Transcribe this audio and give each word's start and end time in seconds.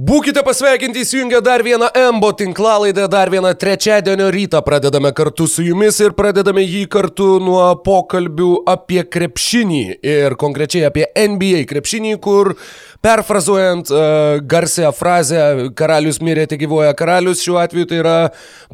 Būkite 0.00 0.40
pasveikinti 0.40 1.02
įsijungę 1.04 1.42
dar 1.44 1.60
vieną 1.60 1.90
MBO 2.16 2.30
tinklalaidę, 2.32 3.02
dar 3.12 3.28
vieną 3.28 3.50
trečiadienio 3.60 4.30
rytą. 4.32 4.62
Pradedame 4.64 5.10
kartu 5.12 5.44
su 5.44 5.60
jumis 5.66 5.98
ir 6.00 6.14
pradedame 6.16 6.62
jį 6.64 6.86
kartu 6.88 7.26
nuo 7.44 7.66
pokalbių 7.84 8.48
apie 8.72 9.02
krepšinį. 9.04 9.82
Ir 10.00 10.38
konkrečiai 10.40 10.86
apie 10.88 11.04
NBA 11.04 11.66
krepšinį, 11.68 12.14
kur 12.24 12.54
perfrazuojant 13.00 13.90
uh, 13.90 14.00
garsią 14.44 14.90
frazę 14.92 15.40
karalius 15.76 16.20
mirė, 16.20 16.44
tik 16.50 16.60
gyvoja 16.64 16.92
karalius, 16.96 17.40
šiuo 17.44 17.56
atveju 17.62 17.88
tai 17.88 18.00
yra 18.02 18.16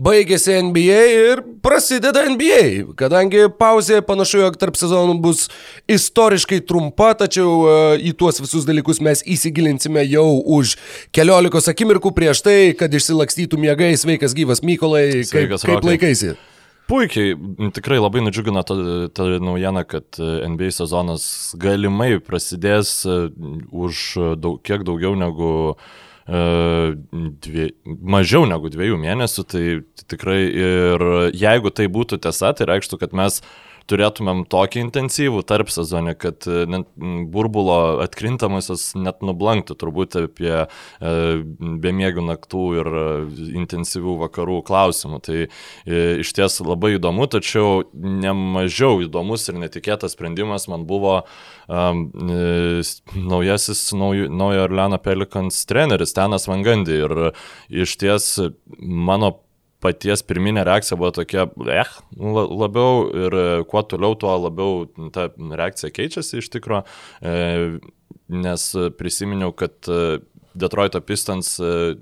baigėsi 0.02 0.56
NBA 0.66 1.02
ir 1.12 1.42
prasideda 1.62 2.24
NBA, 2.32 2.96
kadangi 2.98 3.46
pauzė 3.59 4.00
panašu, 4.06 4.42
jog 4.42 4.59
tarp 4.59 4.78
sezonų 4.78 5.14
bus 5.23 5.46
istoriškai 5.91 6.59
trumpa, 6.66 7.12
tačiau 7.23 7.52
uh, 7.62 7.95
į 7.95 8.16
tuos 8.18 8.42
visus 8.42 8.66
dalykus 8.66 9.02
mes 9.04 9.23
įsigilinsime 9.23 10.02
jau 10.09 10.27
už 10.58 10.74
keliolikos 11.14 11.70
akimirkų 11.70 12.14
prieš 12.16 12.43
tai, 12.46 12.58
kad 12.79 12.90
išsilakstytų 12.90 13.62
mėgai. 13.62 13.95
Sveikas 13.96 14.34
gyvas 14.37 14.65
Mykolai, 14.66 15.23
Sveikas, 15.23 15.62
kaip, 15.62 15.79
kaip 15.79 15.90
laikaisi? 15.93 16.34
Puikiai, 16.86 17.34
tikrai 17.74 17.98
labai 17.98 18.22
nudžiugino 18.22 18.62
ta, 18.62 18.74
ta 19.10 19.24
naujiena, 19.42 19.82
kad 19.90 20.20
e, 20.22 20.28
NBA 20.52 20.70
sezonas 20.76 21.24
galimai 21.59 22.20
prasidės 22.22 23.00
e, 23.02 23.16
už 23.74 24.02
daug, 24.38 24.60
kiek 24.62 24.84
daugiau 24.86 25.16
negu 25.18 25.50
e, 25.74 26.42
dvie, 27.42 27.66
mažiau 27.84 28.46
negu 28.46 28.70
dviejų 28.70 29.00
mėnesių, 29.02 29.46
tai 29.50 29.64
tikrai 30.06 30.38
ir 30.46 31.06
jeigu 31.34 31.74
tai 31.74 31.88
būtų 31.90 32.20
tiesa, 32.22 32.54
tai 32.54 32.70
reikštų, 32.70 33.00
kad 33.02 33.18
mes 33.18 33.40
turėtumėm 33.90 34.45
tokį 34.50 34.82
intensyvų 34.86 35.42
tarp 35.46 35.70
sezonį, 35.72 36.14
kad 36.20 36.46
e, 36.50 36.64
net 36.70 36.88
burbulo 37.32 38.02
atkrintamasis 38.04 38.90
net 38.98 39.22
nublanktų 39.26 39.76
turbūt 39.78 40.18
apie 40.20 40.52
e, 40.64 40.66
bemėgių 41.84 42.26
naktų 42.26 42.64
ir 42.80 42.90
e, 42.90 43.06
intensyvių 43.62 44.16
vakarų 44.24 44.60
klausimų. 44.66 45.20
Tai 45.26 45.38
e, 45.45 45.48
iš 46.24 46.34
ties 46.37 46.59
labai 46.65 46.96
įdomu, 46.96 47.28
tačiau 47.30 47.87
nemažiau 47.95 49.01
įdomus 49.06 49.46
ir 49.51 49.60
netikėtas 49.62 50.16
sprendimas 50.16 50.68
man 50.73 50.87
buvo 50.88 51.21
e, 51.23 52.84
naujasis 53.16 53.88
naujo, 53.96 54.28
naujo 54.32 54.66
Orleano 54.66 55.00
Pelikans 55.02 55.62
treneris 55.68 56.16
Tenas 56.16 56.48
Vangandi 56.50 57.02
ir 57.06 57.18
iš 57.71 57.98
ties 58.02 58.30
mano 58.80 59.34
paties 59.87 60.24
pirminė 60.26 60.66
reakcija 60.66 60.98
buvo 61.01 61.12
tokia, 61.23 61.46
eh, 61.70 61.92
la- 62.18 62.48
labiau 62.66 63.04
ir 63.26 63.38
e, 63.40 63.46
kuo 63.70 63.82
toliau, 63.87 64.19
tuo 64.19 64.34
labiau 64.48 64.87
ta 65.15 65.28
reakcija 65.38 65.94
keičiasi 65.94 66.43
iš 66.43 66.50
tikrųjų, 66.59 66.82
nes 68.47 68.65
prisiminiau, 68.98 69.53
kad 69.56 69.87
e, 69.88 70.19
Detroito 70.56 71.00
Pistons 71.04 71.56
e, 71.60 71.94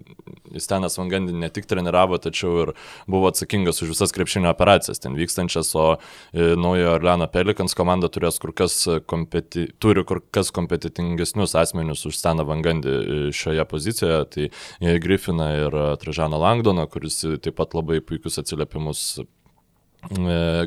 Stenas 0.59 0.99
Vangandi 0.99 1.35
ne 1.37 1.51
tik 1.53 1.67
treniravo, 1.71 2.19
tačiau 2.23 2.63
ir 2.63 2.73
buvo 3.11 3.29
atsakingas 3.31 3.83
už 3.83 3.95
visas 3.95 4.15
krepšinio 4.15 4.51
operacijas. 4.53 5.03
Ten 5.03 5.19
vykstančias, 5.19 5.75
o 5.75 5.87
e, 5.97 6.55
naujo 6.61 6.95
Orleano 6.95 7.29
Pelikans 7.31 7.77
komanda 7.79 8.11
turės 8.13 8.41
kur 8.43 8.55
kas 8.57 8.79
kompeti, 9.11 9.67
turi 9.83 10.07
kur 10.07 10.23
kas 10.35 10.53
kompetitingesnius 10.55 11.57
asmenius 11.59 12.07
už 12.09 12.19
Steną 12.21 12.47
Vangandi 12.49 12.95
e, 12.95 13.23
šioje 13.35 13.69
pozicijoje, 13.71 14.25
tai 14.35 14.99
Griffiną 15.05 15.49
ir 15.67 15.79
Tražaną 16.03 16.39
Langdoną, 16.41 16.87
kuris 16.91 17.23
taip 17.43 17.59
pat 17.59 17.75
labai 17.77 18.01
puikius 18.05 18.39
atsiliepimus 18.43 19.25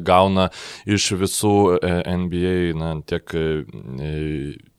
gauna 0.08 0.50
iš 0.90 1.12
visų 1.20 1.54
e, 1.78 1.92
NBA, 2.18 2.56
na, 2.78 2.94
tiek 3.08 3.34
e, 3.38 3.46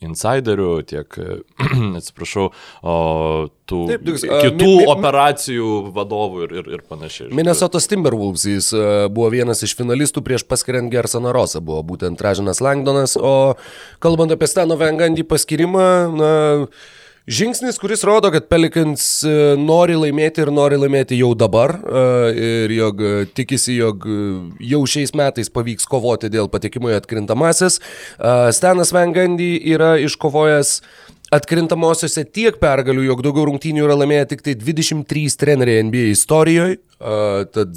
insiderių, 0.05 0.69
tiek, 0.89 1.19
e, 1.19 1.39
atsiprašau, 1.99 2.49
o 2.87 2.97
tų 3.69 3.81
Taip, 3.91 4.11
a, 4.29 4.41
kitų 4.47 4.69
mi- 4.69 4.77
mi- 4.83 4.89
operacijų 4.93 5.71
vadovų 5.97 6.45
ir, 6.47 6.55
ir, 6.63 6.71
ir 6.79 6.85
panašiai. 6.89 7.31
Minnesotos 7.37 7.89
Timberwolves 7.91 8.47
jis 8.49 8.71
e, 8.77 8.85
buvo 9.13 9.31
vienas 9.35 9.63
iš 9.67 9.75
finalistų 9.79 10.23
prieš 10.27 10.47
paskiriant 10.49 10.93
Gersoną 10.93 11.33
Rosą, 11.37 11.63
buvo 11.65 11.83
būtent 11.95 12.19
Tražinas 12.21 12.63
Langdonas, 12.65 13.17
o 13.19 13.55
kalbant 14.03 14.33
apie 14.35 14.49
Stano 14.51 14.79
Vengandį 14.81 15.27
paskirimą, 15.29 15.89
na, 16.19 16.33
žingsnis, 17.29 17.79
kuris 17.79 18.05
rodo, 18.05 18.31
kad 18.33 18.49
Pelikans 18.49 19.05
e, 19.27 19.33
nori 19.61 19.97
laimėti 19.99 20.43
ir 20.45 20.53
nori 20.55 20.79
laimėti 20.81 21.19
jau 21.21 21.35
dabar 21.39 21.77
e, 21.77 22.05
ir 22.49 22.75
jog 22.77 23.03
e, 23.05 23.13
tikisi, 23.37 23.77
jog 23.77 24.07
jau 24.65 24.81
šiais 24.89 25.13
metais 25.19 25.53
pavyks 25.53 25.89
kovoti 25.89 26.33
dėl 26.33 26.49
patekimo 26.53 26.91
į 26.93 26.99
atkrintamasis. 26.99 27.79
Stanas 28.57 28.95
Vengandy 28.97 29.55
yra 29.75 29.97
iškovojęs 30.03 30.81
Atkrintamosiose 31.29 32.23
tiek 32.33 32.57
pergalių, 32.57 33.03
jog 33.11 33.19
daugiau 33.27 33.45
rungtynių 33.51 33.83
yra 33.85 33.99
laimėję 34.01 34.29
tik 34.31 34.45
tai 34.47 34.55
23 34.57 35.35
treneriai 35.37 35.83
NBA 35.85 36.07
istorijoje, 36.15 36.79
tad 36.99 37.77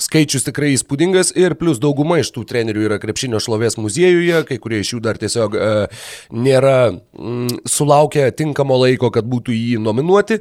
skaičius 0.00 0.46
tikrai 0.46 0.72
įspūdingas 0.74 1.34
ir 1.36 1.56
plus 1.60 1.80
dauguma 1.82 2.20
iš 2.22 2.32
tų 2.34 2.46
trenerių 2.48 2.86
yra 2.88 3.00
krepšinio 3.02 3.40
šlovės 3.42 3.76
muziejuje, 3.80 4.44
kai 4.48 4.58
kurie 4.62 4.80
iš 4.80 4.94
jų 4.94 5.00
dar 5.04 5.20
tiesiog 5.20 5.56
nėra 6.32 6.76
mm, 6.90 7.62
sulaukę 7.68 8.30
tinkamo 8.36 8.78
laiko, 8.80 9.10
kad 9.12 9.28
būtų 9.28 9.54
jį 9.56 9.80
nominuoti. 9.84 10.40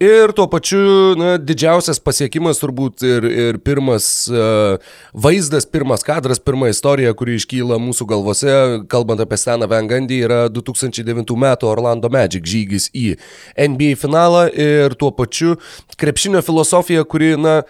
Ir 0.00 0.32
tuo 0.36 0.46
pačiu 0.48 1.16
na, 1.18 1.34
didžiausias 1.36 2.00
pasiekimas 2.00 2.62
turbūt 2.62 3.04
ir, 3.04 3.26
ir 3.28 3.58
pirmas 3.64 4.06
vaizdas, 5.12 5.66
pirmas 5.68 6.06
kadras, 6.06 6.40
pirma 6.40 6.70
istorija, 6.70 7.12
kuri 7.18 7.36
iškyla 7.40 7.80
mūsų 7.82 8.06
galvose, 8.08 8.54
kalbant 8.92 9.20
apie 9.22 9.38
Staną 9.40 9.68
Vengandį, 9.70 10.20
yra 10.26 10.40
2009 10.52 11.36
metų 11.44 11.68
Orlando 11.70 12.10
Magic 12.12 12.46
žygis 12.48 12.88
į 12.96 13.16
NBA 13.58 13.98
finalą 14.00 14.46
ir 14.54 14.96
tuo 15.00 15.10
pačiu 15.14 15.56
krepšinio 16.00 16.42
filosofija, 16.44 17.04
kuri, 17.04 17.34
na, 17.40 17.60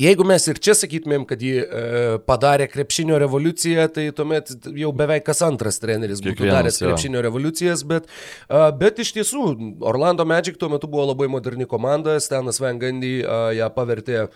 Jeigu 0.00 0.24
mes 0.26 0.44
ir 0.48 0.58
čia 0.62 0.76
sakytumėm, 0.78 1.24
kad 1.28 1.40
ji 1.42 1.58
e, 1.60 1.80
padarė 2.28 2.68
krepšinio 2.70 3.18
revoliuciją, 3.20 3.86
tai 3.92 4.06
tuomet 4.16 4.52
jau 4.78 4.92
beveik 4.96 5.26
kas 5.26 5.42
antras 5.44 5.80
treneris 5.82 6.22
būtų 6.22 6.36
Kiekvienas, 6.38 6.54
daręs 6.54 6.78
jo. 6.80 6.90
krepšinio 6.90 7.22
revoliucijas, 7.26 7.82
bet, 7.88 8.06
e, 8.46 8.60
bet 8.80 9.02
iš 9.02 9.12
tiesų 9.18 9.42
Orlando 9.90 10.24
Magic 10.28 10.56
tuo 10.60 10.70
metu 10.72 10.88
buvo 10.90 11.08
labai 11.10 11.28
moderni 11.32 11.68
komanda, 11.68 12.16
Stenas 12.22 12.62
Vengandy 12.62 13.18
e, 13.20 13.40
ją 13.58 13.68
pavertė 13.74 14.28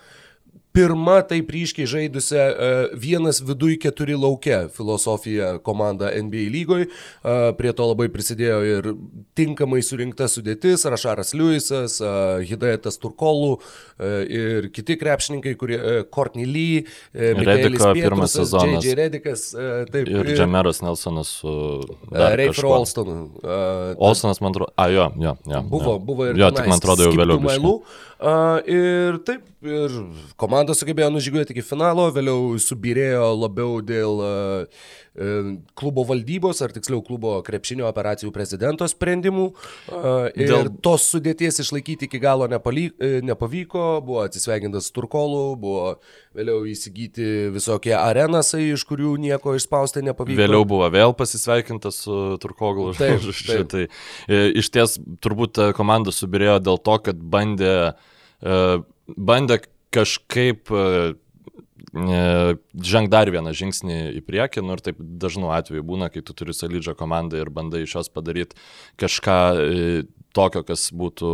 pirma 0.72 1.20
taip 1.26 1.50
ryškiai 1.50 1.88
žaidusią 1.88 2.40
e, 2.40 2.70
vienas 2.98 3.40
viduj 3.42 3.76
keturi 3.82 4.14
laukia 4.18 4.62
filosofiją 4.72 5.58
komandą 5.66 6.10
NBA 6.22 6.46
lygoj. 6.54 6.86
E, 6.86 7.36
Prie 7.58 7.72
to 7.76 7.88
labai 7.90 8.06
prisidėjo 8.12 8.58
ir 8.68 8.90
tinkamai 9.38 9.82
surinkta 9.84 10.28
sudėtis, 10.30 10.86
Rašaras 10.90 11.34
Liujisas, 11.34 11.98
e, 12.00 12.12
Hidayetas 12.50 13.00
Turkolų 13.02 13.56
ir 14.00 14.70
kiti 14.72 14.94
krepšininkai, 14.96 15.52
kurie 15.60 15.78
Courtney 16.14 16.46
Lee, 16.48 16.84
Rediko 17.12 17.90
pirmas 17.92 18.32
sezonas. 18.32 18.80
J.J. 18.80 18.94
Redikas, 18.96 19.42
taip, 19.92 20.08
Ir 20.08 20.30
Džemeras 20.32 20.80
Nelsonas 20.80 21.34
su... 21.42 21.52
Rayfer 22.10 22.68
Olstonu. 22.70 23.18
Olsonas, 24.00 24.40
man 24.40 24.54
atrodo, 24.54 24.72
a, 24.80 24.88
jo, 24.92 25.10
jo, 25.20 25.34
jo. 25.52 25.62
Buvo, 25.68 25.98
jo. 25.98 25.98
buvo 26.08 26.30
ir 26.30 26.40
Jo, 26.40 26.48
tik 26.56 26.70
man 26.70 26.80
atrodo 26.80 27.10
jau 27.10 27.12
vėliau. 27.12 27.42
Lou. 27.60 27.74
Uh, 27.80 28.09
ir 28.20 29.16
taip, 29.24 29.46
ir 29.64 29.94
komanda 30.40 30.74
sugebėjo 30.76 31.08
nužygiuoti 31.14 31.54
iki 31.54 31.64
finalo, 31.64 32.10
vėliau 32.12 32.58
subirėjo 32.60 33.30
labiau 33.40 33.80
dėl 33.80 34.20
klubo 35.74 36.04
valdybos, 36.06 36.60
ar 36.62 36.70
tiksliau 36.74 37.02
klubo 37.02 37.32
krepšinio 37.46 37.88
operacijų 37.88 38.30
prezidento 38.34 38.86
sprendimų. 38.88 39.46
Uh, 39.90 40.28
ir 40.38 40.52
dėl... 40.52 40.70
Tos 40.84 41.08
sudėties 41.10 41.58
išlaikyti 41.64 42.06
iki 42.06 42.20
galo 42.22 42.46
nepaly, 42.50 42.86
e, 43.02 43.18
nepavyko, 43.26 43.84
buvo 44.06 44.22
atsisveikintas 44.22 44.92
Turkolų, 44.94 45.42
buvo 45.60 45.96
vėliau 46.36 46.62
įsigyti 46.70 47.50
visokie 47.54 47.96
arenasai, 47.98 48.68
iš 48.76 48.86
kurių 48.88 49.16
nieko 49.20 49.56
išspausti 49.58 50.04
nepavyko. 50.06 50.38
Vėliau 50.40 50.66
buvo 50.68 50.86
vėl 50.94 51.14
pasisveikintas 51.18 52.04
su 52.06 52.20
Turkoglu. 52.42 52.94
Taip, 52.98 53.26
taip. 53.50 53.66
Tai 53.74 53.86
e, 53.88 54.44
iš 54.62 54.70
ties 54.72 54.96
turbūt 55.24 55.58
komanda 55.76 56.14
subirėjo 56.14 56.60
dėl 56.70 56.80
to, 56.86 57.00
kad 57.10 57.18
bandė, 57.34 57.74
e, 58.40 58.62
bandė 59.18 59.60
kažkaip 59.90 60.70
e, 61.80 62.56
žengti 62.92 63.12
dar 63.12 63.30
vieną 63.32 63.52
žingsnį 63.56 63.98
į 64.20 64.24
priekį, 64.26 64.64
nu 64.66 64.76
ir 64.76 64.84
taip 64.84 65.00
dažnu 65.00 65.52
atveju 65.56 65.84
būna, 65.86 66.10
kai 66.12 66.22
tu 66.22 66.36
turi 66.36 66.54
solidžią 66.56 66.96
komandą 66.98 67.40
ir 67.40 67.50
bandai 67.50 67.84
iš 67.86 67.98
jos 67.98 68.12
padaryti 68.12 68.58
kažką 69.00 69.38
e, 69.60 70.02
tokio, 70.36 70.64
kas 70.66 70.90
būtų 70.94 71.30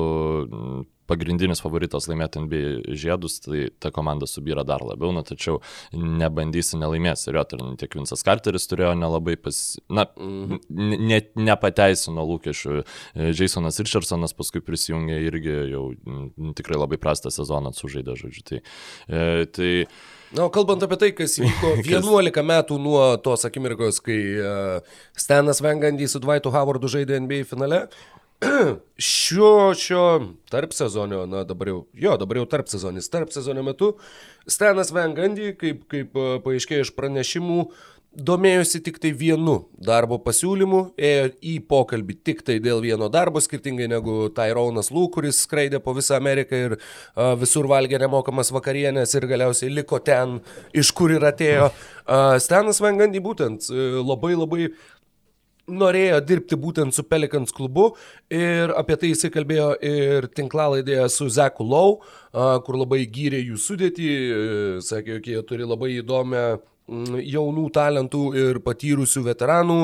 pagrindinis 1.07 1.61
favoritas 1.63 2.09
laimėti 2.11 2.41
NBA 2.43 2.97
žiedus, 2.99 3.39
tai 3.45 3.69
ta 3.79 3.93
komanda 3.95 4.27
subyra 4.27 4.65
dar 4.67 4.83
labiau, 4.83 5.13
na, 5.15 5.23
tačiau 5.23 5.61
nebandysi 5.95 6.81
nelaimės. 6.81 7.29
Ir 7.31 7.39
jo, 7.39 7.45
tiek 7.79 7.95
Vinsas 7.95 8.25
Carteris 8.27 8.67
turėjo 8.67 8.97
nelabai 8.99 9.37
pas... 9.39 9.61
Na, 9.87 10.09
Mhm. 10.17 10.59
ne, 11.07 11.21
nepateisino 11.39 12.25
lūkesčių. 12.27 12.83
E, 13.15 13.31
Jasonas 13.37 13.79
Richardsonas 13.79 14.35
paskui 14.35 14.65
prisijungė 14.67 15.21
irgi 15.29 15.57
jau 15.71 15.85
tikrai 16.59 16.81
labai 16.81 16.99
prastą 16.99 17.31
sezoną 17.31 17.71
sužaidė, 17.77 18.17
žodžiu. 18.19 18.43
Tai, 18.51 18.61
tai 19.55 19.71
Na, 20.35 20.47
o 20.47 20.51
kalbant 20.51 20.83
apie 20.83 20.99
tai, 20.99 21.13
kas 21.15 21.39
įvyko 21.39 21.77
11 21.87 22.43
metų 22.47 22.79
nuo 22.83 23.03
tos 23.23 23.47
akimirkos, 23.47 24.01
kai 24.05 24.19
uh, 24.41 24.99
Stanas 25.19 25.63
Vengandy 25.63 26.09
su 26.11 26.21
Dvaitu 26.23 26.51
Howardu 26.55 26.91
žaidė 26.91 27.21
NBA 27.23 27.45
finale, 27.47 27.85
šio, 28.99 29.73
šio 29.79 30.05
tarp 30.51 30.75
sezonio, 30.77 31.23
na 31.31 31.45
dabar 31.49 31.71
jau, 31.71 31.79
jo, 31.95 32.17
dabar 32.21 32.43
jau 32.43 32.49
tarp 32.51 32.69
sezonis, 32.69 33.09
tarp 33.13 33.31
sezonio 33.33 33.65
metu 33.65 33.95
Stenas 34.51 34.93
Vengandy, 34.95 35.55
kaip, 35.59 35.87
kaip 35.91 36.19
e, 36.19 36.27
paaiškėjo 36.45 36.85
iš 36.85 36.93
pranešimų, 36.99 37.61
domėjosi 38.17 38.81
tik 38.85 38.99
tai 39.03 39.11
vienu 39.17 39.57
darbo 39.83 40.19
pasiūlymu, 40.23 40.81
ėjo 40.97 41.29
į 41.45 41.55
pokalbį 41.69 42.17
tik 42.25 42.43
tai 42.47 42.57
dėl 42.65 42.81
vieno 42.85 43.11
darbo, 43.13 43.43
skirtingai 43.45 43.89
negu 43.93 44.31
Tyronas 44.37 44.91
Lū, 44.95 45.07
kuris 45.13 45.43
skraidė 45.45 45.81
po 45.85 45.95
visą 45.97 46.17
Ameriką 46.17 46.61
ir 46.69 46.77
uh, 46.79 47.35
visur 47.39 47.69
valgė 47.71 48.01
nemokamas 48.03 48.53
vakarienės 48.57 49.15
ir 49.19 49.29
galiausiai 49.29 49.73
liko 49.75 50.01
ten, 50.05 50.41
iš 50.77 50.93
kur 50.97 51.13
ir 51.13 51.27
atėjo. 51.29 51.71
Uh, 52.07 52.37
Stenas 52.43 52.81
Vengandy 52.83 53.21
būtent 53.23 53.69
uh, 53.69 54.01
labai 54.01 54.35
labai 54.37 54.71
norėjo 55.67 56.21
dirbti 56.23 56.57
būtent 56.63 56.95
su 56.95 57.03
Pelikans 57.11 57.51
klubu 57.51 57.89
ir 58.31 58.71
apie 58.79 58.95
tai 59.01 59.11
jisai 59.11 59.33
kalbėjo 59.35 59.73
ir 59.83 60.29
tinklalaidėje 60.31 61.09
su 61.11 61.27
Zeku 61.27 61.67
Lau, 61.67 61.97
kur 62.31 62.79
labai 62.79 63.01
gyrė 63.11 63.41
jų 63.43 63.59
sudėtį, 63.59 64.11
sakė, 64.87 65.17
jog 65.17 65.27
jie 65.33 65.43
turi 65.49 65.67
labai 65.67 65.91
įdomią 65.97 66.45
jaunų 66.87 67.67
talentų 67.75 68.23
ir 68.39 68.59
patyrusių 68.63 69.25
veteranų 69.27 69.79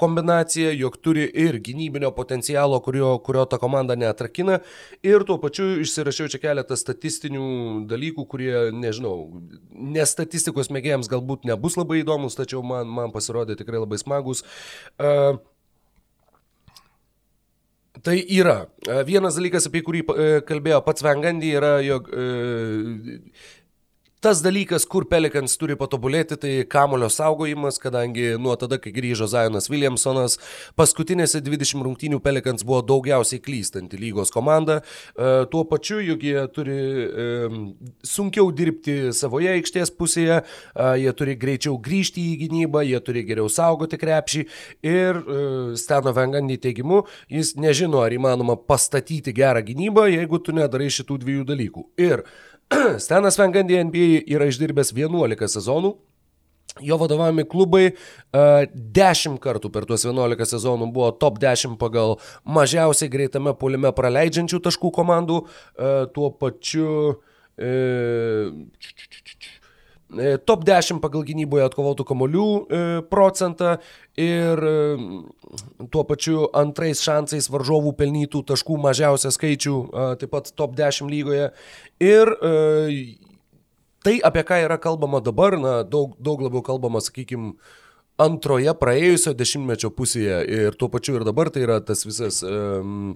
kombinacija, 0.00 0.70
jog 0.76 0.96
turi 1.04 1.26
ir 1.28 1.58
gynybinio 1.64 2.10
potencialo, 2.16 2.78
kurio, 2.84 3.14
kurio 3.24 3.44
ta 3.48 3.58
komanda 3.60 3.96
neatrakina. 3.96 4.60
Ir 5.04 5.24
tuo 5.28 5.38
pačiu 5.40 5.68
išsirašiau 5.84 6.30
čia 6.32 6.40
keletą 6.40 6.76
statistinių 6.76 7.48
dalykų, 7.88 8.24
kurie, 8.28 8.54
nežinau, 8.76 9.16
nestatistikos 9.72 10.72
mėgėjams 10.72 11.12
galbūt 11.12 11.44
nebus 11.48 11.76
labai 11.80 12.00
įdomus, 12.04 12.38
tačiau 12.40 12.64
man, 12.64 12.88
man 12.88 13.12
pasirodė 13.12 13.58
tikrai 13.60 13.84
labai 13.84 14.00
smagus. 14.00 14.44
Uh, 14.96 15.36
Tai 18.06 18.12
yra. 18.30 18.66
Vienas 19.08 19.38
dalykas, 19.38 19.66
apie 19.66 19.80
kurį 19.82 20.02
kalbėjo 20.46 20.82
pats 20.84 21.02
Vengandy, 21.02 21.48
yra, 21.56 21.78
jog 21.82 22.10
e, 22.12 22.26
Tas 24.26 24.40
dalykas, 24.42 24.82
kur 24.90 25.04
Pelikans 25.06 25.52
turi 25.54 25.76
patobulėti, 25.78 26.34
tai 26.42 26.52
kamulio 26.66 27.06
saugojimas, 27.14 27.76
kadangi 27.78 28.32
nuo 28.42 28.56
tada, 28.58 28.74
kai 28.82 28.90
grįžo 28.90 29.28
Zajonas 29.30 29.68
Williamsonas, 29.70 30.34
paskutinėse 30.74 31.38
20 31.46 31.84
rungtynių 31.86 32.18
Pelikans 32.24 32.66
buvo 32.66 32.80
daugiausiai 32.82 33.38
klystanti 33.44 34.00
lygos 34.02 34.34
komanda. 34.34 34.80
E, 34.80 35.28
tuo 35.52 35.62
pačiu, 35.70 36.00
juk 36.02 36.24
jie 36.26 36.42
turi 36.56 36.78
e, 36.80 37.28
sunkiau 38.02 38.50
dirbti 38.50 39.12
savoje 39.14 39.52
aikštės 39.60 39.94
pusėje, 39.94 40.40
e, 40.42 40.88
jie 41.04 41.14
turi 41.22 41.38
greičiau 41.46 41.78
grįžti 41.86 42.26
į 42.32 42.34
gynybą, 42.42 42.82
jie 42.88 42.98
turi 43.06 43.22
geriau 43.30 43.46
saugoti 43.46 44.02
krepšį 44.02 44.44
ir 44.90 45.22
Steno 45.78 46.10
Vengandy 46.18 46.58
teigimu, 46.66 47.04
jis 47.30 47.54
nežino, 47.62 48.02
ar 48.02 48.18
įmanoma 48.18 48.58
pastatyti 48.58 49.38
gerą 49.38 49.62
gynybą, 49.70 50.10
jeigu 50.16 50.42
tu 50.42 50.58
nedarai 50.58 50.90
šitų 50.98 51.22
dviejų 51.22 51.48
dalykų. 51.54 51.88
Ir 52.10 52.26
Stenas 53.04 53.38
Vengandy 53.38 53.78
NBA 53.84 54.24
yra 54.34 54.48
išdirbęs 54.50 54.92
11 54.96 55.56
sezonų. 55.58 55.94
Jo 56.84 56.98
vadovavimi 57.00 57.46
klubai 57.48 57.86
uh, 57.88 58.66
10 58.98 59.38
kartų 59.40 59.70
per 59.72 59.86
tuos 59.88 60.04
11 60.04 60.50
sezonų 60.50 60.90
buvo 60.92 61.08
top 61.16 61.38
10 61.40 61.78
pagal 61.80 62.18
mažiausiai 62.44 63.08
greitame 63.08 63.54
polime 63.56 63.94
praleidžiančių 63.96 64.60
taškų 64.66 64.92
komandų. 64.98 65.40
Uh, 65.46 66.04
tuo 66.12 66.28
pačiu 66.36 67.16
E, 67.56 68.52
top 70.48 70.64
10 70.66 71.00
pagal 71.04 71.24
gynyboje 71.26 71.66
atkovotų 71.68 72.06
kamolių 72.08 72.48
e, 72.48 72.80
procentą 73.10 73.76
ir 74.18 74.62
e, 74.70 74.74
tuo 75.92 76.04
pačiu 76.08 76.46
antrais 76.56 77.02
šansais 77.04 77.50
varžovų 77.52 77.94
pelnytų 77.98 78.44
taškų 78.50 78.78
mažiausią 78.82 79.32
skaičių, 79.34 79.78
taip 80.20 80.32
pat 80.32 80.52
top 80.56 80.76
10 80.78 81.10
lygoje. 81.12 81.50
Ir 82.02 82.32
tai, 84.06 84.18
apie 84.22 84.44
ką 84.46 84.60
yra 84.66 84.78
kalbama 84.82 85.22
dabar, 85.24 85.58
na, 85.60 85.80
daug, 85.82 86.14
daug 86.22 86.44
labiau 86.46 86.62
kalbama, 86.64 87.02
sakykime, 87.04 87.56
antroje 88.22 88.72
praėjusio 88.80 89.34
dešimtmečio 89.36 89.90
pusėje 89.94 90.38
ir 90.58 90.78
tuo 90.80 90.88
pačiu 90.92 91.18
ir 91.18 91.26
dabar 91.28 91.50
tai 91.52 91.66
yra 91.66 91.80
tas 91.84 92.06
visas 92.06 92.40
um, 92.46 93.12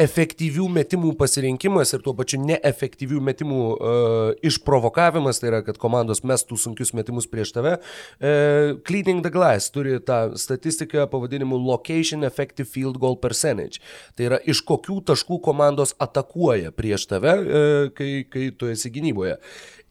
efektyvių 0.00 0.66
metimų 0.74 1.12
pasirinkimas 1.18 1.94
ir 1.94 2.02
tuo 2.02 2.14
pačiu 2.18 2.40
neefektyvių 2.42 3.20
metimų 3.28 3.60
uh, 3.74 4.32
išprovokavimas, 4.46 5.38
tai 5.38 5.52
yra, 5.52 5.60
kad 5.66 5.78
komandos 5.78 6.24
mestų 6.26 6.58
sunkius 6.58 6.90
metimus 6.98 7.28
prieš 7.30 7.52
tave. 7.54 7.76
Uh, 8.18 8.74
Cleaning 8.86 9.22
the 9.22 9.30
Glass 9.34 9.70
turi 9.74 10.00
tą 10.02 10.34
statistiką 10.40 11.06
pavadinimu 11.12 11.60
Location 11.62 12.26
Effective 12.26 12.66
Field 12.70 12.98
Goal 13.02 13.20
Percentage. 13.22 13.78
Tai 14.18 14.28
yra, 14.32 14.42
iš 14.42 14.64
kokių 14.66 14.98
taškų 15.12 15.38
komandos 15.46 15.94
atakuoja 16.02 16.74
prieš 16.74 17.06
tave, 17.14 17.38
uh, 17.38 17.86
kai, 17.94 18.26
kai 18.26 18.50
tu 18.58 18.72
esi 18.74 18.90
gynyboje. 18.94 19.38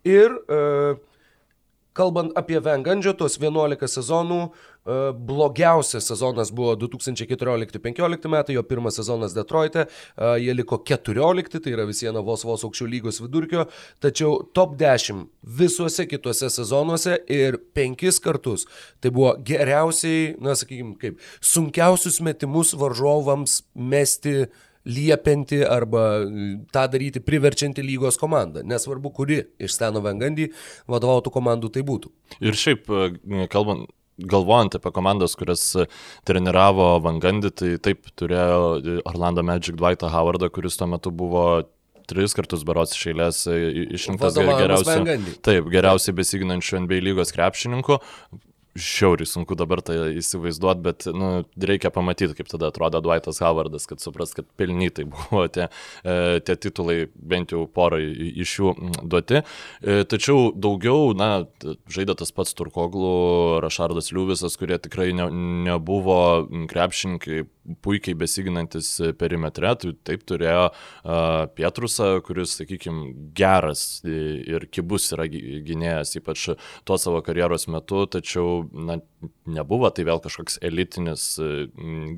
Ir 0.04 0.36
uh, 0.36 1.00
kalbant 1.98 2.34
apie 2.38 2.60
Vengandžio, 2.64 3.14
tos 3.18 3.38
11 3.40 3.88
sezonų, 3.96 4.40
e, 4.50 4.73
blogiausias 5.14 6.08
sezonas 6.08 6.52
buvo 6.52 6.76
2014-2015 6.76 8.28
metai, 8.28 8.56
jo 8.56 8.64
pirmas 8.64 8.98
sezonas 9.00 9.36
Detroite, 9.36 9.86
e, 10.18 10.32
jie 10.44 10.54
liko 10.54 10.78
14, 10.84 11.60
tai 11.64 11.76
yra 11.76 11.86
vis 11.88 12.04
viena 12.04 12.24
vos 12.26 12.44
vos 12.44 12.66
aukščiau 12.68 12.90
lygos 12.92 13.22
vidurkio, 13.24 13.68
tačiau 14.04 14.42
top 14.54 14.76
10 14.80 15.24
visuose 15.60 16.08
kituose 16.10 16.52
sezonuose 16.52 17.22
ir 17.32 17.60
penkis 17.74 18.20
kartus. 18.24 18.68
Tai 19.00 19.14
buvo 19.16 19.38
geriausiai, 19.48 20.36
na 20.44 20.58
sakykime, 20.60 20.98
kaip 21.00 21.24
sunkiausius 21.40 22.20
metimus 22.26 22.76
varžovams 22.76 23.62
mesti 23.74 24.46
liepianti 24.84 25.62
arba 25.64 26.26
tą 26.76 26.86
daryti 26.92 27.24
priverčianti 27.24 27.84
lygos 27.86 28.20
komandą. 28.20 28.66
Nesvarbu, 28.68 29.14
kuri 29.16 29.40
iš 29.64 29.78
Steno 29.78 30.04
Vengandy 30.04 30.50
vadovautų 30.92 31.32
komandų 31.32 31.72
tai 31.72 31.88
būtų. 31.88 32.12
Ir 32.44 32.58
šiaip, 32.60 32.90
e, 32.92 33.48
kalbant, 33.48 33.88
galvojant 34.18 34.78
apie 34.78 34.92
komandas, 34.94 35.36
kurias 35.40 35.64
treniravo 36.28 36.98
Vangandį, 37.04 37.54
tai 37.58 37.72
taip 37.82 38.10
turėjo 38.20 39.00
Orlando 39.10 39.44
Magic 39.46 39.78
Dwightą 39.80 40.12
Howardą, 40.14 40.52
kuris 40.54 40.78
tuo 40.80 40.90
metu 40.92 41.12
buvo 41.12 41.48
tris 42.10 42.36
kartus 42.36 42.66
berots 42.68 42.96
iš 42.98 43.06
eilės 43.14 43.44
e, 43.48 43.60
išrinktas 43.96 44.36
geriausiai, 44.38 45.20
taip, 45.46 45.70
geriausiai 45.72 46.16
besiginančių 46.18 46.84
NBA 46.84 47.00
lygos 47.08 47.32
krepšininkų 47.36 48.00
žiauriai 48.76 49.30
sunku 49.30 49.56
dabar 49.58 49.82
tai 49.86 49.96
įsivaizduoti, 50.18 50.82
bet 50.84 51.06
nu, 51.14 51.30
reikia 51.62 51.92
pamatyti, 51.94 52.34
kaip 52.38 52.50
tada 52.50 52.72
atrodo 52.72 53.02
Dwightas 53.06 53.42
Howardas, 53.44 53.86
kad 53.90 54.02
supras, 54.02 54.34
kad 54.34 54.48
pelnytai 54.60 55.06
buvo 55.14 55.46
tie, 55.54 55.70
e, 56.02 56.40
tie 56.46 56.58
titulai, 56.58 56.98
bent 57.14 57.54
jau 57.54 57.66
porai 57.70 58.04
iš 58.44 58.56
jų 58.60 58.76
duoti. 59.02 59.44
E, 59.44 60.02
tačiau 60.10 60.52
daugiau, 60.56 61.14
na, 61.18 61.46
žaidė 61.92 62.18
tas 62.20 62.34
pats 62.36 62.56
Turkoglų, 62.58 63.62
Rašardas 63.64 64.12
Liuvisas, 64.16 64.58
kurie 64.60 64.80
tikrai 64.82 65.12
ne, 65.18 65.30
nebuvo 65.70 66.20
krepšininkai 66.72 67.44
puikiai 67.84 68.18
besiginantis 68.20 68.90
perimetre, 69.20 69.72
tai 69.80 69.94
taip 70.08 70.26
turėjo 70.28 70.66
Pietrusą, 71.56 72.10
kuris, 72.26 72.58
sakykime, 72.60 73.12
geras 73.38 74.02
ir 74.04 74.68
kibus 74.74 75.10
yra 75.16 75.28
gynėjas, 75.32 76.16
ypač 76.20 76.50
tuo 76.88 77.00
savo 77.02 77.22
karjeros 77.26 77.70
metu, 77.72 78.04
tačiau 78.12 78.66
na, 78.74 79.00
nebuvo 79.48 79.90
tai 79.96 80.06
vėl 80.08 80.22
kažkoks 80.24 80.60
elitinis 80.66 81.28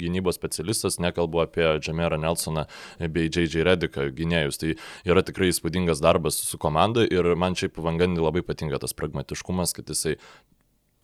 gynybos 0.02 0.40
specialistas, 0.40 1.00
nekalbu 1.04 1.46
apie 1.46 1.68
Jamerą 1.78 2.20
Nelsoną 2.22 2.66
bei 3.06 3.30
J.J. 3.30 3.66
Rediką 3.68 4.10
gynėjus. 4.16 4.62
Tai 4.62 4.75
yra 5.08 5.25
tikrai 5.25 5.52
įspūdingas 5.54 6.02
darbas 6.04 6.40
su 6.42 6.60
komanda 6.62 7.06
ir 7.06 7.36
man 7.40 7.58
šiaip 7.58 7.78
Vangandi 7.86 8.24
labai 8.24 8.42
patinka 8.46 8.82
tas 8.82 8.96
pragmatiškumas, 8.98 9.75
kad 9.78 9.90
jisai 9.92 10.18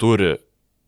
turi 0.02 0.38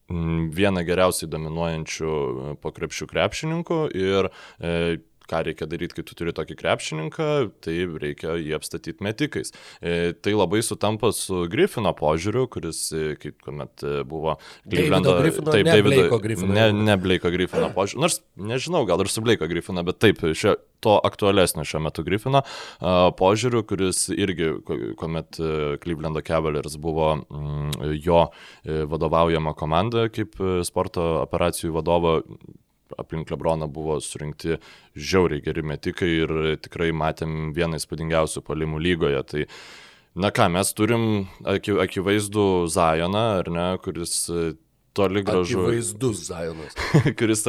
vieną 0.10 0.84
geriausiai 0.84 1.30
dominuojančių 1.32 2.12
e, 2.12 2.56
po 2.62 2.72
krepšių 2.76 3.08
krepšininkų 3.08 3.80
ir 3.96 4.30
e, 4.60 5.00
ką 5.30 5.44
reikia 5.48 5.68
daryti, 5.70 5.98
kai 5.98 6.06
tu 6.08 6.16
turi 6.18 6.34
tokį 6.36 6.58
krepšininką, 6.60 7.28
tai 7.64 7.76
reikia 8.02 8.36
jį 8.40 8.56
apstatyti 8.58 9.06
metikais. 9.06 9.54
E, 9.82 10.14
tai 10.14 10.36
labai 10.36 10.62
sutampa 10.66 11.14
su 11.16 11.44
Griffino 11.52 11.94
požiūriu, 11.98 12.46
kuris, 12.52 12.86
e, 12.96 13.16
kaip 13.22 13.40
kuomet 13.46 13.86
e, 13.86 13.96
buvo 14.08 14.38
Clevelando. 14.68 15.16
Taip, 15.24 15.66
ne 15.66 15.66
Davido 15.70 16.20
Griffino. 16.24 16.54
Ne, 16.56 16.68
ne 16.76 16.98
Blake'o 17.00 17.32
Griffino 17.34 17.72
požiūriu. 17.76 18.04
Nors 18.06 18.20
nežinau, 18.40 18.84
gal 18.90 19.04
ir 19.04 19.12
su 19.12 19.24
Blake'o 19.26 19.50
Griffino, 19.52 19.86
bet 19.88 20.02
taip, 20.04 20.24
šio, 20.38 20.58
to 20.84 20.98
aktualesnio 21.08 21.64
šiuo 21.68 21.80
metu 21.86 22.04
Griffino 22.04 22.44
požiūriu, 23.20 23.64
kuris 23.68 24.06
irgi, 24.12 24.50
kuomet 25.00 25.40
Clevelando 25.84 26.24
Cavaliers 26.26 26.76
buvo 26.82 27.14
mm, 27.22 27.94
jo 28.04 28.26
vadovaujama 28.92 29.56
komanda 29.56 30.10
kaip 30.14 30.36
sporto 30.68 31.06
operacijų 31.22 31.72
vadovo, 31.78 32.18
aplink 33.00 33.32
Lebroną 33.34 33.68
buvo 33.72 34.00
surinkti 34.04 34.60
žiauriai 34.96 35.44
geri 35.46 35.64
metikai 35.74 36.12
ir 36.24 36.36
tikrai 36.64 36.92
matėm 36.96 37.54
vieną 37.56 37.80
įspūdingiausių 37.82 38.44
palimų 38.48 38.82
lygoje. 38.84 39.24
Tai, 39.30 39.46
na 40.20 40.34
ką, 40.36 40.50
mes 40.54 40.74
turim 40.78 41.08
akivaizdų 41.46 42.48
Zajoną, 42.74 43.26
ar 43.42 43.52
ne, 43.54 43.70
kuris 43.84 44.18
toli 44.94 45.24
gražu. 45.26 45.66
Vaizdus 45.66 46.28
Zajonas. 46.28 46.78
kuris 47.20 47.44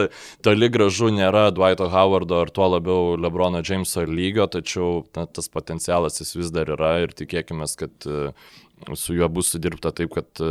toli 0.44 0.70
gražu 0.72 1.10
nėra 1.12 1.50
Dwighto 1.54 1.90
Howardo 1.92 2.40
ar 2.44 2.52
tuo 2.54 2.70
labiau 2.72 3.14
Lebrono 3.20 3.60
Jameso 3.64 4.06
lygio, 4.08 4.48
tačiau 4.50 5.04
na, 5.16 5.26
tas 5.26 5.50
potencialas 5.52 6.20
jis 6.22 6.34
vis 6.40 6.52
dar 6.54 6.72
yra 6.76 6.96
ir 7.04 7.14
tikėkime, 7.16 7.68
kad 7.78 8.08
su 8.96 9.16
juo 9.16 9.28
bus 9.32 9.52
sudirbta 9.54 9.92
taip, 9.96 10.16
kad 10.16 10.44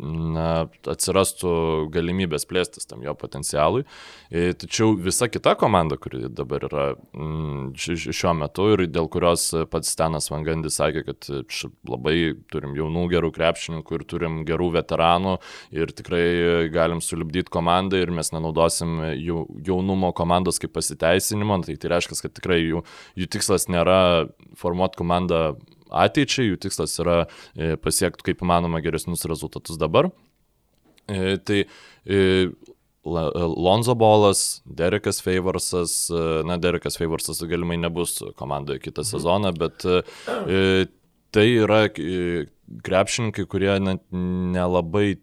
na, 0.00 0.66
atsirastų 0.88 1.52
galimybės 1.92 2.46
plėstis 2.48 2.88
tam 2.88 3.02
jo 3.04 3.14
potencialui. 3.18 3.84
E, 4.32 4.52
tačiau 4.58 4.96
visa 4.96 5.28
kita 5.30 5.54
komanda, 5.60 5.98
kuri 6.00 6.26
dabar 6.32 6.66
yra 6.68 6.86
mm, 7.12 7.74
šiuo 7.76 8.34
metu 8.38 8.70
ir 8.72 8.86
dėl 8.90 9.10
kurios 9.12 9.50
pats 9.70 9.92
Stenas 9.92 10.30
Vangandis 10.32 10.78
sakė, 10.80 11.04
kad 11.10 11.28
labai 11.88 12.16
turim 12.52 12.76
jaunų 12.78 13.06
gerų 13.12 13.32
krepšininkų 13.36 13.98
ir 13.98 14.06
turim 14.08 14.40
gerų 14.48 14.70
veteranų 14.78 15.36
ir 15.76 15.92
tikrai 15.96 16.24
galim 16.72 17.02
sulibdyti 17.04 17.52
komandą 17.52 18.00
ir 18.00 18.14
mes 18.14 18.32
nenaudosim 18.34 18.98
jų 19.18 19.44
jaunumo 19.66 20.12
komandos 20.16 20.60
kaip 20.62 20.74
pasiteisinimo, 20.76 21.60
tai 21.66 21.76
tai 21.76 21.92
reiškia, 21.94 22.18
kad 22.24 22.36
tikrai 22.40 22.62
jų, 22.62 22.82
jų 23.18 23.30
tikslas 23.36 23.68
nėra 23.70 24.00
formuoti 24.58 25.00
komandą 25.00 25.42
ateičiai, 25.92 26.50
jų 26.50 26.60
tikslas 26.64 26.96
yra 27.02 27.16
e, 27.54 27.74
pasiekti 27.80 28.30
kaip 28.30 28.44
įmanoma 28.44 28.82
geresnius 28.84 29.26
rezultatus 29.30 29.80
dabar. 29.80 30.10
E, 31.10 31.38
tai 31.42 31.64
e, 32.06 32.50
Lonzo 33.02 33.96
Bolas, 33.98 34.62
Derekas 34.64 35.18
Favorsas, 35.24 36.06
na, 36.46 36.54
Derekas 36.62 37.00
Favorsas 37.00 37.42
galimai 37.50 37.80
nebus 37.82 38.20
komandoje 38.38 38.78
kitą 38.84 39.02
mhm. 39.02 39.10
sezoną, 39.10 39.50
bet 39.58 39.82
tai 41.34 41.46
yra 41.50 41.80
krepšininkai, 41.90 43.48
kurie 43.50 43.74
nelabai 44.12 45.16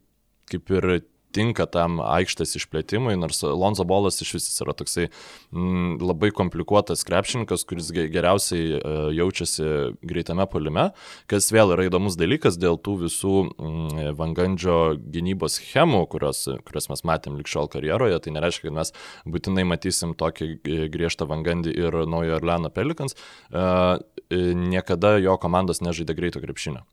kaip 0.52 0.76
ir 0.76 0.90
tinka 1.36 1.66
tam 1.70 2.00
aikštės 2.04 2.56
išplėtimui, 2.60 3.16
nors 3.20 3.42
Lonzo 3.44 3.86
Bolas 3.88 4.20
iš 4.24 4.36
vis 4.38 4.48
yra 4.64 4.74
toksai 4.78 5.08
m, 5.08 5.12
mm, 5.52 5.92
labai 6.04 6.32
komplikuotas 6.36 7.06
krepšininkas, 7.08 7.66
kuris 7.70 7.92
geriausiai 7.96 8.78
e, 8.80 8.94
jaučiasi 9.20 9.68
greitame 10.06 10.46
polime, 10.50 10.90
kas 11.30 11.52
vėl 11.56 11.76
yra 11.76 11.88
įdomus 11.90 12.18
dalykas 12.20 12.60
dėl 12.62 12.80
tų 12.82 12.98
visų 13.06 13.36
m, 13.46 13.52
mm, 13.54 14.14
Vangandžio 14.20 14.80
gynybos 15.00 15.60
schemų, 15.60 16.06
kurios, 16.12 16.46
kurias 16.68 16.90
mes 16.92 17.06
matėm 17.08 17.38
likščiol 17.40 17.70
karjeroje, 17.72 18.22
tai 18.26 18.36
nereiškia, 18.36 18.70
kad 18.70 18.80
mes 18.80 18.94
būtinai 19.30 19.68
matysim 19.70 20.16
tokį 20.18 20.90
griežtą 20.94 21.30
Vangandį 21.30 21.76
ir 21.78 22.02
naujo 22.10 22.40
Orleano 22.40 22.74
Pelikans. 22.74 23.18
Niekada 24.30 25.16
jo 25.18 25.34
komandos 25.42 25.82
nežaidė 25.82 26.14
greito 26.18 26.42
krepšinio. 26.44 26.84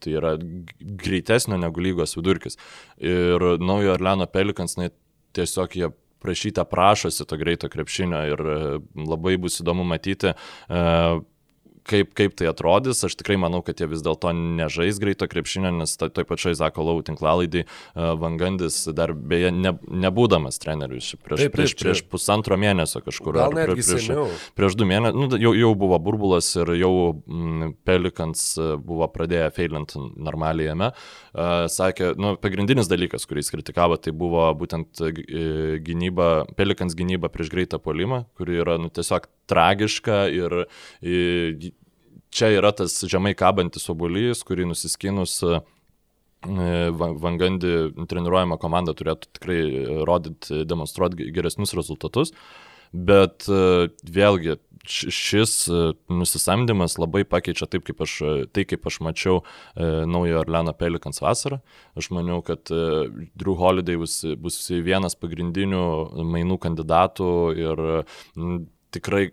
Tai 0.00 0.12
yra 0.16 0.32
greitesnio 0.80 1.58
negu 1.60 1.82
lygos 1.84 2.16
vidurkis. 2.16 2.56
Ir 2.96 3.42
naujo 3.60 3.92
Orleano 3.92 4.24
Pelikans, 4.30 4.78
na, 4.80 4.88
tiesiog 5.36 5.76
jie 5.76 5.90
prašytą 6.24 6.64
prašosi 6.64 7.26
to 7.28 7.36
greito 7.36 7.68
krepšinio 7.68 8.22
ir 8.32 8.40
e, 8.40 8.58
labai 8.96 9.36
bus 9.40 9.60
įdomu 9.60 9.84
matyti, 9.84 10.32
e, 10.32 10.84
kaip, 11.86 12.12
kaip 12.16 12.34
tai 12.38 12.48
atrodys. 12.50 13.02
Aš 13.06 13.16
tikrai 13.20 13.38
manau, 13.40 13.62
kad 13.66 13.80
jie 13.80 13.88
vis 13.90 14.02
dėlto 14.04 14.32
nežais 14.36 14.98
greito 15.02 15.28
krepšinio, 15.30 15.72
nes 15.78 15.94
toj 15.98 16.12
to 16.14 16.24
pačioj 16.28 16.56
Zako 16.58 16.86
Lau 16.88 16.96
tinklalaidai 17.06 17.64
uh, 17.66 18.14
Vangandis 18.20 18.82
dar 18.96 19.14
beje 19.14 19.52
ne, 19.54 19.74
nebūdamas 20.06 20.60
trenerius 20.62 21.14
prieš, 21.22 21.44
taip, 21.44 21.54
prieš, 21.54 21.74
taip, 21.74 21.82
prieš 21.84 22.02
pusantro 22.10 22.58
mėnesio 22.60 23.02
kažkur. 23.04 23.38
Gal 23.38 23.56
netgi 23.56 23.78
prieš, 23.82 24.08
seniau. 24.08 24.26
prieš 24.58 24.78
du 24.78 24.88
mėnesius, 24.88 25.18
nu, 25.18 25.40
jau, 25.42 25.54
jau 25.56 25.72
buvo 25.78 26.00
burbulas 26.02 26.50
ir 26.58 26.74
jau 26.80 26.92
mm, 27.14 27.76
Pelikans 27.86 28.46
buvo 28.86 29.08
pradėję 29.12 29.48
feilint 29.56 29.96
normaliai 29.96 30.70
jame. 30.72 30.92
Uh, 31.36 31.66
sakė, 31.72 32.14
nu, 32.20 32.34
pagrindinis 32.40 32.90
dalykas, 32.90 33.26
kurį 33.28 33.44
jis 33.44 33.52
kritikavo, 33.54 33.98
tai 34.00 34.14
buvo 34.16 34.48
būtent 34.58 35.02
gynyba, 35.86 36.30
Pelikans 36.58 36.96
gynyba 36.98 37.30
prieš 37.32 37.52
greitą 37.52 37.80
polimą, 37.82 38.24
kuri 38.38 38.60
yra 38.62 38.78
nu, 38.80 38.90
tiesiog 38.92 39.28
tragiška 39.50 40.26
ir 40.34 40.64
čia 42.36 42.52
yra 42.58 42.72
tas 42.76 42.98
žemai 43.08 43.34
kabantis 43.38 43.88
obolys, 43.92 44.44
kurį 44.46 44.68
nusiskinus 44.70 45.38
e, 45.46 45.56
Vangandi 46.46 47.72
treniruojama 48.06 48.58
komanda 48.62 48.94
turėtų 48.94 49.32
tikrai 49.38 49.60
rodyti, 50.06 50.62
demonstruoti 50.68 51.32
geresnius 51.34 51.74
rezultatus. 51.78 52.34
Bet 52.92 53.48
e, 53.50 53.88
vėlgi 54.18 54.58
šis 54.86 55.54
e, 55.72 55.80
nusisamdymas 56.12 56.94
labai 57.02 57.24
pakeičia 57.26 57.66
taip, 57.72 57.86
kaip 57.88 58.04
aš, 58.04 58.18
tai, 58.54 58.66
kaip 58.68 58.86
aš 58.86 59.00
mačiau 59.02 59.40
naujo 59.74 60.38
Orleano 60.44 60.76
Pelikans 60.76 61.18
vasarą. 61.24 61.58
Aš 61.98 62.12
maniau, 62.14 62.44
kad 62.46 62.70
Drew 62.70 63.56
Holiday 63.58 63.98
bus, 63.98 64.20
bus 64.38 64.60
vienas 64.70 65.18
pagrindinių 65.18 65.82
mainų 66.36 66.60
kandidatų 66.62 67.34
ir 67.64 67.84
tikrai 68.94 69.30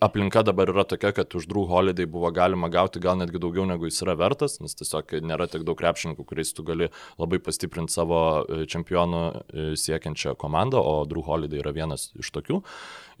aplinka 0.00 0.42
dabar 0.46 0.70
yra 0.72 0.84
tokia, 0.88 1.12
kad 1.12 1.34
už 1.36 1.46
Drew 1.50 1.66
Holiday 1.68 2.06
buvo 2.08 2.30
galima 2.32 2.70
gauti 2.72 3.00
gal 3.04 3.18
netgi 3.20 3.40
daugiau 3.40 3.66
negu 3.68 3.88
jis 3.90 4.00
yra 4.06 4.14
vertas, 4.16 4.56
nes 4.64 4.72
tiesiog 4.78 5.12
nėra 5.28 5.48
tiek 5.50 5.66
daug 5.66 5.76
krepšininkų, 5.76 6.24
kuriais 6.24 6.54
tu 6.56 6.64
gali 6.64 6.88
labai 7.20 7.40
pastiprinti 7.44 7.92
savo 7.92 8.20
e, 8.44 8.64
čempionų 8.70 9.20
e, 9.28 9.66
siekiančią 9.80 10.38
komandą, 10.40 10.80
o 10.80 11.04
Drew 11.08 11.24
Holiday 11.26 11.60
yra 11.60 11.74
vienas 11.76 12.08
iš 12.16 12.32
tokių. 12.32 12.62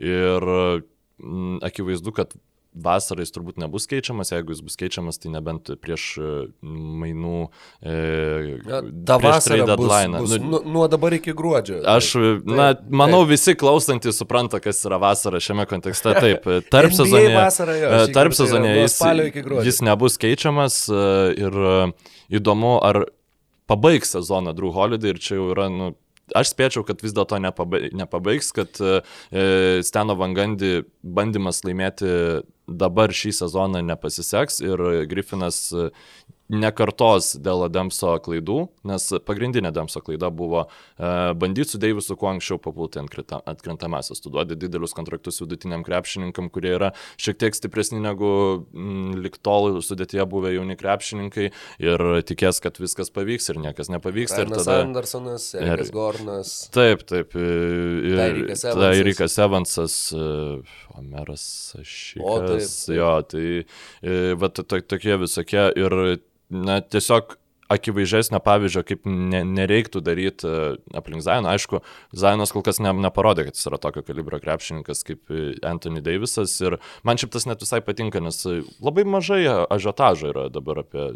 Ir 0.04 0.48
akivaizdu, 1.64 2.14
kad 2.16 2.32
vasarą 2.74 3.22
jis 3.22 3.32
turbūt 3.34 3.58
nebus 3.62 3.86
keičiamas, 3.90 4.32
jeigu 4.34 4.54
jis 4.54 4.62
bus 4.66 4.76
keičiamas, 4.80 5.18
tai 5.22 5.30
nebent 5.34 5.70
prieš 5.82 6.06
e, 6.18 6.30
mainų. 6.64 7.46
E, 7.80 7.94
ta 9.06 9.18
vasara 9.22 9.60
deadline. 9.70 10.20
Bus, 10.20 10.34
bus 10.34 10.42
nu, 10.42 10.60
nuo 10.76 10.86
dabar 10.90 11.14
iki 11.16 11.34
gruodžio. 11.36 11.80
Aš, 11.94 12.10
taip, 12.18 12.50
na, 12.50 12.68
manau, 12.90 13.22
taip. 13.22 13.34
visi 13.34 13.56
klausantys 13.58 14.18
supranta, 14.20 14.60
kas 14.64 14.82
yra 14.88 14.98
vasara 15.02 15.42
šiame 15.42 15.68
kontekste. 15.70 16.14
Taip, 16.24 16.46
tarp 16.72 16.94
sezonė, 16.94 17.34
vasara, 17.36 17.74
jo, 17.76 17.88
tarp 18.14 18.36
sezonė 18.36 18.70
jis, 18.78 18.94
jis 19.66 19.82
nebus 19.84 20.16
keičiamas 20.22 20.84
e, 20.88 21.02
ir 21.44 21.58
e, 21.58 21.74
įdomu, 22.38 22.78
ar 22.84 23.04
pabaigs 23.70 24.14
sezoną 24.14 24.54
Drew 24.56 24.72
Holiday 24.74 25.14
ir 25.14 25.20
čia 25.22 25.38
jau 25.38 25.50
yra, 25.54 25.68
nu, 25.72 25.92
Aš 26.32 26.54
spėčiau, 26.54 26.84
kad 26.88 27.02
vis 27.04 27.12
dėlto 27.12 27.36
nepabaigs, 27.42 28.48
kad 28.56 28.80
e, 28.80 29.00
Steno 29.84 30.16
Vangandi 30.16 30.86
bandymas 31.04 31.60
laimėti 31.66 32.08
dabar 32.64 33.12
šį 33.12 33.34
sezoną 33.42 33.82
nepasiseks 33.84 34.62
ir 34.64 34.80
Griffinas 35.10 35.58
nekartos 36.52 37.34
dėl 37.40 37.64
Adamso 37.64 38.14
klaidų, 38.24 38.66
nes 38.88 39.06
pagrindinė 39.24 39.70
Adamso 39.70 40.02
klaida 40.04 40.28
buvo 40.34 40.66
e, 40.66 41.32
bandyti 41.40 41.72
su 41.72 41.80
Deivisu 41.80 42.16
kuo 42.20 42.28
anksčiau 42.34 42.60
papulti 42.60 43.00
atkrintamasis. 43.00 44.20
Tu 44.20 44.32
duodi 44.32 44.58
didelius 44.58 44.92
kontraktus 44.96 45.40
vidutiniam 45.40 45.84
krepšininkam, 45.86 46.50
kurie 46.52 46.74
yra 46.76 46.90
šiek 47.16 47.38
tiek 47.40 47.56
stipresni 47.56 48.02
negu 48.04 48.28
mm, 48.60 49.16
liktol 49.24 49.80
sudėtyje 49.84 50.26
buvę 50.28 50.52
jauni 50.54 50.76
krepšininkai 50.80 51.48
ir 51.84 52.04
tikės, 52.28 52.60
kad 52.64 52.80
viskas 52.82 53.12
pavyks 53.14 53.48
ir 53.54 53.62
niekas 53.64 53.90
nepavyks. 53.92 54.36
Ir 54.44 54.52
tada... 54.52 54.78
Andersonas, 54.84 55.48
Erikas 55.56 55.88
ir... 55.88 55.96
Gornas. 55.96 56.54
Taip, 56.74 57.06
taip. 57.08 57.32
Ir 57.38 58.20
Evansas, 58.44 59.38
Evansas 59.40 59.96
Omeras 60.94 61.48
Šykas. 61.82 62.76
Jo, 62.92 63.16
tai 63.28 63.64
e, 63.64 64.34
va, 64.38 64.52
to, 64.52 64.64
tokie 64.64 65.16
visokie 65.24 65.66
ir 65.80 65.96
na, 66.50 66.80
tiesiog 66.80 67.38
akivaizdžesnio 67.72 68.40
pavyzdžio, 68.44 68.82
kaip 68.86 69.06
ne, 69.08 69.40
nereiktų 69.48 70.02
daryti 70.04 70.48
e, 70.48 70.74
aplink 70.96 71.24
Zainą. 71.24 71.48
Aišku, 71.54 71.80
Zainas 72.16 72.52
kol 72.52 72.64
kas 72.66 72.80
ne, 72.82 72.92
neparodė, 73.04 73.46
kad 73.48 73.56
jis 73.56 73.68
yra 73.70 73.78
tokio 73.80 74.04
kalibro 74.06 74.38
krepšininkas 74.42 75.04
kaip 75.06 75.32
e, 75.32 75.54
Anthony 75.66 76.02
Davisas 76.04 76.54
ir 76.64 76.76
man 77.06 77.20
šiaip 77.20 77.32
tas 77.34 77.48
net 77.48 77.64
visai 77.64 77.80
patinka, 77.84 78.20
nes 78.24 78.42
labai 78.84 79.06
mažai 79.08 79.42
ažiotažo 79.72 80.32
yra 80.32 80.46
dabar 80.52 80.82
apie 80.84 81.06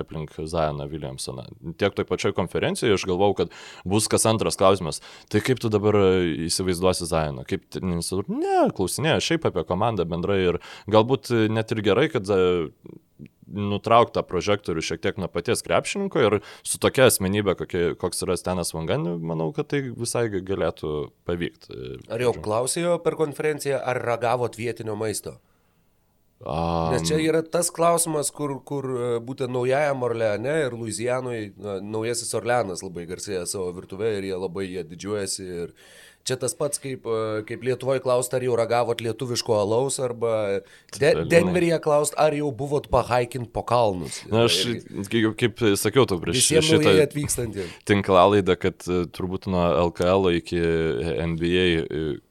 aplink 0.00 0.34
Zainą 0.38 0.86
Williamsoną. 0.92 1.48
Tiek 1.80 1.96
toj 1.96 2.08
pačioj 2.08 2.36
konferencijoje 2.36 3.00
aš 3.00 3.06
galvau, 3.08 3.32
kad 3.38 3.54
bus 3.88 4.06
kas 4.12 4.28
antras 4.30 4.58
klausimas. 4.60 5.02
Tai 5.32 5.42
kaip 5.44 5.62
tu 5.62 5.72
dabar 5.72 5.98
įsivaizduosi 6.46 7.08
Zainą? 7.10 7.46
Kaip, 7.48 7.66
ne, 7.82 8.60
klausinėjo 8.76 9.18
šiaip 9.30 9.50
apie 9.50 9.66
komandą 9.66 10.06
bendrai 10.08 10.38
ir 10.52 10.60
galbūt 10.90 11.32
net 11.50 11.74
ir 11.74 11.82
gerai, 11.86 12.06
kad 12.12 12.30
nutraukti 13.46 14.16
tą 14.18 14.24
prožektorių 14.26 14.84
šiek 14.84 15.02
tiek 15.04 15.18
nuo 15.20 15.28
paties 15.32 15.62
krepšininko 15.66 16.22
ir 16.22 16.38
su 16.66 16.80
tokia 16.82 17.08
asmenybė, 17.10 17.56
kokie, 17.58 17.82
koks 18.00 18.24
yra 18.26 18.36
Stenas 18.40 18.74
Vangani, 18.74 19.16
manau, 19.22 19.52
kad 19.56 19.70
tai 19.72 19.82
visai 19.88 20.28
galėtų 20.34 20.94
pavykti. 21.28 21.82
Ar 22.12 22.22
jau 22.22 22.32
klausėjo 22.34 22.98
per 23.04 23.18
konferenciją, 23.18 23.80
ar 23.82 24.02
ragavot 24.02 24.58
vietinio 24.58 24.98
maisto? 24.98 25.36
Um, 26.36 26.92
Nes 26.92 27.06
čia 27.08 27.16
yra 27.24 27.40
tas 27.40 27.70
klausimas, 27.72 28.28
kur, 28.28 28.58
kur 28.68 28.84
e, 28.92 29.04
būtent 29.24 29.48
naujajam 29.48 30.02
Orleane 30.04 30.52
ir 30.66 30.74
Luizijanui 30.76 31.54
na, 31.56 31.78
naujasis 31.80 32.34
Orleanas 32.36 32.82
labai 32.84 33.06
garsėja 33.08 33.46
savo 33.48 33.70
virtuvę 33.78 34.10
ir 34.18 34.26
jie 34.28 34.36
labai 34.42 34.66
jie 34.68 34.84
didžiuojasi. 34.84 35.46
Ir 35.62 35.72
čia 36.26 36.36
tas 36.40 36.54
pats, 36.58 36.80
kaip, 36.82 37.06
e, 37.06 37.42
kaip 37.48 37.64
Lietuvoje 37.66 38.02
klausti, 38.04 38.36
ar 38.38 38.46
jau 38.46 38.56
ragavot 38.58 39.02
lietuviško 39.04 39.58
alaus, 39.60 39.98
arba 40.02 40.60
De 40.98 41.12
Denveryje 41.30 41.78
klausti, 41.84 42.18
ar 42.20 42.34
jau 42.36 42.50
buvot 42.54 42.88
pahaikint 42.92 43.52
po 43.54 43.64
kalnus. 43.66 44.22
Na, 44.32 44.46
aš 44.50 44.58
ir, 44.74 45.30
kaip 45.38 45.62
sakiau, 45.78 46.06
tu 46.08 46.18
prieš 46.22 46.50
šitą 46.50 46.96
atvykstantį. 47.06 47.68
Tinklalaidą, 47.88 48.58
kad 48.60 48.88
e, 48.88 49.04
turbūt 49.16 49.50
nuo 49.52 49.68
LKL 49.88 50.32
iki 50.40 50.62
NBA 51.34 51.68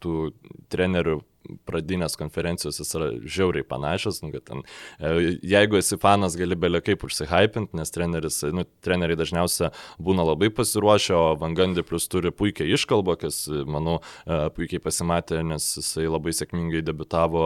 tų 0.04 0.30
trenerių 0.74 1.22
pradinės 1.68 2.18
konferencijos 2.20 2.80
jis 2.82 2.94
yra 2.98 3.10
žiauriai 3.22 3.66
panašios, 3.68 4.22
nu, 4.24 4.32
ten, 4.46 4.64
e, 5.00 5.36
jeigu 5.46 5.80
esi 5.80 5.98
fanas, 6.02 6.38
gali 6.40 6.58
belė 6.60 6.82
kaip 6.86 7.06
užsihypinti, 7.08 7.78
nes 7.78 7.94
treneris, 7.94 8.42
nu, 8.56 8.66
treneriai 8.86 9.20
dažniausiai 9.20 9.72
būna 10.02 10.26
labai 10.28 10.52
pasiruošę, 10.56 11.16
o 11.16 11.36
Vangandi 11.42 11.86
plus 11.86 12.08
turi 12.12 12.34
puikiai 12.36 12.76
iškalbą, 12.78 13.18
kas, 13.26 13.46
manau, 13.70 14.00
e, 14.26 14.40
puikiai 14.56 14.84
pasimatė, 14.84 15.42
nes 15.48 15.68
jisai 15.80 16.08
labai 16.10 16.36
sėkmingai 16.36 16.84
debitavo 16.86 17.46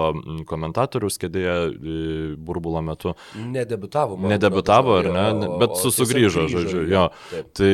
komentatorius 0.49 1.19
kėdėje 1.21 1.57
e, 1.69 1.99
burbulo 2.37 2.83
metu. 2.85 3.15
Nedebitavo, 3.39 4.17
man. 4.17 4.35
Nedebitavo, 4.35 4.97
ar 5.01 5.11
ne? 5.13 5.27
O, 5.49 5.59
Bet 5.61 5.77
susugrįžo, 5.81 6.47
žodžiu, 6.51 6.87
jo. 6.89 7.05
Taip. 7.31 7.53
Tai 7.59 7.73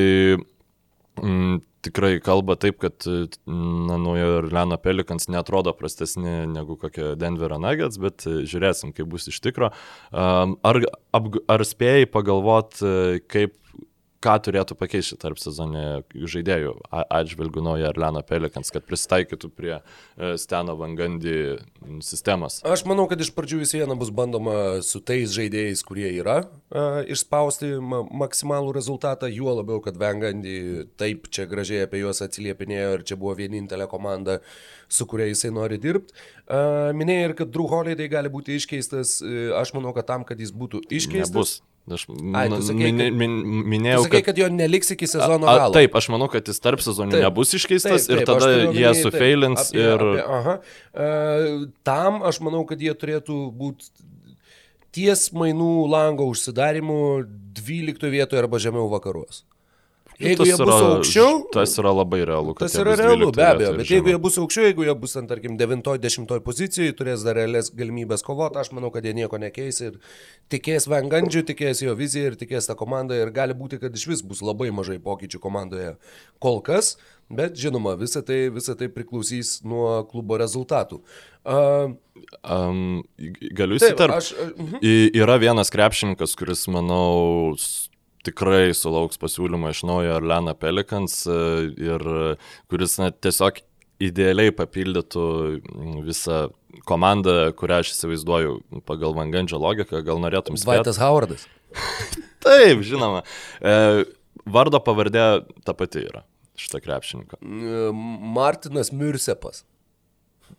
mm, 1.22 1.60
tikrai 1.86 2.20
kalba 2.24 2.56
taip, 2.60 2.80
kad 2.82 3.06
na, 3.06 3.98
naujo 4.02 4.40
Orleano 4.40 4.78
Pelikans 4.82 5.30
netrodo 5.32 5.74
prastesni 5.78 6.46
negu 6.52 6.78
kokie 6.82 7.14
Denverio 7.20 7.60
Nuggets, 7.62 8.00
bet 8.02 8.26
žiūrėsim, 8.26 8.94
kaip 8.96 9.10
bus 9.12 9.30
iš 9.32 9.42
tikro. 9.46 9.72
Ar, 10.12 10.82
ar 11.22 11.66
spėjai 11.68 12.10
pagalvoti, 12.12 13.22
kaip 13.32 13.58
ką 14.26 14.36
turėtų 14.48 14.76
pakeisti 14.80 15.18
tarp 15.22 15.40
sezonė 15.42 16.04
žaidėjų 16.14 16.74
atžvilgių 16.90 17.64
naują 17.66 17.92
Arleno 17.92 18.24
Pelikans, 18.26 18.72
kad 18.74 18.86
prisitaikytų 18.88 19.50
prie 19.54 19.74
e, 19.78 19.82
Steno 20.42 20.76
Vangandį 20.80 21.36
sistemos? 22.06 22.60
Aš 22.66 22.86
manau, 22.90 23.06
kad 23.12 23.22
iš 23.22 23.32
pradžių 23.36 23.62
vis 23.62 23.76
viena 23.78 23.98
bus 24.00 24.12
bandoma 24.16 24.82
su 24.86 25.02
tais 25.06 25.34
žaidėjais, 25.36 25.84
kurie 25.86 26.08
yra, 26.16 26.40
uh, 26.46 27.02
išspausti 27.12 27.76
ma 27.82 28.02
maksimalų 28.26 28.74
rezultatą, 28.76 29.30
juo 29.32 29.54
labiau, 29.60 29.82
kad 29.86 30.00
Vangandį 30.02 30.58
taip 31.00 31.30
čia 31.34 31.48
gražiai 31.50 31.86
apie 31.86 32.02
juos 32.02 32.24
atsiliepinėjo 32.26 32.98
ir 32.98 33.06
čia 33.06 33.20
buvo 33.20 33.36
vienintelė 33.38 33.90
komanda, 33.92 34.40
su 34.90 35.08
kuria 35.10 35.30
jisai 35.30 35.54
nori 35.56 35.80
dirbti. 35.82 36.16
Uh, 36.46 36.92
minėjai 36.98 37.30
ir 37.30 37.38
kad 37.38 37.54
Drew 37.54 37.70
Holiday 37.70 38.10
gali 38.12 38.32
būti 38.34 38.58
iškeistas, 38.60 39.20
aš 39.60 39.74
manau, 39.78 39.94
kad 39.96 40.10
tam, 40.10 40.26
kad 40.28 40.42
jis 40.42 40.54
būtų 40.56 40.86
iškeistas. 40.90 41.34
Nebus. 41.36 41.58
Aš 41.86 42.08
Ai, 42.34 42.48
sakai, 42.50 42.90
min, 42.90 43.14
min, 43.14 43.34
minėjau, 43.70 44.08
sakai, 44.08 44.24
kad, 44.24 44.32
kad 44.32 44.40
jo 44.42 44.48
neliks 44.50 44.90
iki 44.96 45.06
sezono 45.06 45.46
galo. 45.46 45.70
Taip, 45.76 45.94
aš 46.00 46.08
manau, 46.10 46.26
kad 46.34 46.48
jis 46.50 46.58
tarp 46.64 46.82
sezonų 46.82 47.20
nebus 47.22 47.54
iškeistas 47.60 48.08
taip, 48.08 48.24
taip, 48.24 48.24
ir 48.24 48.30
tada 48.32 48.50
jie 48.74 48.94
sufeilins 49.04 49.68
apie, 49.68 49.84
ir... 49.84 50.06
Apie, 50.08 50.24
aha. 50.40 50.56
Uh, 50.98 51.68
tam 51.86 52.24
aš 52.26 52.42
manau, 52.42 52.64
kad 52.66 52.82
jie 52.82 52.96
turėtų 52.98 53.38
būti 53.54 53.92
ties 54.96 55.28
mainų 55.36 55.74
lango 55.92 56.26
užsidarimu 56.32 56.98
12 57.62 58.10
vietoje 58.16 58.42
arba 58.42 58.62
žemiau 58.64 58.90
vakaruos. 58.90 59.44
Jeigu 60.20 60.46
jie 60.48 60.56
bus 60.56 60.70
yra, 60.70 60.92
aukščiau. 60.96 61.40
Tas 61.52 61.74
yra 61.82 61.92
labai 61.92 62.22
realu. 62.28 62.54
Tas 62.56 62.76
yra 62.80 62.94
realu, 63.00 63.32
be 63.36 63.44
abejo. 63.44 63.74
Bet 63.80 63.90
jeigu 63.92 64.14
jie 64.14 64.20
bus 64.24 64.38
aukščiau, 64.40 64.70
jeigu 64.70 64.86
jie 64.88 64.96
bus 65.02 65.16
ant, 65.20 65.28
tarkim, 65.32 65.58
9-10 65.60 66.32
pozicijoje, 66.46 66.94
turės 66.96 67.26
dar 67.28 67.36
realias 67.40 67.72
galimybės 67.76 68.24
kovoti, 68.26 68.62
aš 68.62 68.72
manau, 68.76 68.94
kad 68.94 69.04
jie 69.04 69.16
nieko 69.18 69.40
nekeis 69.42 69.82
ir 69.84 69.98
tikės 70.54 70.88
Vengandžių, 70.92 71.44
tikės 71.52 71.84
jo 71.84 71.96
viziją 72.00 72.32
ir 72.32 72.40
tikės 72.40 72.70
tą 72.70 72.78
komandą 72.80 73.18
ir 73.20 73.34
gali 73.36 73.58
būti, 73.58 73.82
kad 73.82 73.96
iš 73.96 74.08
vis 74.14 74.24
bus 74.24 74.44
labai 74.46 74.72
mažai 74.76 75.02
pokyčių 75.04 75.42
komandoje 75.44 75.98
kol 76.40 76.62
kas. 76.64 76.96
Bet 77.26 77.58
žinoma, 77.58 77.96
visa 77.98 78.22
tai, 78.22 78.52
visa 78.54 78.76
tai 78.78 78.86
priklausys 78.94 79.64
nuo 79.66 80.04
klubo 80.06 80.38
rezultatų. 80.38 81.00
Uh, 81.46 81.96
um, 82.46 83.02
galiu 83.58 83.80
įsiterpti. 83.80 84.36
Uh, 84.38 84.52
uh 84.54 84.76
-huh. 84.76 85.10
Yra 85.18 85.40
vienas 85.42 85.74
krepšininkas, 85.74 86.36
kuris, 86.38 86.68
manau, 86.70 87.58
tikrai 88.26 88.74
sulauks 88.78 89.20
pasiūlymą 89.22 89.72
iš 89.74 89.84
naujo 89.88 90.18
Arlena 90.18 90.56
Pelikans 90.58 91.22
e, 91.30 91.40
ir 91.86 92.06
kuris 92.72 92.98
na, 93.02 93.12
tiesiog 93.12 93.62
idealiai 94.04 94.52
papildytų 94.56 95.26
visą 96.06 96.46
komandą, 96.88 97.54
kurią 97.56 97.80
aš 97.84 97.94
įsivaizduoju 97.94 98.58
pagal 98.88 99.16
Vangandžio 99.16 99.60
logiką, 99.62 100.02
gal 100.04 100.20
norėtum 100.24 100.58
spėti. 100.60 100.82
Vaitas 100.82 101.00
Howardas. 101.00 101.48
Taip, 102.46 102.84
žinoma. 102.86 103.24
E, 103.64 104.06
vardo 104.46 104.82
pavardė 104.84 105.46
ta 105.66 105.76
pati 105.78 106.04
yra 106.10 106.26
šitą 106.60 106.82
krepšininką. 106.84 107.40
Martinas 108.36 108.92
Mirsepas. 108.96 109.64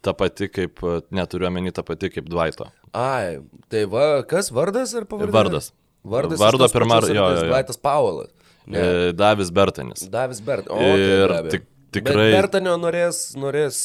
Ta 0.05 0.13
pati 0.17 0.49
kaip, 0.53 0.83
neturiu 1.15 1.49
omeny, 1.49 1.73
ta 1.73 1.85
pati 1.87 2.11
kaip 2.13 2.29
Dvaito. 2.29 2.69
Ai, 2.97 3.39
tai 3.73 3.87
va, 3.91 4.23
kas 4.29 4.51
vardas 4.55 4.93
ar 4.99 5.07
pavardė? 5.09 5.35
Vardas. 5.35 5.71
Vardas 6.07 6.41
Vardo 6.41 6.69
pirmą, 6.73 7.01
jo, 7.11 7.29
jo. 7.37 7.47
Vaitas 7.51 7.81
Paulas. 7.81 8.31
E, 8.67 9.13
Davis 9.15 9.51
Bertanis. 9.55 10.07
Davis 10.11 10.41
Bertanis. 10.43 11.01
Ir 11.01 11.35
tai 11.35 11.51
tik, 11.55 11.67
tikrai. 11.95 12.27
Bet 12.31 12.37
Bertanio 12.37 12.75
norės, 12.81 13.21
norės 13.39 13.81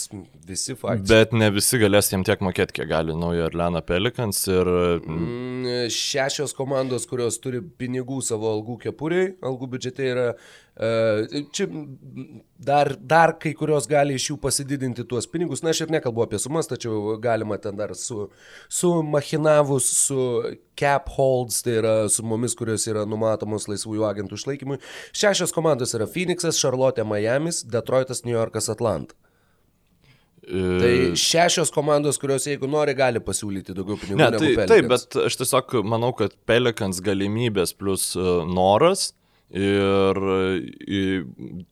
visi 0.48 0.76
faktai. 0.78 1.06
Bet 1.12 1.36
ne 1.38 1.52
visi 1.54 1.80
galės 1.82 2.10
jiem 2.12 2.26
tiek 2.28 2.42
mokėti, 2.44 2.80
kiek 2.80 2.90
gali 2.90 3.16
naujo 3.18 3.46
Arlena 3.50 3.84
Pelikans. 3.86 4.42
Ir... 4.50 4.72
Mm, 5.02 5.92
šešios 5.94 6.56
komandos, 6.58 7.06
kurios 7.10 7.38
turi 7.44 7.62
pinigų 7.62 8.22
savo 8.26 8.50
algų 8.56 8.80
kepuriai, 8.88 9.36
algų 9.46 9.74
biudžetai 9.76 10.10
yra 10.16 10.28
čia 11.52 11.68
dar, 12.58 12.96
dar 12.96 13.34
kai 13.40 13.52
kurios 13.58 13.88
gali 13.92 14.16
iš 14.16 14.30
jų 14.30 14.38
pasididinti 14.42 15.04
tuos 15.08 15.28
pinigus. 15.28 15.64
Na, 15.64 15.74
aš 15.76 15.84
ir 15.84 15.92
nekalbu 15.92 16.24
apie 16.24 16.40
sumas, 16.40 16.70
tačiau 16.72 17.18
galima 17.22 17.58
ten 17.62 17.76
dar 17.76 17.94
su, 18.00 18.30
su 18.72 18.94
machinavus, 19.04 19.90
su 20.08 20.22
cap 20.80 21.12
holds, 21.18 21.62
tai 21.66 21.76
yra 21.82 21.96
sumomis, 22.10 22.56
kurios 22.58 22.88
yra 22.88 23.04
numatomos 23.10 23.68
laisvųjų 23.70 24.08
agentų 24.08 24.40
išlaikymui. 24.40 24.80
Šešios 25.12 25.54
komandos 25.56 25.94
yra 25.98 26.08
Phoenixas, 26.10 26.62
Charlotte, 26.62 27.04
Miami's, 27.04 27.66
Detroitas, 27.68 28.24
New 28.26 28.38
Yorkas, 28.38 28.72
Atlanta. 28.72 29.18
E, 30.42 30.58
tai 30.82 30.94
šešios 31.20 31.70
komandos, 31.76 32.18
kurios 32.18 32.48
jeigu 32.48 32.66
nori, 32.72 32.96
gali 32.98 33.20
pasiūlyti 33.22 33.76
daugiau 33.78 34.00
pinigų. 34.00 34.18
Ne, 34.24 34.32
tai, 34.40 34.68
taip, 34.72 34.88
bet 34.90 35.20
aš 35.28 35.44
tiesiog 35.44 35.82
manau, 35.86 36.16
kad 36.18 36.34
Pelikans 36.50 37.04
galimybės 37.06 37.76
plus 37.78 38.14
uh, 38.18 38.42
noras 38.48 39.12
ir, 39.52 40.20
ir 40.88 41.26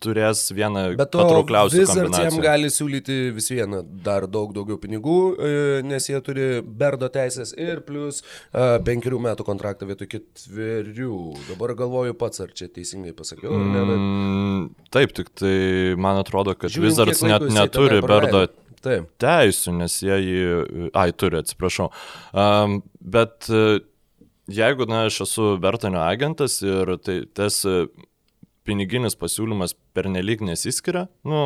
turės 0.03 0.43
vieną 0.55 0.83
patraukliausių 0.99 1.85
kombinacijų. 1.87 2.27
jam 2.27 2.43
gali 2.43 2.71
siūlyti 2.73 3.17
vis 3.35 3.49
vieną 3.53 3.81
dar 4.05 4.27
daug 4.27 4.53
daugiau 4.55 4.79
pinigų, 4.81 5.19
e, 5.35 5.51
nes 5.87 6.09
jie 6.09 6.19
turi 6.25 6.47
berdo 6.63 7.09
teisės 7.13 7.53
ir 7.57 7.81
plus 7.87 8.21
uh, 8.21 8.77
penkerių 8.85 9.21
metų 9.29 9.47
kontraktą 9.47 9.87
vietoj 9.89 10.11
ketverių. 10.15 11.19
Dabar 11.49 11.75
galvoju 11.79 12.17
pats, 12.19 12.43
ar 12.43 12.53
čia 12.55 12.69
teisingai 12.73 13.15
pasakiau. 13.17 13.53
Mm, 13.55 13.75
ne, 13.75 13.83
bet... 13.89 13.99
Mm, 13.99 14.89
taip, 14.95 15.15
tik 15.17 15.31
tai 15.39 15.59
man 15.99 16.19
atrodo, 16.21 16.57
kad 16.59 16.73
Žiūrint, 16.73 16.89
Wizards 16.89 17.23
net 17.25 17.47
neturi 17.55 18.01
berdo 18.05 18.47
Taip. 18.79 19.09
teisų, 19.19 19.73
nes 19.81 19.97
jie 19.99 20.15
jį, 20.23 20.43
ai, 20.95 21.09
turi, 21.11 21.41
atsiprašau. 21.41 21.89
Um, 22.31 22.77
bet 22.99 23.49
uh, 23.51 23.81
jeigu, 24.53 24.87
na, 24.89 25.05
aš 25.09 25.23
esu 25.27 25.55
Bertanio 25.61 26.01
agentas 26.03 26.59
ir 26.65 26.95
tai 27.03 27.21
tas 27.37 27.61
e, 27.67 27.85
piniginis 28.69 29.15
pasiūlymas 29.19 29.73
pernelyg 29.97 30.41
nesiskiria, 30.45 31.05
nu, 31.27 31.39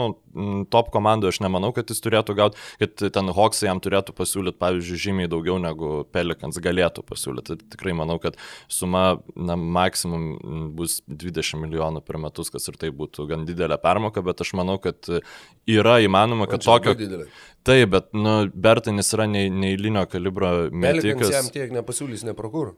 top 0.74 0.90
komandų 0.94 1.30
aš 1.32 1.40
nemanau, 1.44 1.72
kad 1.76 1.90
jis 1.92 2.02
turėtų 2.04 2.36
gauti, 2.38 2.60
kad 2.82 3.06
ten 3.16 3.32
Hawksai 3.38 3.70
jam 3.70 3.82
turėtų 3.84 4.16
pasiūlyti, 4.18 4.60
pavyzdžiui, 4.62 5.00
žymiai 5.06 5.32
daugiau 5.32 5.60
negu 5.62 6.04
Pelikans 6.14 6.60
galėtų 6.64 7.06
pasiūlyti. 7.08 7.58
Tai 7.60 7.72
tikrai 7.76 7.96
manau, 7.98 8.20
kad 8.24 8.38
suma, 8.72 9.06
na, 9.36 9.58
maksimum 9.58 10.74
bus 10.78 11.00
20 11.08 11.64
milijonų 11.64 12.04
per 12.06 12.20
metus, 12.22 12.52
kas 12.54 12.68
ir 12.72 12.80
tai 12.82 12.92
būtų 12.96 13.28
gan 13.32 13.48
didelė 13.50 13.80
permoka, 13.84 14.24
bet 14.26 14.44
aš 14.44 14.56
manau, 14.60 14.80
kad 14.84 15.10
yra 15.70 16.00
įmanoma, 16.04 16.50
kad 16.52 16.66
tokio... 16.66 16.98
Taip, 17.64 17.94
bet, 17.94 18.10
nu, 18.12 18.42
Bertanis 18.52 19.14
yra 19.16 19.24
neįlinio 19.32 20.04
kalibro 20.12 20.50
metikas. 20.68 21.06
Pelikans 21.06 21.38
jam 21.38 21.54
tiek 21.54 21.72
nepasiūlys, 21.72 22.26
neprokur. 22.28 22.74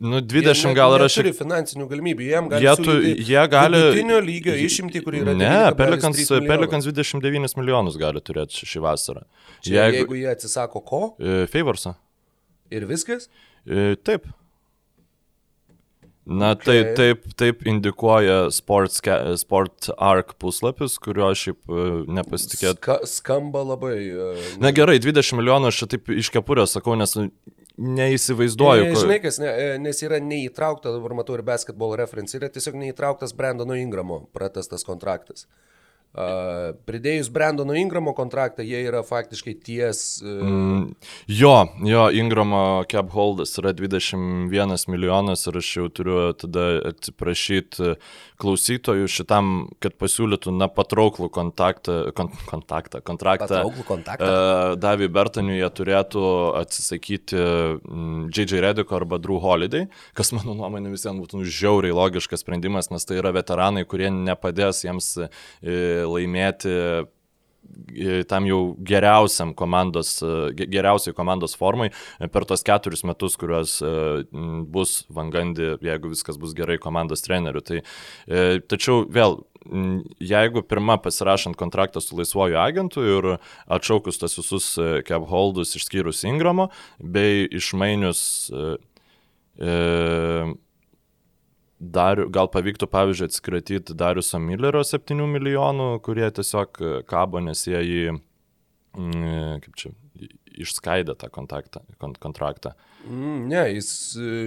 Nu, 0.00 0.20
20 0.20 0.68
jie 0.68 0.74
gal 0.76 0.94
yra 0.98 1.06
šiek 1.10 1.30
tiek. 1.30 1.36
finansinių 1.38 1.86
galimybių, 1.90 2.24
jiem 2.28 2.48
gali. 2.52 2.66
Jie, 2.66 2.74
tu, 2.84 2.96
jie 3.30 3.44
gali. 3.50 3.80
Vidutinio 3.80 4.18
lygio 4.22 4.56
išimti, 4.60 5.00
kur 5.04 5.16
yra. 5.16 5.34
Ne, 5.38 5.52
Pelikans, 5.78 6.20
Pelikans 6.28 6.88
29 6.90 7.56
milijonus 7.58 7.96
gali 8.00 8.20
turėti 8.24 8.68
šį 8.68 8.82
vasarą. 8.84 9.24
Čia, 9.64 9.78
jeigu, 9.78 10.02
jeigu 10.02 10.18
jie 10.20 10.32
atsisako 10.34 10.82
ko? 10.86 11.02
E, 11.16 11.46
Favorsą. 11.50 11.96
Ir 12.74 12.84
viskas? 12.90 13.30
E, 13.64 13.94
taip. 13.96 14.28
Na, 16.26 16.52
okay. 16.56 16.82
tai 16.82 16.94
taip, 16.98 17.26
taip 17.38 17.60
indikuoja 17.70 18.48
Sports, 18.50 18.98
Sport 19.38 19.92
Arc 19.94 20.32
puslapis, 20.42 20.96
kurio 20.98 21.28
šiaip 21.38 21.70
e, 21.70 21.84
nepasitikėt. 22.18 22.80
Ska, 22.82 22.96
skamba 23.06 23.62
labai. 23.62 23.94
Uh, 24.10 24.48
Na 24.58 24.72
gerai, 24.74 24.98
20 25.02 25.38
milijonų 25.38 25.70
aš 25.70 25.84
taip 25.86 26.10
iš 26.10 26.32
kepurės 26.34 26.74
sakau, 26.74 26.98
nes 26.98 27.14
neįsivaizduoju. 27.76 28.88
Ne, 28.88 28.96
žinai, 28.96 29.20
kas, 29.24 29.38
ne, 29.42 29.52
nes 29.82 30.02
yra 30.06 30.20
neįtraukta, 30.22 30.94
dabar 30.94 31.16
matau 31.18 31.36
ir 31.36 31.44
basketball 31.46 31.96
reference, 31.98 32.36
yra 32.38 32.50
tiesiog 32.52 32.78
neįtrauktas 32.80 33.36
Brandono 33.36 33.76
Ingramo 33.78 34.24
pratestas 34.36 34.86
kontraktas. 34.88 35.46
Uh, 35.46 35.66
Pridėjus 36.88 37.28
Brandono 37.28 37.74
Ingramo 37.76 38.14
kontraktą, 38.16 38.64
jie 38.64 38.78
yra 38.86 39.02
faktiškai 39.04 39.52
ties. 39.60 39.98
Mm, 40.24 40.94
jo, 41.28 41.52
jo, 41.84 42.06
Ingramo 42.16 42.60
cap 42.88 43.10
holdas 43.12 43.52
yra 43.60 43.74
21 43.76 44.48
milijonas 44.88 45.44
ir 45.50 45.58
aš 45.60 45.72
jau 45.76 45.90
turiu 45.92 46.30
tada 46.40 46.64
atsiprašyti 46.94 47.98
klausytojų 48.40 49.08
šitam, 49.10 49.52
kad 49.82 49.96
pasiūlytų 50.00 50.52
na 50.56 50.68
patrauklų 50.72 51.28
kontaktą, 51.32 51.96
kon, 52.16 52.30
kontaktą 52.48 53.00
kontraktą. 53.04 53.48
Patrauklų 53.48 53.86
kontaktą. 53.88 54.28
Uh, 54.28 54.76
Davy 54.80 55.08
Bertaniui 55.12 55.58
jie 55.58 55.70
turėtų 55.80 56.24
atsisakyti 56.60 57.40
um, 57.40 58.28
J.J. 58.30 58.60
Rediko 58.64 58.98
arba 58.98 59.20
Drew 59.22 59.40
Holiday, 59.42 59.88
kas 60.16 60.32
mano 60.36 60.56
nuomonė 60.58 60.92
visiems 60.94 61.22
būtų 61.24 61.44
žiauriai 61.46 61.96
logiškas 61.96 62.44
sprendimas, 62.44 62.92
nes 62.92 63.08
tai 63.08 63.20
yra 63.22 63.34
veteranai, 63.36 63.86
kurie 63.88 64.12
nepadės 64.12 64.84
jiems 64.86 65.12
uh, 65.24 65.30
laimėti 66.06 66.76
tam 68.28 68.46
jau 68.48 68.60
geriausiam 68.86 69.54
komandos, 69.56 70.18
geriausiai 70.56 71.14
komandos 71.16 71.56
formai 71.56 71.90
per 72.32 72.44
tos 72.48 72.64
keturis 72.66 73.04
metus, 73.08 73.36
kuriuos 73.40 73.78
bus 74.72 74.96
Vangandi, 75.12 75.76
jeigu 75.84 76.10
viskas 76.12 76.38
bus 76.40 76.54
gerai 76.56 76.78
komandos 76.82 77.24
treneriu. 77.24 77.62
Tai, 77.64 77.82
e, 78.26 78.60
tačiau 78.68 79.04
vėl, 79.12 79.38
jeigu 80.22 80.62
pirmą 80.66 80.98
pasirašant 81.02 81.56
kontraktą 81.58 82.02
su 82.02 82.18
laisvoju 82.18 82.58
agentu 82.60 83.04
ir 83.04 83.30
atšaukus 83.66 84.20
tas 84.22 84.36
visus 84.38 84.74
e, 84.78 85.00
cap 85.06 85.26
holdus 85.30 85.76
išskyrus 85.78 86.24
Ingramo, 86.28 86.70
bei 87.00 87.46
išmainius 87.50 88.22
e, 88.52 88.76
dar, 91.78 92.22
gal 92.32 92.48
pavyktų, 92.52 92.88
pavyzdžiui, 92.92 93.28
atsikratyti 93.30 93.96
Dariuso 93.98 94.40
Millerio 94.42 94.82
7 94.86 95.26
milijonų, 95.36 95.90
kurie 96.04 96.28
tiesiog 96.34 96.80
kabo, 97.08 97.42
nes 97.44 97.66
jie 97.68 97.82
jį, 97.82 98.16
mm, 98.96 99.62
kaip 99.64 99.78
čia, 99.80 99.92
išskaidė 100.56 101.16
tą 101.20 101.28
kontaktą, 101.32 101.82
kontraktą. 102.00 102.72
Mm, 103.06 103.42
ne, 103.50 103.60
jis 103.76 103.88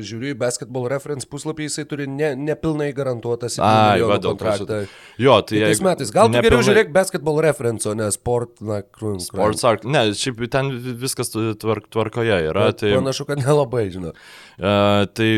žiūri 0.03 0.33
į 0.33 0.37
basketball 0.39 0.89
reference 0.91 1.27
puslapį, 1.29 1.67
jisai 1.69 1.85
turi 1.87 2.09
ne, 2.11 2.33
nepilnai 2.35 2.89
garantuotą 2.97 3.47
7 3.53 3.69
milijonų 3.69 4.19
kontraktą. 4.25 4.79
Jo, 5.21 5.37
tai 5.47 5.61
tais 5.63 5.83
metais. 5.85 6.11
Gal 6.15 6.31
nepilnai... 6.33 6.49
geriau 6.49 6.65
žiūrėk 6.67 6.91
basketball 6.95 7.39
reference, 7.45 7.87
o 7.87 7.93
ne 7.95 8.09
sport, 8.15 8.57
na, 8.65 8.81
krūn. 8.83 9.21
Sports 9.23 9.63
art. 9.69 9.85
Ne, 9.87 10.09
šiaip 10.17 10.41
ten 10.51 10.73
viskas 10.99 11.31
tvark, 11.31 11.87
tvarkoje 11.93 12.41
yra. 12.49 12.67
Bet 12.73 12.81
tai 12.83 12.97
panašu, 12.97 13.29
kad 13.29 13.39
nelabai, 13.45 13.85
žinau. 13.93 14.11
Uh, 14.57 15.05
tai 15.15 15.31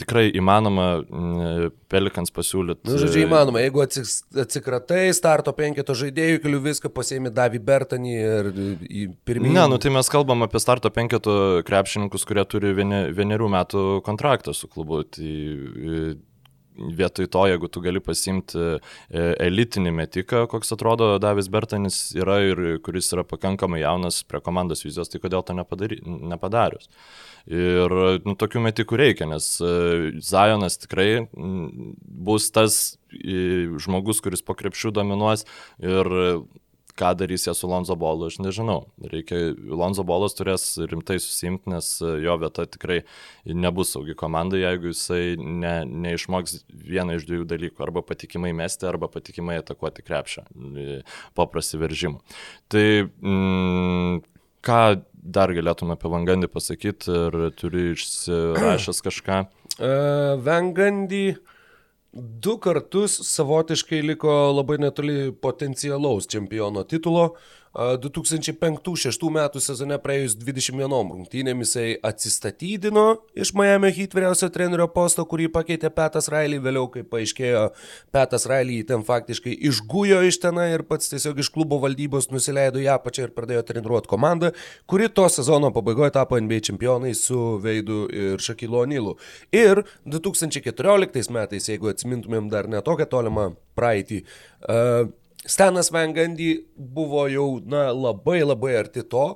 tikrai 0.00 0.26
įmanoma 0.36 0.86
mm, 1.00 1.72
Pelikans 1.92 2.32
pasiūlyti. 2.34 2.86
Nu, 2.88 2.98
žodžiu, 3.00 3.22
įmanoma, 3.24 3.62
jeigu 3.64 3.82
atsikratai 3.84 5.08
starto 5.16 5.54
penketo 5.56 5.96
žaidėjų, 5.98 6.42
kelių 6.44 6.62
viską 6.68 6.90
pasėmė 6.94 7.32
Davy 7.34 7.60
Bertanį 7.62 8.14
ir 8.16 8.50
pirmieji. 9.26 9.54
Ne, 9.56 9.66
nu 9.70 9.80
tai 9.82 9.92
mes 9.94 10.10
kalbam 10.12 10.46
apie 10.46 10.62
starto 10.62 10.92
penketo 10.94 11.36
krepšininkus, 11.66 12.26
kurie 12.28 12.46
turi 12.48 12.74
vienerių 12.76 13.50
metų 13.56 13.84
kontraktą 14.06 14.56
su 14.56 14.70
klubu. 14.70 15.02
Tai, 15.08 15.34
vietoj 16.76 17.28
to, 17.32 17.44
jeigu 17.50 17.70
tu 17.72 17.82
gali 17.84 18.02
pasimti 18.04 18.58
e, 18.58 18.78
elitinį 19.46 19.92
metiką, 19.96 20.44
koks 20.50 20.74
atrodo 20.76 21.14
Davis 21.22 21.48
Bertanis 21.52 22.00
yra 22.16 22.40
ir 22.44 22.64
kuris 22.84 23.12
yra 23.14 23.24
pakankamai 23.26 23.82
jaunas 23.82 24.22
prie 24.28 24.42
komandos 24.44 24.84
vizijos, 24.86 25.10
tai 25.12 25.22
kodėl 25.22 25.44
to 25.46 25.56
nepadary, 25.56 26.00
nepadarius. 26.04 26.90
Ir 27.46 27.92
nu, 28.26 28.34
tokių 28.34 28.64
metikų 28.64 28.98
reikia, 28.98 29.30
nes 29.30 29.52
e, 29.62 30.12
Zajonas 30.24 30.80
tikrai 30.82 31.26
bus 31.36 32.50
tas 32.50 32.96
žmogus, 33.06 34.20
kuris 34.24 34.42
po 34.42 34.56
krepšių 34.58 34.90
dominuos 34.96 35.46
ir 35.78 36.10
ką 36.96 37.12
darys 37.18 37.46
jie 37.46 37.54
su 37.54 37.68
Lonzo 37.68 37.96
Bolu, 37.96 38.26
aš 38.30 38.38
nežinau. 38.40 38.86
Reikia, 39.12 39.52
Lonzo 39.56 40.04
Bolas 40.06 40.36
turės 40.36 40.64
rimtai 40.90 41.18
susimti, 41.20 41.70
nes 41.72 41.90
jo 42.00 42.36
vieta 42.40 42.66
tikrai 42.68 43.02
nebus 43.44 43.92
saugi 43.94 44.16
komandai, 44.18 44.62
jeigu 44.62 44.92
jisai 44.92 45.36
ne, 45.36 45.74
neišmoks 46.06 46.62
vieną 46.68 47.18
iš 47.18 47.26
dviejų 47.28 47.48
dalykų- 47.52 47.82
arba 47.86 48.04
patikimai 48.06 48.54
mesti, 48.56 48.88
arba 48.88 49.10
patikimai 49.12 49.58
atakuoti 49.60 50.04
krepšą 50.06 50.46
po 51.34 51.46
prasiveržimų. 51.52 52.22
Tai 52.72 52.86
mm, 53.04 54.22
ką 54.66 54.80
dar 55.26 55.52
galėtum 55.52 55.92
apie 55.94 56.10
Vangandį 56.10 56.48
pasakyti 56.52 57.12
ir 57.12 57.38
turi 57.58 57.92
išsirašęs 57.94 59.02
kažką? 59.04 59.42
Uh, 59.76 60.38
Vangandį 60.40 61.36
du 62.16 62.56
kartus 62.62 63.18
savotiškai 63.28 64.00
liko 64.02 64.32
labai 64.56 64.78
netoli 64.80 65.32
potencialaus 65.32 66.28
čempiono 66.32 66.84
titulo. 66.88 67.34
2005-2006 67.76 69.28
metų 69.34 69.60
sezone 69.60 69.98
praėjus 70.00 70.36
21 70.40 70.88
rungtynėm 70.88 71.60
jisai 71.60 71.88
atsistatydino 72.08 73.04
iš 73.36 73.52
Miami 73.58 73.90
Heat 73.92 74.14
vyriausio 74.16 74.48
trenerio 74.52 74.86
posto, 74.94 75.26
kurį 75.28 75.50
pakeitė 75.52 75.90
Petas 75.92 76.30
Railį, 76.32 76.62
vėliau, 76.64 76.86
kaip 76.92 77.10
paaiškėjo, 77.12 77.66
Petas 78.16 78.48
Railį 78.48 78.78
ten 78.88 79.04
faktiškai 79.04 79.52
išgujo 79.68 80.22
iš 80.24 80.40
tenai 80.40 80.70
ir 80.72 80.86
pats 80.88 81.12
tiesiog 81.12 81.42
iš 81.42 81.52
klubo 81.52 81.76
valdybos 81.82 82.30
nusileido 82.32 82.80
ją 82.80 82.96
pačią 83.04 83.28
ir 83.28 83.36
pradėjo 83.36 83.66
treniruoti 83.68 84.10
komandą, 84.14 84.52
kuri 84.88 85.10
to 85.12 85.28
sezono 85.32 85.72
pabaigoje 85.74 86.14
tapo 86.16 86.40
NBA 86.40 86.62
čempionai 86.70 87.12
su 87.18 87.58
Veidu 87.60 88.06
ir 88.08 88.40
Šakilo 88.40 88.86
Nilu. 88.88 89.18
Ir 89.52 89.84
2014 90.08 91.28
metais, 91.36 91.68
jeigu 91.68 91.92
atsimintumėm 91.92 92.48
dar 92.52 92.72
netokią 92.72 93.10
tolimą 93.12 93.50
praeitį, 93.76 94.24
uh, 94.64 95.12
Stanas 95.46 95.92
Vangandy 95.94 96.66
buvo 96.76 97.26
jau 97.30 97.60
na, 97.64 97.88
labai 97.94 98.42
labai 98.44 98.74
arti 98.82 99.04
to, 99.06 99.28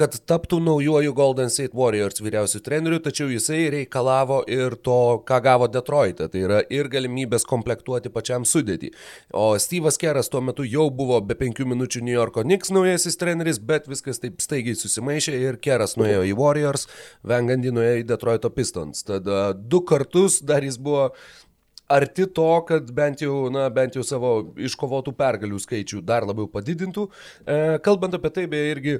kad 0.00 0.14
taptų 0.28 0.60
naujoju 0.64 1.12
Golden 1.16 1.50
State 1.52 1.76
Warriors 1.76 2.22
vyriausių 2.24 2.62
trenerių, 2.64 3.00
tačiau 3.04 3.28
jisai 3.28 3.66
reikalavo 3.74 4.40
ir 4.48 4.76
to, 4.80 5.20
ką 5.28 5.40
gavo 5.44 5.68
Detroitą, 5.68 6.30
tai 6.32 6.44
yra 6.46 6.60
ir 6.72 6.88
galimybės 6.92 7.44
komplektuoti 7.48 8.12
pačiam 8.14 8.46
sudėtį. 8.48 8.94
O 9.36 9.50
Steve'as 9.60 10.00
Keras 10.00 10.32
tuo 10.32 10.40
metu 10.44 10.64
jau 10.64 10.86
buvo 10.94 11.20
be 11.20 11.36
penkių 11.36 11.68
minučių 11.74 12.04
New 12.06 12.16
Yorko 12.16 12.46
Knicks 12.46 12.72
naujasis 12.72 13.20
treneris, 13.20 13.60
bet 13.60 13.90
viskas 13.90 14.22
taip 14.22 14.40
staigiai 14.40 14.78
susimaišė 14.78 15.36
ir 15.36 15.60
Keras 15.60 15.98
nuėjo 16.00 16.24
į 16.30 16.32
Warriors, 16.38 16.88
Vengandy 17.26 17.74
nuėjo 17.74 18.00
į 18.00 18.08
Detroito 18.08 18.52
Pistons. 18.54 19.04
Tada 19.04 19.50
du 19.52 19.84
kartus 19.84 20.40
dar 20.40 20.64
jis 20.64 20.80
buvo 20.80 21.10
arti 21.90 22.26
to, 22.30 22.50
kad 22.68 22.90
bent 22.94 23.24
jau, 23.24 23.48
na, 23.52 23.66
bent 23.74 23.98
jau 23.98 24.04
savo 24.06 24.34
iškovotų 24.60 25.14
pergalių 25.18 25.58
skaičių 25.62 26.04
dar 26.06 26.26
labiau 26.28 26.48
padidintų. 26.50 27.08
E, 27.44 27.58
kalbant 27.84 28.14
apie 28.16 28.30
tai, 28.36 28.46
beje, 28.50 28.76
irgi 28.76 28.96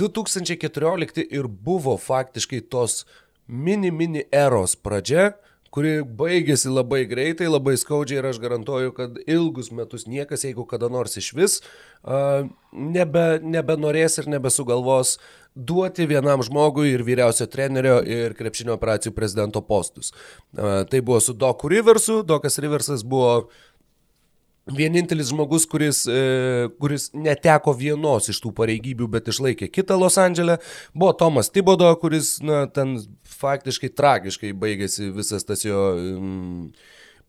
2014 0.00 1.24
ir 1.24 1.48
buvo 1.48 1.96
faktiškai 2.00 2.64
tos 2.72 3.04
mini 3.50 3.90
mini 3.90 4.24
eros 4.32 4.76
pradžia, 4.76 5.32
kuri 5.74 6.00
baigėsi 6.02 6.70
labai 6.70 7.04
greitai, 7.10 7.46
labai 7.50 7.76
skaudžiai 7.78 8.18
ir 8.18 8.28
aš 8.30 8.40
garantuoju, 8.42 8.92
kad 8.96 9.18
ilgus 9.30 9.70
metus 9.74 10.06
niekas, 10.10 10.44
jeigu 10.46 10.66
kada 10.70 10.90
nors 10.90 11.14
iš 11.20 11.30
vis, 11.38 11.60
nebe, 12.72 13.26
nebenorės 13.42 14.18
ir 14.18 14.30
nebesugalvos 14.34 15.16
duoti 15.54 16.06
vienam 16.06 16.42
žmogui 16.46 16.92
ir 16.92 17.02
vyriausio 17.06 17.46
trenerio 17.50 17.98
ir 18.06 18.36
krepšinio 18.38 18.76
operacijų 18.76 19.14
prezidento 19.16 19.62
postus. 19.66 20.12
Tai 20.54 21.00
buvo 21.02 21.20
su 21.20 21.34
Doku 21.34 21.68
Riversu, 21.68 22.22
Dokas 22.26 22.58
Riversas 22.62 23.02
buvo 23.04 23.48
vienintelis 24.70 25.30
žmogus, 25.30 25.66
kuris, 25.66 26.04
e, 26.06 26.68
kuris 26.80 27.10
neteko 27.16 27.72
vienos 27.76 28.28
iš 28.30 28.40
tų 28.44 28.52
pareigybių, 28.56 29.08
bet 29.10 29.30
išlaikė 29.32 29.70
kitą 29.72 29.98
Los 29.98 30.18
Andželę, 30.20 30.58
buvo 30.94 31.12
Tomas 31.18 31.50
Tibodo, 31.50 31.90
kuris, 32.00 32.36
na, 32.44 32.64
ten 32.70 32.98
faktiškai 33.40 33.92
tragiškai 33.96 34.52
baigėsi 34.54 35.10
visas 35.16 35.46
tas 35.48 35.64
jo 35.64 35.80
mm, 35.96 36.66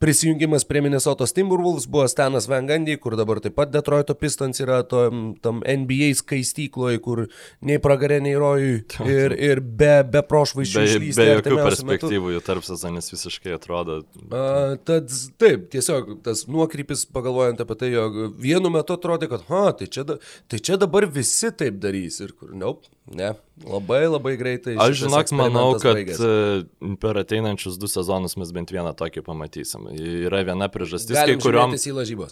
prisijungimas 0.01 0.63
prie 0.65 0.81
Minnesotos 0.81 1.33
Timberwolves 1.33 1.85
buvo 1.87 2.07
Stanas 2.07 2.47
Vengandy, 2.49 2.95
kur 2.97 3.13
dabar 3.19 3.39
taip 3.43 3.53
pat 3.59 3.69
Detroito 3.69 4.15
Pistons 4.17 4.57
yra 4.63 4.79
tom, 4.89 5.35
tam 5.41 5.59
NBA 5.61 6.09
skaistykloje, 6.17 6.97
kur 7.05 7.27
nei 7.61 7.77
pragarė, 7.83 8.17
nei 8.25 8.33
rojui 8.33 8.79
ir, 9.05 9.35
ir 9.37 9.61
be, 9.61 9.91
be 10.09 10.23
prošvaizdžių. 10.25 10.85
Be, 11.05 11.11
be 11.19 11.27
jokių 11.29 11.59
perspektyvų 11.59 12.33
jų 12.35 12.41
tarp 12.47 12.65
sezonis 12.65 13.13
visiškai 13.13 13.53
atrodo. 13.59 13.99
A, 14.33 14.73
tad 14.89 15.13
taip, 15.41 15.69
tiesiog 15.75 16.15
tas 16.25 16.47
nuokrypis 16.49 17.05
pagalvojant 17.13 17.61
apie 17.61 17.77
tai, 17.83 17.91
jog 17.93 18.17
vienu 18.41 18.73
metu 18.73 18.97
atrodė, 18.97 19.29
kad, 19.29 19.45
ha, 19.53 19.67
tai 19.77 19.85
čia, 19.85 20.07
da, 20.07 20.17
tai 20.49 20.63
čia 20.65 20.81
dabar 20.81 21.05
visi 21.05 21.53
taip 21.53 21.77
darys 21.83 22.17
ir 22.25 22.33
kur, 22.33 22.55
nope, 22.57 22.89
ne, 23.13 23.35
labai 23.67 24.01
labai 24.07 24.33
greitai. 24.39 24.75
Aš 24.81 25.03
žinok, 25.03 25.31
manau, 25.37 25.67
kad 25.77 25.93
baigės. 25.99 26.21
E, 26.25 26.95
per 27.01 27.21
ateinančius 27.21 27.77
du 27.81 27.89
sezonus 27.91 28.37
mes 28.39 28.53
bent 28.55 28.73
vieną 28.73 28.93
tokį 28.97 29.23
pamatysim. 29.29 29.90
Yra 29.91 30.43
viena 30.47 30.69
priežastis, 30.71 31.15
Galim 31.17 31.39
kai 31.39 31.45
kuriuom, 31.47 31.75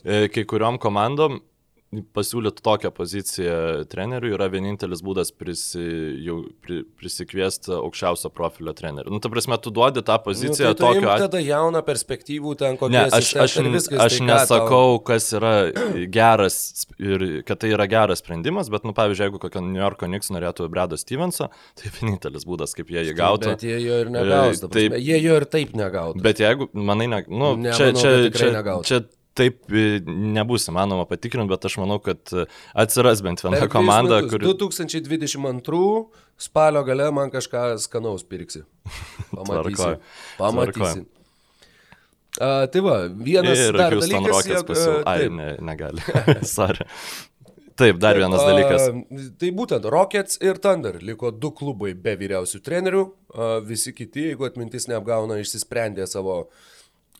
e, 0.03 0.27
kai 0.33 0.45
kuriuom 0.47 0.79
komandom 0.81 1.39
pasiūlyti 1.89 2.61
tokią 2.61 2.91
poziciją 2.93 3.53
treneriui 3.89 4.35
yra 4.35 4.45
vienintelis 4.53 5.01
būdas 5.05 5.31
prisi, 5.33 5.81
jau, 6.21 6.43
pri, 6.61 6.83
prisikviesti 6.99 7.73
aukščiausio 7.73 8.29
profilio 8.33 8.75
trenerių. 8.77 9.09
Nu, 9.15 9.21
ta 9.23 9.31
prasme, 9.33 9.57
tu 9.57 9.73
duodi 9.73 10.03
tą 10.05 10.19
poziciją 10.21 10.69
nu, 10.69 10.77
tai 10.77 10.83
tokiu 10.83 11.09
atveju. 11.09 11.25
Tada 11.25 11.41
jauną 11.41 11.81
perspektyvų 11.87 12.53
ten 12.61 12.77
kokią. 12.77 12.93
Ne, 12.93 13.03
aš, 13.09 13.31
aš, 13.41 13.57
viskas, 13.73 14.03
aš 14.05 14.19
tai 14.19 14.29
nesakau, 14.29 14.99
kas 15.09 15.31
yra 15.39 15.53
geras 16.13 16.61
ir 17.01 17.27
kad 17.49 17.63
tai 17.63 17.73
yra 17.73 17.89
geras 17.89 18.21
sprendimas, 18.21 18.69
bet, 18.69 18.85
nu, 18.85 18.93
pavyzdžiui, 18.97 19.25
jeigu 19.25 19.41
kokio 19.41 19.65
New 19.65 19.81
Yorko 19.81 20.05
Knicks 20.11 20.29
norėtų 20.35 20.69
Bredo 20.69 20.99
Stevenso, 20.99 21.49
tai 21.79 21.93
vienintelis 21.97 22.45
būdas, 22.45 22.77
kaip 22.77 22.93
jie 22.93 23.07
jį 23.09 23.17
gautų. 23.17 23.55
Bet 23.55 23.65
jie 23.65 23.79
jo 23.81 24.01
ir 24.05 24.13
negaus. 24.13 24.61
Taip, 24.69 24.99
jie 25.01 25.23
jo 25.25 25.41
ir 25.41 25.49
taip 25.49 25.73
negautų. 25.79 26.21
Bet 26.21 26.45
jeigu, 26.45 26.69
manai, 26.77 27.09
ne, 27.09 27.25
nu, 27.33 27.55
ne, 27.57 27.73
čia, 27.73 27.89
manau, 27.95 28.03
čia, 28.05 28.27
čia, 28.29 28.67
čia 28.85 29.07
taip 29.39 29.71
e, 29.71 29.85
nebus 30.05 30.67
įmanoma 30.71 31.05
patikrinti, 31.09 31.49
bet 31.51 31.67
aš 31.69 31.77
manau, 31.81 31.99
kad 32.03 32.33
e, 32.35 32.45
atsiras 32.83 33.23
bent 33.25 33.43
viena 33.43 33.61
per 33.63 33.71
komanda, 33.71 34.19
kuri... 34.27 34.49
2022 34.49 35.79
spalio 36.39 36.83
gale 36.87 37.09
man 37.15 37.31
kažką 37.33 37.71
skanaus 37.83 38.25
pirksi. 38.27 38.65
Pamatysi. 39.37 39.95
Pamatysi. 40.39 41.07
A, 42.39 42.67
tai 42.71 42.83
va, 42.85 43.01
vienas 43.09 43.59
ir 43.65 43.75
dar 43.75 43.95
Houston 43.95 44.19
dalykas. 44.19 44.35
Rockets 44.35 44.67
pasiūlė. 44.67 45.01
Ai, 45.09 45.31
ne, 45.33 45.49
negali. 45.71 46.05
Sorry. 46.57 46.85
Taip, 47.79 47.95
dar 47.99 48.17
taip, 48.17 48.25
vienas 48.25 48.43
dalykas. 48.43 48.89
A, 48.91 49.29
tai 49.39 49.53
būtent 49.55 49.87
Rockets 49.91 50.39
ir 50.43 50.59
Thunder 50.63 50.99
liko 51.03 51.31
du 51.31 51.51
klubai 51.55 51.93
be 51.95 52.15
vyriausių 52.19 52.61
trenerių, 52.63 53.05
a, 53.05 53.53
visi 53.65 53.95
kiti, 53.95 54.29
jeigu 54.31 54.47
atmintis 54.47 54.87
neapgauna, 54.91 55.39
išsisprendė 55.41 56.07
savo 56.11 56.41
uh, 56.43 56.67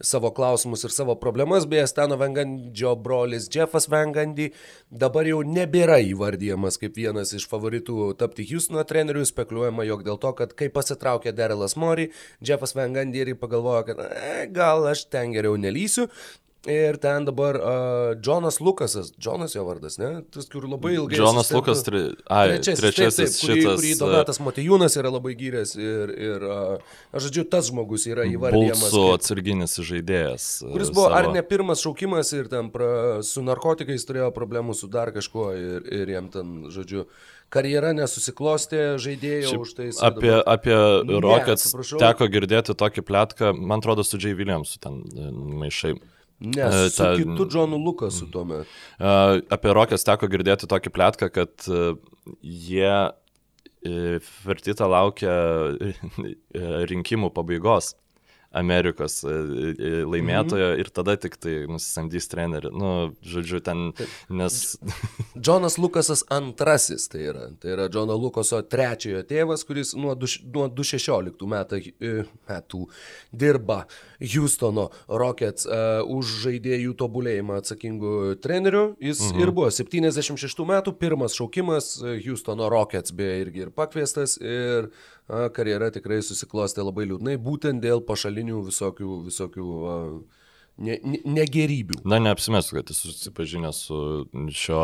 savo 0.02 0.32
klausimus 0.32 0.84
ir 0.84 0.92
savo 0.92 1.16
problemas, 1.20 1.68
beje, 1.68 1.88
Stano 1.88 2.16
Vengandžio 2.20 2.96
brolis 2.96 3.50
Jeffas 3.52 3.90
Vengandy 3.92 4.50
dabar 4.90 5.28
jau 5.28 5.42
nebėra 5.44 6.00
įvardyjamas 6.08 6.80
kaip 6.80 6.98
vienas 6.98 7.34
iš 7.36 7.48
favoritų 7.52 8.14
tapti 8.20 8.48
Houstono 8.50 8.84
treneriu, 8.88 9.26
spekuliuojama 9.28 9.88
jog 9.90 10.06
dėl 10.08 10.20
to, 10.22 10.34
kad 10.38 10.56
kai 10.58 10.70
pasitraukė 10.74 11.36
Derelas 11.36 11.76
Mori, 11.80 12.10
Jeffas 12.40 12.76
Vengandy 12.78 13.26
ir 13.26 13.36
pagalvojo, 13.40 13.88
kad 13.92 14.06
e, 14.08 14.46
gal 14.56 14.88
aš 14.90 15.08
ten 15.12 15.36
geriau 15.36 15.60
nelysiu 15.60 16.08
Ir 16.67 16.98
ten 17.00 17.24
dabar 17.24 17.56
uh, 17.56 18.22
Jonas 18.26 18.60
Lukasas, 18.60 19.13
Jonas 19.15 19.54
jo 19.56 19.63
vardas, 19.63 19.95
ne? 19.95 20.26
Tas, 20.28 20.50
kur 20.52 20.65
labai 20.67 20.98
ilgai. 20.98 21.15
Jonas 21.15 21.54
Lukas, 21.56 21.86
tri... 21.88 22.02
Ai, 22.28 22.58
trečiasis, 22.58 22.82
trečiasis 22.84 23.15
taip, 23.15 23.30
taip, 23.32 23.45
kurį, 23.45 23.62
šitas. 23.62 23.78
Kurį 23.80 23.93
Donatas 24.02 24.41
Motijūnas 24.43 24.98
yra 25.00 25.13
labai 25.13 25.38
gyręs 25.39 25.72
ir, 25.80 26.12
ir 26.19 26.43
uh, 26.43 26.98
aš 27.15 27.30
žodžiu, 27.30 27.45
tas 27.48 27.69
žmogus 27.72 28.10
yra 28.12 28.28
įvardyjamas. 28.28 28.91
Su 28.91 29.06
atsarginis 29.13 29.78
žaidėjas. 29.80 30.50
Kuris 30.67 30.91
buvo 30.91 31.08
savo... 31.08 31.15
ar 31.22 31.32
ne 31.32 31.45
pirmas 31.48 31.86
šaukimas 31.86 32.34
ir 32.36 32.52
ten 32.52 32.74
pra, 32.76 32.91
su 33.24 33.45
narkotikais 33.48 34.04
turėjo 34.12 34.28
problemų 34.36 34.76
su 34.76 34.91
dar 34.91 35.15
kažkuo 35.15 35.50
ir, 35.56 35.88
ir 35.88 36.15
jam 36.17 36.28
ten, 36.36 36.54
žodžiu, 36.76 37.08
karjera 37.56 37.95
nesusiklostė 37.95 38.84
žaidėjo 39.00 39.56
Šiaip 39.56 39.63
už 39.63 39.76
tai. 39.80 39.89
Apie, 40.12 40.36
apie 40.43 40.76
Rockets 41.24 41.72
teko 41.95 42.28
girdėti 42.36 42.76
tokį 42.76 43.08
plėtką, 43.08 43.56
man 43.56 43.80
atrodo, 43.80 44.04
su 44.04 44.19
Jay 44.19 44.36
Williamsu 44.36 44.84
ten 44.84 45.06
e, 45.08 45.32
maišai. 45.63 45.95
Ne, 46.39 46.62
e, 46.63 46.89
su 46.89 47.04
ta, 47.04 47.13
kitu 47.19 47.47
Johnu 47.52 47.80
Lukasu 47.84 48.30
tuomet. 48.32 48.69
Apie 48.99 49.73
Rokės 49.75 50.06
teko 50.08 50.30
girdėti 50.32 50.69
tokį 50.71 50.91
plėtką, 50.95 51.28
kad 51.36 51.67
uh, 51.71 51.97
jie 52.39 52.93
Fertita 54.43 54.88
laukia 54.91 55.34
rinkimų 56.91 57.30
pabaigos. 57.36 57.93
Amerikos 58.52 59.20
e, 59.24 59.30
e, 59.30 59.90
laimėtojo 60.10 60.72
mhm. 60.72 60.80
ir 60.82 60.90
tada 60.94 61.14
tik 61.22 61.38
tai 61.42 61.54
nusisamdys 61.70 62.30
trenerių. 62.32 62.72
Nu, 62.74 62.92
žodžiu, 63.22 63.62
ten, 63.66 63.92
nes... 64.34 64.80
Džonas 65.38 65.78
Lukasas 65.78 66.24
antrasis 66.34 67.06
tai 67.12 67.28
yra. 67.30 67.46
Tai 67.62 67.76
yra 67.76 67.86
Džono 67.94 68.18
Lukaso 68.18 68.62
trečiojo 68.66 69.22
tėvas, 69.30 69.66
kuris 69.68 69.94
nuo, 69.98 70.16
du, 70.18 70.30
nuo 70.50 70.66
2016 70.74 71.46
metų, 71.54 71.82
e, 72.02 72.16
metų 72.50 72.86
dirba 73.30 73.84
Houstono 74.20 74.90
Rockets 75.08 75.64
uh, 75.70 76.02
už 76.12 76.34
žaidėjų 76.44 76.92
tobulėjimą 77.00 77.62
atsakingų 77.62 78.16
trenerių. 78.44 78.84
Jis 79.04 79.22
mhm. 79.30 79.44
ir 79.46 79.54
buvo 79.56 79.70
76 79.72 80.66
metų, 80.68 80.96
pirmas 81.00 81.38
šaukimas 81.38 81.94
Houstono 82.26 82.68
Rockets 82.74 83.16
beje 83.16 83.46
irgi 83.46 83.64
ir 83.68 83.72
pakviestas. 83.76 84.36
Ir 84.42 84.90
karjera 85.54 85.92
tikrai 85.94 86.20
susiklostė 86.26 86.84
labai 86.86 87.08
liūdnai, 87.10 87.38
būtent 87.42 87.84
dėl 87.84 88.02
pašalinių 88.06 88.63
visokių, 88.70 89.22
visokių 89.30 89.70
ne, 90.80 91.00
ne, 91.04 91.24
negerybių. 91.39 92.02
Na, 92.10 92.22
neapsimesiu, 92.24 92.80
kad 92.80 92.94
esu 92.94 93.13
susipažinęs 93.13 93.82
su 93.89 94.00
šio 94.56 94.84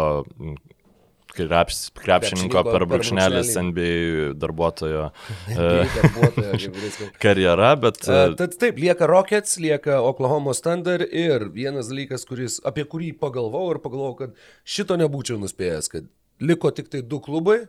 kreps, 1.35 1.89
krepšininko 1.99 2.63
per 2.67 2.85
brūkšnelis 2.89 3.51
NBA 3.67 4.31
darbuotojo, 4.39 5.09
darbuotojo 5.97 6.73
karjera, 7.23 7.73
bet... 7.81 8.01
Uh, 8.07 8.35
tad 8.39 8.55
taip, 8.61 8.79
lieka 8.81 9.09
Rockets, 9.09 9.57
lieka 9.61 9.99
Oklahoma 10.05 10.55
Thunder 10.55 11.03
ir 11.05 11.49
vienas 11.55 11.91
dalykas, 11.91 12.27
kuris, 12.29 12.59
apie 12.67 12.87
kurį 12.91 13.11
pagalvojau 13.21 13.75
ir 13.75 13.81
pagalvojau, 13.83 14.17
kad 14.23 14.75
šito 14.77 14.99
nebūčiau 15.01 15.39
nuspėjęs, 15.41 15.91
kad 15.91 16.11
liko 16.43 16.71
tik 16.75 16.91
tai 16.93 17.03
du 17.03 17.21
klubai 17.23 17.63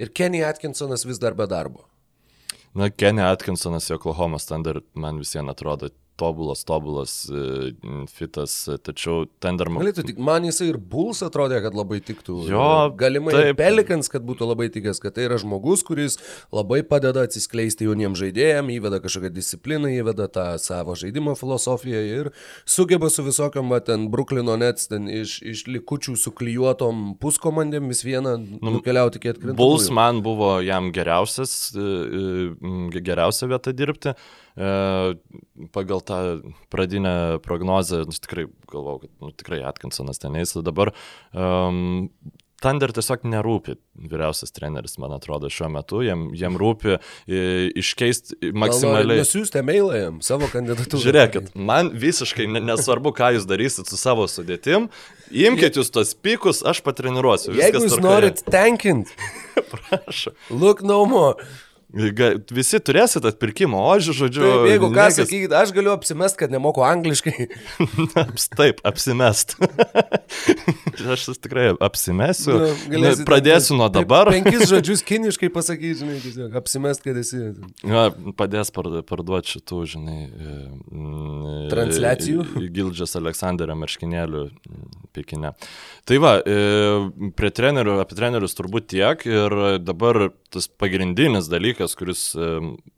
ir 0.00 0.14
Kenny 0.14 0.42
Atkinsonas 0.46 1.06
vis 1.06 1.22
dar 1.22 1.36
be 1.38 1.46
darbo. 1.50 1.86
Na, 2.74 2.90
Kenny 2.90 3.22
Atkinsonas, 3.22 3.90
Oklahoma 3.90 4.38
standard, 4.38 4.82
man 4.94 5.18
visiems 5.18 5.50
atrodo 5.50 5.88
tobulas, 6.16 6.62
tobulas 6.66 7.14
e, 7.30 7.72
fitas, 8.12 8.54
tačiau 8.86 9.24
ten 9.42 9.58
dar... 9.58 9.70
Galėtų 9.72 10.04
tik, 10.10 10.20
man 10.22 10.46
jisai 10.46 10.68
ir 10.70 10.78
Bulls 10.78 11.22
atrodė, 11.26 11.58
kad 11.64 11.74
labai 11.76 11.98
tiktų. 12.04 12.36
Jo, 12.50 12.68
galimai 12.98 13.34
taip. 13.34 13.58
Pelikans, 13.58 14.10
kad 14.12 14.24
būtų 14.26 14.48
labai 14.50 14.68
tikęs, 14.74 15.00
kad 15.02 15.16
tai 15.16 15.26
yra 15.28 15.38
žmogus, 15.42 15.82
kuris 15.86 16.18
labai 16.54 16.82
padeda 16.86 17.24
atsiskleisti 17.26 17.88
jauniems 17.88 18.20
žaidėjams, 18.20 18.74
įveda 18.76 19.00
kažkokią 19.04 19.32
discipliną, 19.34 19.90
įveda 19.98 20.28
tą 20.32 20.46
savo 20.62 20.94
žaidimo 20.98 21.34
filosofiją 21.38 22.04
ir 22.06 22.30
sugeba 22.62 23.10
su 23.10 23.26
visokiam, 23.26 23.72
va, 23.74 23.82
ten 23.84 24.06
Bruklino 24.12 24.56
Nets, 24.60 24.88
ten 24.92 25.10
iš, 25.10 25.40
iš 25.42 25.66
likučių 25.70 26.16
suklyjuotom 26.20 27.16
puskomandėm 27.22 27.90
vis 27.90 28.04
vieną 28.06 28.36
nu, 28.38 28.76
nukeliauti 28.78 29.20
iki 29.20 29.34
atkrintamųjų. 29.34 29.60
Bulls 29.60 29.90
man 29.94 30.22
buvo 30.24 30.56
jam 30.64 30.92
geriausias, 30.94 31.74
e, 31.74 31.84
e, 31.84 33.04
geriausia 33.04 33.50
vieta 33.50 33.74
dirbti. 33.74 34.14
E, 34.54 35.14
pagal 35.74 36.00
tą 36.06 36.20
pradinę 36.70 37.40
prognozę, 37.42 38.04
aš 38.08 38.22
tikrai 38.22 38.46
galvau, 38.70 39.00
kad 39.02 39.10
nu, 39.20 39.32
tikrai 39.34 39.62
Atkinsonas 39.66 40.22
ten 40.22 40.36
eis. 40.38 40.54
Dabar 40.62 40.92
um, 41.34 42.08
Thunder 42.64 42.92
tiesiog 42.96 43.26
nerūpi 43.28 43.74
vyriausias 44.08 44.54
treneris, 44.54 44.96
man 45.02 45.12
atrodo, 45.16 45.50
šiuo 45.52 45.68
metu. 45.74 46.00
Jam, 46.06 46.28
jam 46.38 46.56
rūpi 46.60 46.96
iškeisti 47.82 48.52
maksimaliai. 48.56 49.18
Jūs 49.20 49.34
siūstė 49.34 49.64
mailą 49.66 49.98
jam 49.98 50.22
savo 50.24 50.48
kandidatūrą. 50.52 51.02
Žiūrėkit, 51.04 51.50
man 51.58 51.92
visiškai 52.00 52.46
nesvarbu, 52.54 53.12
ką 53.18 53.34
jūs 53.36 53.48
darysit 53.50 53.90
su 53.90 54.00
savo 54.00 54.24
sudėtim. 54.30 54.88
Imkite 55.28 55.82
jūs 55.82 55.92
tos 55.92 56.14
pikus, 56.16 56.62
aš 56.64 56.80
patreniruosiu. 56.86 57.52
Jeigu 57.58 57.84
jūs 57.84 57.98
norit 58.04 58.40
tenkinti, 58.48 59.12
prašau. 59.74 60.32
Look 60.54 60.80
no 60.86 61.02
more. 61.10 61.36
Visi 61.94 62.80
turėsit 62.82 63.26
atpirkimo 63.28 63.78
ožį, 63.92 64.14
žodžiu. 64.18 64.42
Taip, 64.42 64.64
jeigu 64.72 64.88
ką 64.90 65.04
niekas... 65.06 65.18
sakykit, 65.20 65.52
aš 65.54 65.72
galiu 65.76 65.92
apsimest, 65.94 66.38
kad 66.40 66.50
nemoku 66.54 66.82
angliškai. 66.82 67.48
Taip, 68.58 68.82
apsimest. 68.86 69.54
Aš 71.14 71.26
tikrai 71.42 71.72
apsimesiu. 71.82 72.54
Nu, 72.54 72.68
galėsi, 72.90 73.24
Pradėsiu 73.28 73.76
nuo 73.78 73.88
dabar. 73.92 74.30
Penkis 74.32 74.66
žodžius 74.72 75.02
kiniškai 75.06 75.50
pasakyti, 75.52 75.98
žinai, 76.00 76.18
tiesiog 76.22 76.54
apsimest, 76.58 77.02
kad 77.04 77.18
esi. 77.20 77.40
Na, 77.86 78.06
padės 78.38 78.72
parduoti 78.74 79.56
šitų, 79.56 79.80
žinai. 79.94 80.18
Transliacijų. 81.72 82.46
Gildžias 82.74 83.14
Aleksandrė 83.20 83.76
Marškinėlių 83.78 84.46
Pekine. 85.14 85.52
Tai 86.08 86.16
va, 86.22 86.32
prie 87.38 87.50
trenerių, 87.54 87.98
apie 88.02 88.18
trenerius 88.18 88.56
turbūt 88.58 88.88
tiek 88.94 89.22
ir 89.28 89.54
dabar 89.84 90.28
tas 90.54 90.66
pagrindinis 90.68 91.50
dalykas, 91.50 91.83
kuris 91.98 92.22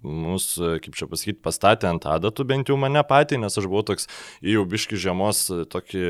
mus, 0.06 0.46
kaip 0.84 0.94
čia 0.98 1.08
pasakyti, 1.10 1.40
pastatė 1.42 1.90
ant 1.90 2.06
adatų, 2.06 2.46
bent 2.46 2.70
jau 2.70 2.78
mane 2.78 3.02
patį, 3.06 3.40
nes 3.42 3.58
aš 3.58 3.66
buvau 3.66 3.82
toks 3.90 4.06
į 4.38 4.54
jau 4.54 4.62
biški 4.70 5.00
žiemos 5.02 5.42
tokį 5.72 6.04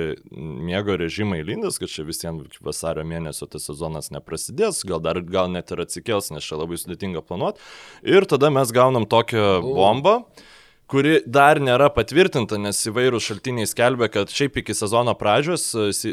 miego 0.68 0.98
režimą 1.00 1.40
įlindas, 1.40 1.80
kad 1.80 1.92
čia 1.92 2.04
visiems 2.04 2.60
vasario 2.60 3.06
mėnesio 3.08 3.48
tas 3.48 3.64
sezonas 3.70 4.12
neprasidės, 4.12 4.82
gal 4.86 5.00
dar 5.00 5.22
gal 5.24 5.48
net 5.52 5.72
ir 5.72 5.86
atsikels, 5.86 6.28
nes 6.34 6.44
čia 6.44 6.60
labai 6.60 6.76
sudėtinga 6.82 7.24
planuoti. 7.24 7.64
Ir 8.04 8.28
tada 8.28 8.52
mes 8.52 8.74
gaunam 8.76 9.08
tokią 9.08 9.64
bombą. 9.64 10.20
Uh 10.20 10.52
kuri 10.90 11.18
dar 11.26 11.58
nėra 11.62 11.88
patvirtinta, 11.94 12.58
nes 12.62 12.78
įvairūs 12.90 13.26
šaltiniai 13.30 13.68
skelbia, 13.68 14.08
kad 14.12 14.32
šiaip 14.32 14.60
iki 14.62 14.76
sezono 14.76 15.16
pradžios, 15.18 15.68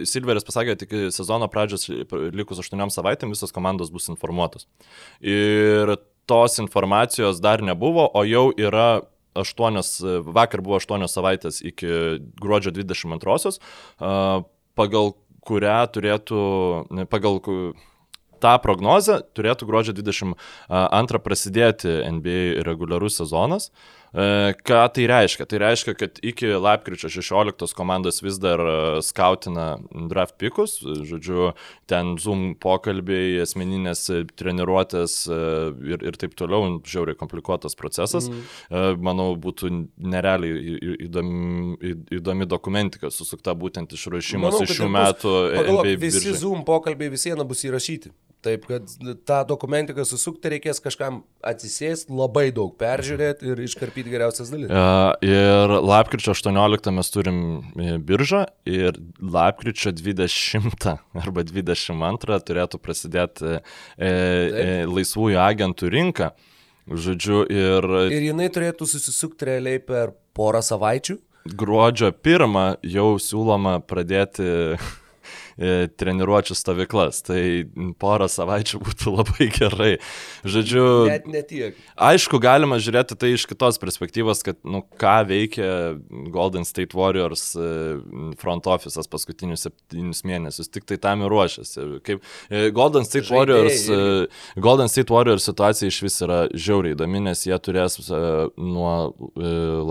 Silveris 0.09 0.45
pasakė, 0.47 0.77
tik 0.79 0.93
iki 0.93 1.11
sezono 1.13 1.49
pradžios 1.51 1.87
likus 2.33 2.61
8 2.63 2.93
savaitėm 2.93 3.33
visos 3.33 3.53
komandos 3.55 3.93
bus 3.93 4.09
informuotos. 4.13 4.67
Ir 5.21 5.95
tos 6.29 6.59
informacijos 6.61 7.41
dar 7.43 7.63
nebuvo, 7.65 8.07
o 8.13 8.23
jau 8.27 8.49
yra 8.57 9.03
aštuonios, 9.35 9.97
vakar 10.29 10.61
buvo 10.61 10.77
aštuonios 10.77 11.15
savaitės 11.15 11.61
iki 11.65 12.19
gruodžio 12.41 12.73
22-osios, 12.75 13.59
pagal 14.77 15.15
kurią 15.43 15.79
turėtų, 15.91 16.43
pagal 17.11 17.41
tą 18.43 18.53
prognozę 18.63 19.21
turėtų 19.35 19.67
gruodžio 19.69 19.95
22 19.97 21.23
prasidėti 21.23 21.97
NBA 22.11 22.63
reguliarus 22.67 23.19
sezonas. 23.21 23.69
E, 23.69 24.02
ką 24.13 24.79
tai 24.93 25.05
reiškia? 25.09 25.45
Tai 25.49 25.59
reiškia, 25.63 25.93
kad 25.97 26.19
iki 26.21 26.51
lapkričio 26.61 27.09
16 27.09 27.73
komandos 27.73 28.21
vis 28.21 28.37
dar 28.41 28.61
e, 28.61 28.75
skautina 29.01 29.79
draft 30.09 30.37
pikus, 30.37 30.75
žodžiu, 30.83 31.53
ten 31.89 32.13
Zoom 32.21 32.53
pokalbiai, 32.61 33.39
asmeninės 33.41 34.05
treniruotės 34.37 35.15
e, 35.25 35.39
ir, 35.95 36.05
ir 36.11 36.19
taip 36.21 36.37
toliau, 36.37 36.77
žiauriai 36.85 37.17
komplikuotas 37.17 37.77
procesas. 37.79 38.29
Mm. 38.29 39.01
Manau, 39.03 39.31
būtų 39.39 39.71
nerealiai 39.97 40.77
įdomi, 41.07 41.93
įdomi 42.13 42.47
dokumentika 42.49 43.09
susukta 43.13 43.55
būtent 43.57 43.95
iš 43.97 44.05
ruošimas 44.13 44.61
iš 44.61 44.77
šių 44.77 44.91
metų. 44.93 45.33
Pagalvok, 45.57 45.89
visi 45.97 46.21
biržai. 46.21 46.37
Zoom 46.43 46.61
pokalbiai 46.67 47.13
visieną 47.13 47.47
bus 47.49 47.65
įrašyti. 47.65 48.13
Taip, 48.43 48.65
kad 48.67 48.89
tą 49.23 49.37
dokumentiką 49.47 50.03
susukti 50.03 50.49
reikės 50.51 50.81
kažkam 50.83 51.21
atsisėsti, 51.47 52.11
labai 52.11 52.49
daug 52.51 52.73
peržiūrėti 52.75 53.47
ir 53.53 53.61
iškarpyti 53.63 54.02
geriausias 54.11 54.49
dalis. 54.51 54.69
Uh, 54.69 55.11
ir 55.23 55.73
lapkričio 55.83 56.33
18 56.35 56.91
mes 56.95 57.11
turim 57.13 57.37
e, 57.77 57.97
biržą 58.03 58.43
ir 58.69 58.97
lapkričio 59.21 59.93
20 59.95 60.87
arba 61.23 61.45
22 61.47 62.39
turėtų 62.47 62.79
prasidėti 62.83 63.53
e, 63.57 63.61
e, 64.07 64.67
laisvųjų 64.89 65.39
agentų 65.43 65.91
rinka. 65.93 66.33
Žodžiu, 66.83 67.45
ir... 67.47 67.85
Ir 68.11 68.25
jinai 68.31 68.49
turėtų 68.51 68.87
susisukti 68.91 69.47
realiai 69.47 69.79
per 69.79 70.11
porą 70.35 70.59
savaičių. 70.65 71.15
Gruodžio 71.59 72.11
1 72.11 72.83
jau 72.87 73.07
siūloma 73.19 73.77
pradėti 73.87 74.75
E, 75.57 75.87
treniruočio 75.87 76.55
stovyklas. 76.57 77.21
Tai 77.27 77.39
porą 78.01 78.27
savaičių 78.31 78.79
būtų 78.81 79.13
labai 79.19 79.49
gerai. 79.53 79.91
Žodžiu, 80.41 80.85
net 81.11 81.27
netiek. 81.29 81.77
Aišku, 81.93 82.39
galima 82.41 82.79
žiūrėti 82.81 83.17
tai 83.19 83.33
iš 83.35 83.45
kitos 83.49 83.77
perspektyvos, 83.81 84.41
kad, 84.45 84.57
nu, 84.65 84.81
ką 84.99 85.15
veikia 85.29 85.69
Golden 86.33 86.65
State 86.65 86.97
Warriors 86.97 87.51
e, 87.53 87.67
front 88.41 88.69
office'as 88.69 89.09
paskutinius 89.11 89.67
septynius 89.67 90.23
mėnesius. 90.25 90.71
Tik 90.73 90.89
tai 90.89 90.97
tam 91.01 91.25
ir 91.25 91.33
ruošiasi. 91.33 91.85
Kaip 92.05 92.25
e, 92.49 92.71
Golden 92.73 93.05
State 93.05 93.29
Žaidėjai, 93.29 93.37
Warriors, 93.37 93.85
irgi. 93.93 94.63
Golden 94.65 94.89
State 94.89 95.13
Warriors 95.13 95.47
situacija 95.51 95.93
iš 95.93 96.01
vis 96.07 96.17
yra 96.25 96.41
žiauriai 96.49 96.97
įdomi, 96.97 97.21
nes 97.29 97.45
jie 97.45 97.55
turės 97.61 97.99
nuo 98.09 98.93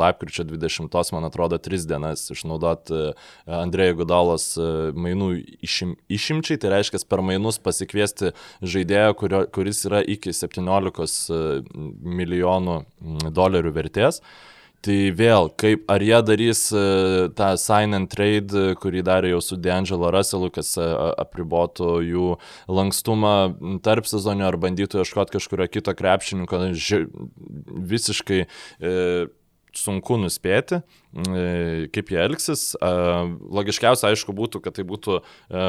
lapkričio 0.02 0.44
20, 0.48 1.14
man 1.14 1.28
atrodo, 1.28 1.58
3 1.62 1.86
dienas 1.86 2.26
išnaudoti 2.34 3.12
Andrėjų 3.46 4.00
Gudalos 4.02 4.48
mainų 4.58 5.30
išim, 5.64 5.96
išimčiai, 6.12 6.60
tai 6.60 6.72
reiškia 6.76 7.02
per 7.08 7.22
mainus 7.24 7.60
pasikviesti 7.62 8.32
žaidėją, 8.62 9.12
kurio, 9.18 9.42
kuris 9.52 9.84
yra 9.88 10.02
iki 10.02 10.34
17 10.36 11.04
e, 11.34 11.42
milijonų 12.22 12.80
dolerių 13.34 13.74
vertės. 13.76 14.22
Tai 14.82 14.96
vėl, 15.14 15.46
kaip, 15.62 15.84
ar 15.94 16.02
jie 16.02 16.16
darys 16.26 16.64
uh, 16.74 17.28
tą 17.38 17.52
sign 17.60 17.94
and 17.94 18.08
trade, 18.10 18.64
kurį 18.82 19.04
darė 19.06 19.30
jau 19.30 19.38
su 19.46 19.54
D'Angelo 19.62 20.08
Russellu, 20.10 20.48
kas 20.50 20.72
uh, 20.74 21.12
apribotų 21.22 22.00
jų 22.02 22.32
lankstumą 22.66 23.36
tarp 23.86 24.10
sezonio, 24.10 24.48
ar 24.48 24.58
bandytų 24.58 25.04
ieškoti 25.04 25.36
kažkurio 25.36 25.68
kito 25.70 25.94
krepšininko, 25.94 26.60
visiškai 27.94 28.40
uh, 28.42 29.30
sunku 29.78 30.18
nuspėti, 30.20 30.80
e, 30.82 31.88
kaip 31.94 32.12
jie 32.12 32.20
elgsis. 32.22 32.72
Logiškiausia, 32.80 34.10
aišku, 34.12 34.34
būtų, 34.36 34.62
kad 34.64 34.76
tai 34.78 34.84
būtų 34.88 35.20
e, 35.20 35.64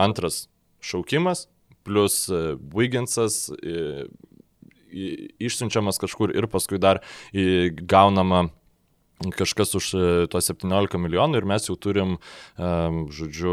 antras 0.00 0.44
šaukimas, 0.84 1.48
plus 1.86 2.22
e, 2.30 2.54
Wigginsas 2.74 3.48
išsiunčiamas 4.90 6.00
kažkur 6.02 6.32
ir 6.34 6.48
paskui 6.50 6.80
dar 6.82 6.98
gaunama 7.30 8.48
kažkas 9.36 9.76
už 9.78 9.90
to 10.32 10.40
17 10.42 10.98
milijonų 10.98 11.38
ir 11.38 11.46
mes 11.46 11.68
jau 11.68 11.76
turim, 11.78 12.16
žodžiu, 12.58 13.52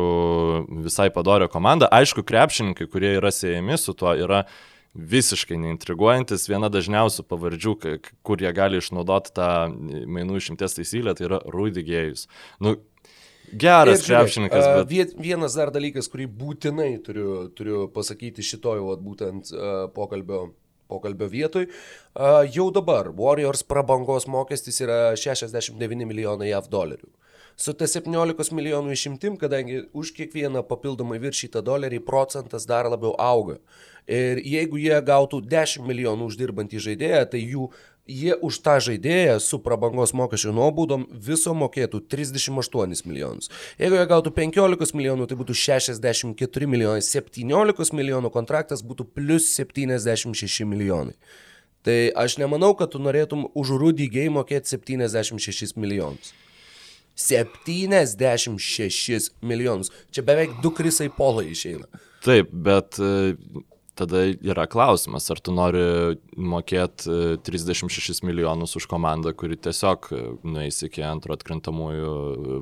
visai 0.88 1.12
padorę 1.14 1.46
komandą. 1.52 1.92
Aišku, 1.94 2.24
krepšininkai, 2.26 2.88
kurie 2.90 3.12
yra 3.20 3.30
siejami 3.36 3.78
su 3.78 3.94
tuo, 3.94 4.16
yra 4.18 4.46
uh, 4.48 4.77
visiškai 4.98 5.58
neintriguojantis. 5.62 6.48
Viena 6.50 6.70
dažniausių 6.74 7.24
pavardžių, 7.30 7.74
kur 8.26 8.42
jie 8.42 8.52
gali 8.58 8.82
išnaudoti 8.82 9.34
tą 9.38 9.50
mainų 9.70 10.42
išimties 10.42 10.78
taisyklę, 10.80 11.14
tai 11.18 11.30
yra 11.30 11.42
Rudigėjus. 11.54 12.28
Nu, 12.64 12.78
Geras 13.48 14.04
krepšininkas. 14.04 14.66
Bet... 14.90 15.14
Vienas 15.24 15.56
dar 15.56 15.72
dalykas, 15.72 16.10
kurį 16.12 16.26
būtinai 16.28 16.90
turiu, 17.06 17.48
turiu 17.56 17.86
pasakyti 17.94 18.44
šitoj, 18.44 18.82
vat, 18.90 19.04
būtent 19.06 19.54
pokalbio, 19.96 20.42
pokalbio 20.92 21.30
vietoj. 21.32 21.70
Jau 22.52 22.68
dabar 22.76 23.08
Warriors 23.16 23.64
prabangos 23.64 24.28
mokestis 24.28 24.82
yra 24.84 25.16
69 25.16 26.04
milijonai 26.10 26.52
JAV 26.52 26.68
dolerių. 26.74 27.08
Su 27.58 27.74
ta 27.74 27.88
17 27.90 28.52
milijonų 28.54 28.92
išimtim, 28.94 29.38
kadangi 29.42 29.80
už 29.98 30.12
kiekvieną 30.14 30.62
papildomai 30.70 31.18
viršytą 31.24 31.64
dolerį 31.66 32.04
procentas 32.06 32.68
dar 32.70 32.86
labiau 32.92 33.16
auga. 33.18 33.56
Ir 34.08 34.40
jeigu 34.40 34.80
jie 34.80 34.96
gautų 35.04 35.42
10 35.44 35.84
milijonų 35.88 36.30
uždirbantį 36.32 36.80
žaidėją, 36.80 37.26
tai 37.34 37.42
jų, 37.44 37.66
jie 38.08 38.38
už 38.40 38.62
tą 38.64 38.78
žaidėją 38.86 39.36
su 39.44 39.60
prabangos 39.60 40.14
mokesčio 40.16 40.54
nuobaudom 40.56 41.04
viso 41.12 41.52
mokėtų 41.58 42.06
38 42.08 43.04
milijonus. 43.10 43.52
Jeigu 43.82 44.00
jie 44.00 44.06
gautų 44.08 44.32
15 44.38 44.96
milijonų, 44.96 45.28
tai 45.28 45.40
būtų 45.42 45.58
64 45.60 46.72
milijonai, 46.72 47.04
17 47.04 48.00
milijonų 48.00 48.32
kontraktas 48.32 48.86
būtų 48.88 49.10
plus 49.12 49.52
76 49.60 50.64
milijonai. 50.72 51.18
Tai 51.84 52.00
aš 52.20 52.40
nemanau, 52.40 52.74
kad 52.80 52.96
tu 52.96 53.00
norėtum 53.00 53.48
už 53.56 53.76
Rudy 53.80 54.08
Gay 54.12 54.32
mokėti 54.32 54.76
76 54.76 55.76
milijonus. 55.80 56.34
76 57.18 59.32
milijonus. 59.42 59.92
Čia 60.14 60.22
beveik 60.24 60.50
du 60.64 60.72
krisai 60.76 61.10
polai 61.10 61.48
išeina. 61.54 61.86
Taip, 62.26 62.48
bet 62.52 63.00
tada 63.98 64.24
yra 64.30 64.68
klausimas, 64.70 65.28
ar 65.34 65.42
tu 65.44 65.54
nori 65.56 66.18
mokėti 66.38 67.38
36 67.48 68.12
e, 68.14 68.28
milijonus 68.28 68.76
už 68.78 68.88
komandą, 68.90 69.34
kuri 69.38 69.58
tiesiog 69.60 70.10
e, 70.12 70.22
nueis 70.48 70.80
iki 70.86 71.04
antro 71.06 71.36
atkrintamųjų 71.38 72.14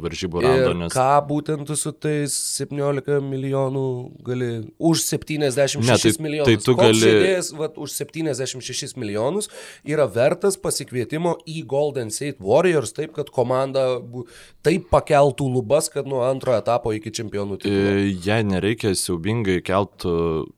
varžybų 0.03 0.43
rando. 0.45 0.73
Nes... 0.79 0.93
Ką 0.95 1.09
būtent 1.27 1.67
tu 1.67 1.77
su 1.79 1.91
tais 1.91 2.35
17 2.59 3.19
milijonų 3.25 3.85
gali 4.25 4.51
už 4.79 5.03
76 5.03 5.81
ne, 5.81 5.97
tai, 5.97 6.13
milijonus? 6.23 6.51
Tai 6.51 6.57
tu 6.67 6.77
Koks 6.77 6.85
gali... 6.85 7.01
Žaidėjas, 7.03 7.51
vat, 7.59 7.79
už 7.81 7.95
76 7.99 8.99
milijonus 9.01 9.51
yra 9.83 10.07
vertas 10.11 10.59
pasikvietimo 10.61 11.35
į 11.49 11.65
Golden 11.69 12.13
State 12.13 12.43
Warriors, 12.43 12.95
taip 12.95 13.15
kad 13.17 13.31
komanda 13.33 13.87
taip 14.65 14.87
pakeltų 14.93 15.49
lubas, 15.57 15.89
kad 15.93 16.07
nuo 16.09 16.23
antro 16.27 16.55
etapo 16.55 16.93
iki 16.95 17.11
čempionų. 17.15 17.59
E, 17.65 17.75
jei 18.25 18.45
nereikia 18.47 18.93
siaubingai 18.97 19.59
keltų 19.65 20.15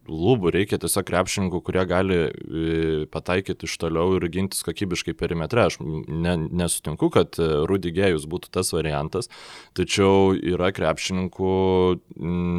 lubų, 0.07 0.51
reikia 0.55 0.66
reikia 0.67 0.79
tiesiog 0.83 1.07
krepšininkų, 1.07 1.61
kurie 1.63 1.83
gali 1.87 2.17
e, 2.27 3.05
pataikyti 3.11 3.67
iš 3.67 3.77
toliau 3.79 4.17
ir 4.17 4.27
gintis 4.31 4.63
kokybiškai 4.67 5.15
perimetre. 5.17 5.67
Aš 5.67 5.79
ne, 5.79 6.35
nesutinku, 6.51 7.09
kad 7.13 7.39
e, 7.39 7.47
Rudy 7.67 7.93
Gėjus 7.95 8.27
būtų 8.27 8.51
tas 8.51 8.73
variantas, 8.75 9.31
tačiau 9.77 10.35
yra 10.35 10.73
krepšininkų, 10.75 11.53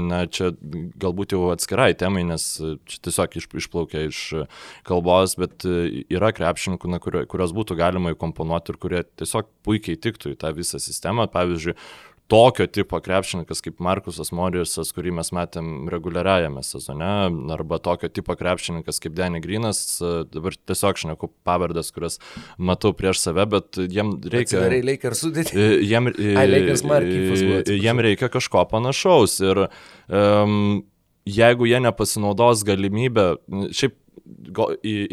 na 0.09 0.25
čia 0.27 0.53
galbūt 0.99 1.37
jau 1.37 1.51
atskirai 1.53 1.93
temai, 1.99 2.25
nes 2.29 2.49
čia 2.59 3.01
tiesiog 3.05 3.39
iš, 3.41 3.49
išplaukia 3.63 4.07
iš 4.09 4.23
kalbos, 4.89 5.37
bet 5.39 5.67
yra 5.69 6.33
krepšininkų, 6.33 6.93
na, 6.93 7.01
kurios 7.03 7.55
būtų 7.57 7.77
galima 7.79 8.15
įkomponuoti 8.15 8.73
ir 8.73 8.81
kurie 8.81 9.05
tiesiog 9.21 9.51
puikiai 9.67 10.01
tiktų 10.01 10.35
į 10.35 10.41
tą 10.41 10.55
visą 10.57 10.81
sistemą. 10.81 11.29
Pavyzdžiui, 11.29 11.77
tokio 12.29 12.67
tipo 12.69 13.01
krepšininkas 13.01 13.63
kaip 13.65 13.79
Markusas 13.85 14.31
Morisas, 14.37 14.91
kurį 14.93 15.15
mes 15.17 15.31
matėm 15.33 15.89
reguliariajame 15.93 16.63
sezone, 16.67 17.09
arba 17.55 17.79
tokio 17.83 18.11
tipo 18.13 18.37
krepšininkas 18.37 19.01
kaip 19.01 19.17
Danny 19.17 19.41
Grinas, 19.45 19.81
dabar 20.33 20.57
tiesiog 20.69 21.01
šneku 21.01 21.31
pavardas, 21.49 21.91
kurias 21.95 22.19
matau 22.59 22.93
prieš 22.97 23.23
save, 23.25 23.49
bet 23.55 23.81
jiem 23.81 24.13
reikia... 24.21 24.59
Atsiverai 24.59 24.83
Lakers 24.91 25.25
sudėti. 25.25 25.57
E, 25.57 25.81
jiem. 25.89 26.13
Jiem 27.89 28.05
reikia 28.05 28.29
kažko 28.33 28.67
panašaus 28.69 29.39
ir 29.45 29.65
um, 29.65 30.83
jeigu 31.29 31.69
jie 31.69 31.81
nepasinaudos 31.85 32.67
galimybę, 32.69 33.31
šiaip 33.73 33.97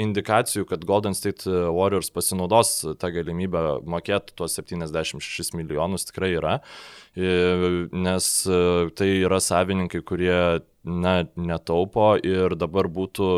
indikacijų, 0.06 0.66
kad 0.70 0.86
Golden 0.88 1.16
State 1.18 1.48
Warriors 1.48 2.12
pasinaudos 2.14 2.78
tą 3.02 3.12
galimybę 3.16 3.82
mokėti 3.88 4.36
tuos 4.38 4.58
76 4.60 5.56
milijonus 5.58 6.08
tikrai 6.10 6.34
yra, 6.38 6.56
nes 7.16 8.30
tai 8.98 9.10
yra 9.22 9.42
savininkai, 9.44 10.04
kurie 10.06 10.40
na, 10.86 11.16
netaupo 11.36 12.14
ir 12.22 12.58
dabar 12.60 12.90
būtų 12.92 13.32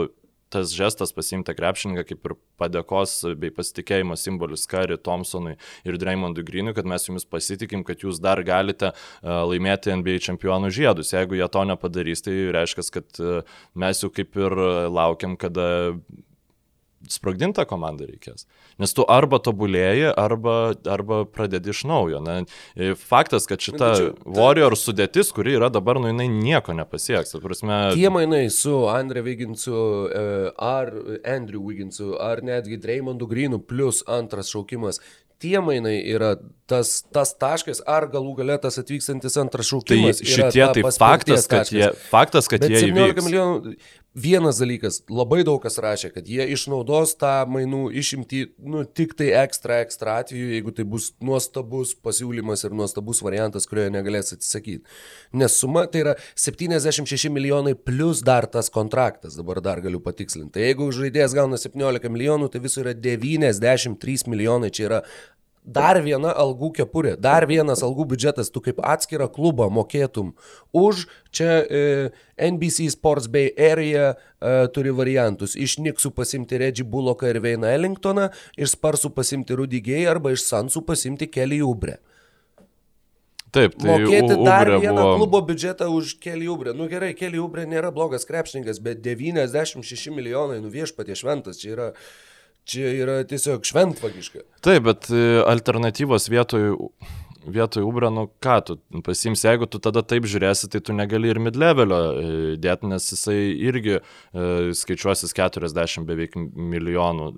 tas 0.57 0.73
žestas 0.75 1.13
pasiimti 1.15 1.55
krepšininką 1.57 2.03
kaip 2.09 2.29
ir 2.29 2.35
padėkos 2.59 3.15
bei 3.39 3.53
pasitikėjimo 3.53 4.17
simbolis 4.17 4.65
Kari 4.69 4.97
Thompsonui 4.97 5.55
ir 5.87 5.99
Draymondui 6.01 6.45
Greenui, 6.47 6.75
kad 6.77 6.89
mes 6.89 7.07
jumis 7.07 7.27
pasitikim, 7.29 7.85
kad 7.87 8.03
jūs 8.05 8.21
dar 8.23 8.41
galite 8.47 8.93
laimėti 9.23 9.93
NBA 9.93 10.19
čempionų 10.27 10.71
žiedus. 10.73 11.13
Jeigu 11.13 11.37
jie 11.37 11.49
to 11.53 11.65
nepadarys, 11.69 12.25
tai 12.25 12.37
reiškia, 12.55 12.87
kad 12.97 13.21
mes 13.77 14.03
jau 14.03 14.11
kaip 14.13 14.37
ir 14.41 14.57
laukiam, 14.93 15.37
kada 15.39 15.67
sprogdintą 17.13 17.65
komandą 17.69 18.07
reikės. 18.09 18.47
Nes 18.81 18.93
tu 18.95 19.05
arba 19.09 19.39
tobulėji, 19.43 20.09
arba, 20.17 20.57
arba 20.89 21.21
pradedi 21.25 21.73
iš 21.73 21.83
naujo. 21.89 22.21
Na, 22.23 22.39
e, 22.75 22.93
faktas, 22.97 23.47
kad 23.49 23.63
šita 23.63 23.91
Tačiau, 23.93 24.15
Warrior 24.37 24.77
sudėtis, 24.79 25.31
kuri 25.35 25.57
yra 25.57 25.71
dabar, 25.73 26.01
nu 26.01 26.11
jinai 26.11 26.29
nieko 26.31 26.75
nepasieks. 26.77 27.37
Prasme... 27.43 27.79
Tie 27.97 28.09
mainai 28.13 28.47
su 28.53 28.83
Andre 28.91 29.23
Viginsu, 29.25 29.77
e, 30.07 30.25
ar 30.57 30.91
Andrew 31.23 31.63
Viginsu, 31.67 32.15
ar 32.21 32.43
netgi 32.45 32.79
Dreymondu 32.81 33.29
Greenu, 33.29 33.61
plus 33.63 34.03
antras 34.07 34.51
šaukimas, 34.53 35.01
tie 35.41 35.59
mainai 35.61 35.97
yra 36.09 36.35
tas, 36.69 37.01
tas 37.13 37.33
taškas, 37.37 37.81
ar 37.89 38.07
galų 38.11 38.33
galę 38.39 38.57
tas 38.61 38.79
atvykstantis 38.81 39.37
antras 39.41 39.69
šaukimas. 39.69 40.21
Tai 40.21 40.31
šitie 40.33 40.65
tai 40.77 40.83
faktas, 40.97 41.47
kad 41.51 41.71
jie, 41.73 41.91
faktas, 42.11 42.49
kad 42.51 42.65
Bet 42.65 42.73
jie 42.73 42.89
įvyks. 42.89 43.29
Vienas 44.17 44.57
dalykas, 44.57 45.01
labai 45.13 45.43
daug 45.45 45.59
kas 45.61 45.77
rašė, 45.81 46.09
kad 46.15 46.27
jie 46.29 46.45
išnaudos 46.55 47.13
tą 47.21 47.33
mainų 47.53 47.83
išimti, 48.01 48.41
nu, 48.65 48.81
tik 48.85 49.13
tai 49.19 49.29
ekstra, 49.43 49.81
ekstra 49.85 50.17
atveju, 50.23 50.49
jeigu 50.55 50.73
tai 50.75 50.87
bus 50.89 51.11
nuostabus 51.23 51.93
pasiūlymas 52.05 52.65
ir 52.65 52.75
nuostabus 52.77 53.21
variantas, 53.25 53.69
kurioje 53.69 53.93
negalės 53.93 54.33
atsisakyti. 54.33 54.81
Nes 55.37 55.59
suma 55.61 55.85
tai 55.91 56.03
yra 56.05 56.17
76 56.33 57.29
milijonai 57.33 57.75
plus 57.77 58.23
dar 58.25 58.49
tas 58.49 58.71
kontraktas, 58.73 59.37
dabar 59.37 59.61
dar 59.61 59.83
galiu 59.85 60.01
patikslinti. 60.03 60.55
Tai 60.57 60.65
jeigu 60.65 60.89
žaidėjas 60.97 61.37
gauna 61.37 61.61
17 61.61 62.13
milijonų, 62.13 62.49
tai 62.53 62.63
viso 62.65 62.81
yra 62.81 62.95
93 62.97 64.31
milijonai, 64.33 64.73
čia 64.73 64.89
yra 64.89 65.03
dar 65.67 65.99
viena 66.03 66.31
algų 66.31 66.71
kepurė, 66.79 67.15
dar 67.19 67.45
vienas 67.49 67.83
algų 67.85 68.07
biudžetas, 68.13 68.49
tu 68.53 68.63
kaip 68.63 68.79
atskirą 68.79 69.27
klubą 69.33 69.67
mokėtum 69.73 70.31
už, 70.75 71.05
čia 71.35 71.59
e, 71.61 71.81
NBC 72.49 72.87
Sports 72.93 73.27
Bay 73.31 73.51
Area 73.51 74.13
e, 74.13 74.53
turi 74.73 74.93
variantus, 74.95 75.57
iš 75.59 75.77
Niksų 75.83 76.13
pasimti 76.15 76.59
Reggie 76.61 76.87
Bullocką 76.87 77.33
ir 77.33 77.41
Veiną 77.43 77.71
Ellingtoną, 77.75 78.29
iš 78.55 78.77
Sparsų 78.77 79.11
pasimti 79.15 79.57
Rudy 79.59 79.83
Gay 79.83 80.07
arba 80.07 80.31
iš 80.35 80.47
Sansų 80.47 80.85
pasimti 80.87 81.27
Kelly 81.31 81.59
Ubre. 81.65 81.97
Taip, 83.55 83.75
tai 83.79 83.89
Mokėti 83.89 84.35
U 84.35 84.45
dar 84.45 84.69
Ubre 84.69 84.79
vieną 84.83 85.03
buvo... 85.03 85.17
klubo 85.19 85.43
biudžetą 85.49 85.87
už 85.91 86.17
Kelly 86.23 86.47
Ubre. 86.51 86.73
Nu 86.77 86.87
gerai, 86.91 87.13
Kelly 87.17 87.39
Ubre 87.43 87.67
nėra 87.67 87.91
blogas 87.95 88.27
krepšininkas, 88.27 88.79
bet 88.83 89.03
96 89.03 90.11
milijonai, 90.15 90.59
nu 90.63 90.71
viešpatie 90.71 91.19
šventas, 91.19 91.59
čia 91.63 91.75
yra... 91.75 91.91
Čia 92.67 92.89
yra 92.91 93.21
tiesiog 93.27 93.63
šventvagiška. 93.67 94.43
Taip, 94.65 94.83
bet 94.89 95.07
e, 95.07 95.39
alternatyvos 95.47 96.27
vietoj, 96.27 96.73
vietoj 97.47 97.85
Ubra, 97.87 98.09
nu 98.11 98.25
ką 98.43 98.57
tu 98.67 98.75
pasims, 99.05 99.45
jeigu 99.47 99.69
tu 99.71 99.79
tada 99.79 100.03
taip 100.03 100.27
žiūrėsi, 100.27 100.67
tai 100.73 100.81
tu 100.83 100.95
negali 100.95 101.31
ir 101.31 101.39
midlevelio 101.39 101.99
e, 102.03 102.25
dėti, 102.59 102.89
nes 102.91 103.07
jisai 103.13 103.37
irgi 103.69 103.95
e, 103.95 104.01
skaičiuosis 104.75 105.31
40 105.37 106.03
beveik 106.09 106.35
milijonų. 106.35 107.29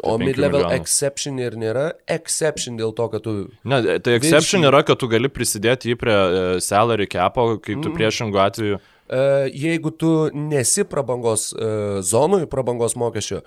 O 0.00 0.16
midlevel 0.22 0.62
milijonų. 0.62 0.78
exception 0.80 1.42
ir 1.44 1.58
nėra 1.60 1.90
exception 2.08 2.80
dėl 2.80 2.96
to, 2.96 3.10
kad 3.12 3.26
tu... 3.26 3.36
Ne, 3.68 3.82
tai 4.00 4.16
exception 4.16 4.64
virš... 4.64 4.70
yra, 4.72 4.80
kad 4.88 5.02
tu 5.02 5.10
gali 5.12 5.28
prisidėti 5.28 5.92
jį 5.92 6.00
prie 6.00 6.16
salary 6.64 7.10
capo, 7.12 7.50
kai 7.60 7.76
tu 7.76 7.92
mm. 7.92 8.00
priešingų 8.00 8.42
atveju 8.48 8.80
jeigu 9.50 9.90
tu 9.98 10.10
nesi 10.34 10.84
prabangos 10.86 11.50
zonui, 12.06 12.46
prabangos 12.50 12.94
mokesčio, 13.00 13.40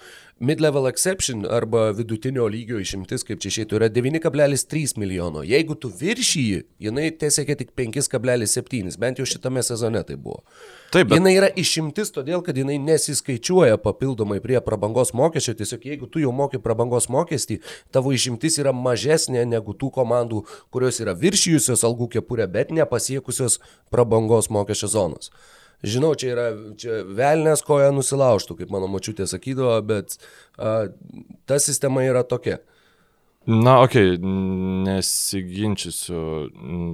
Mid-level 0.43 0.87
exception 0.89 1.45
arba 1.45 1.91
vidutinio 1.95 2.47
lygio 2.51 2.79
išimtis, 2.81 3.21
kaip 3.23 3.39
čia 3.39 3.51
išėtų, 3.51 3.77
yra 3.77 3.87
9,3 3.93 4.97
milijono. 4.99 5.43
Jeigu 5.47 5.77
tu 5.79 5.91
viršyji, 5.93 6.63
jinai 6.83 7.11
tiesiog 7.21 7.53
tik 7.61 7.71
5,7, 7.77 8.97
bent 8.99 9.21
jau 9.21 9.27
šitame 9.29 9.63
sezone 9.63 10.01
tai 10.03 10.17
buvo. 10.17 10.41
Taip, 10.93 11.07
bet... 11.09 11.17
Jinai 11.17 11.33
yra 11.33 11.47
išimtis 11.57 12.11
todėl, 12.13 12.43
kad 12.45 12.57
jinai 12.57 12.75
nesiskaičiuoja 12.77 13.79
papildomai 13.81 14.37
prie 14.43 14.59
prabangos 14.61 15.09
mokesčio, 15.17 15.55
tiesiog 15.57 15.87
jeigu 15.89 16.09
tu 16.11 16.21
jau 16.21 16.29
moki 16.35 16.61
prabangos 16.61 17.09
mokestį, 17.13 17.57
tavo 17.93 18.13
išimtis 18.13 18.59
yra 18.61 18.75
mažesnė 18.77 19.47
negu 19.49 19.73
tų 19.73 19.89
komandų, 19.95 20.43
kurios 20.73 21.01
yra 21.01 21.15
viršijusios 21.17 21.81
algų 21.87 22.11
kepurę, 22.19 22.45
bet 22.51 22.69
nepasiekusios 22.77 23.57
prabangos 23.93 24.51
mokesčio 24.53 24.91
zonos. 24.93 25.33
Žinau, 25.83 26.13
čia 26.15 26.29
yra 26.31 26.45
čia 26.79 27.01
velnės 27.09 27.65
koja 27.65 27.89
nusilaužtų, 27.91 28.61
kaip 28.61 28.69
mano 28.71 28.87
mačiutė 28.91 29.25
sakydavo, 29.27 29.73
bet 29.83 30.15
a, 30.55 30.85
ta 31.49 31.57
sistema 31.59 32.05
yra 32.05 32.21
tokia. 32.23 32.61
Na, 33.45 33.81
okei, 33.83 34.13
okay, 34.13 34.27
nesiginčysiu 34.87 36.49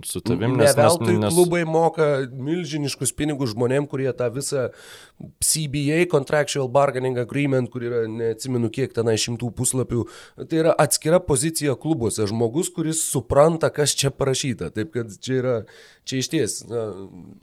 su 0.06 0.22
tavim, 0.26 0.56
nes... 0.58 0.72
Ne 0.72 0.82
veltui 0.82 1.18
nes... 1.22 1.34
klubai 1.34 1.62
moka 1.70 2.08
milžiniškus 2.26 3.14
pinigus 3.14 3.52
žmonėm, 3.54 3.86
kurie 3.92 4.10
tą 4.18 4.32
visą 4.34 4.64
CBA, 5.46 6.08
Contractual 6.10 6.72
Bargaining 6.74 7.20
Agreement, 7.22 7.70
kur 7.70 7.86
yra, 7.86 8.02
neatsimenu 8.10 8.72
kiek 8.74 8.96
tenai 8.98 9.14
šimtų 9.22 9.52
puslapių, 9.60 10.08
tai 10.50 10.64
yra 10.64 10.74
atskira 10.74 11.22
pozicija 11.22 11.78
klubuose, 11.78 12.26
žmogus, 12.32 12.74
kuris 12.74 13.04
supranta, 13.06 13.70
kas 13.70 13.94
čia 14.00 14.10
parašyta. 14.10 14.72
Taip 14.74 14.90
kad 14.98 15.14
čia 15.22 15.38
yra, 15.44 15.56
čia 16.10 16.24
iš 16.24 16.34
ties, 16.34 16.60
na, 16.72 16.88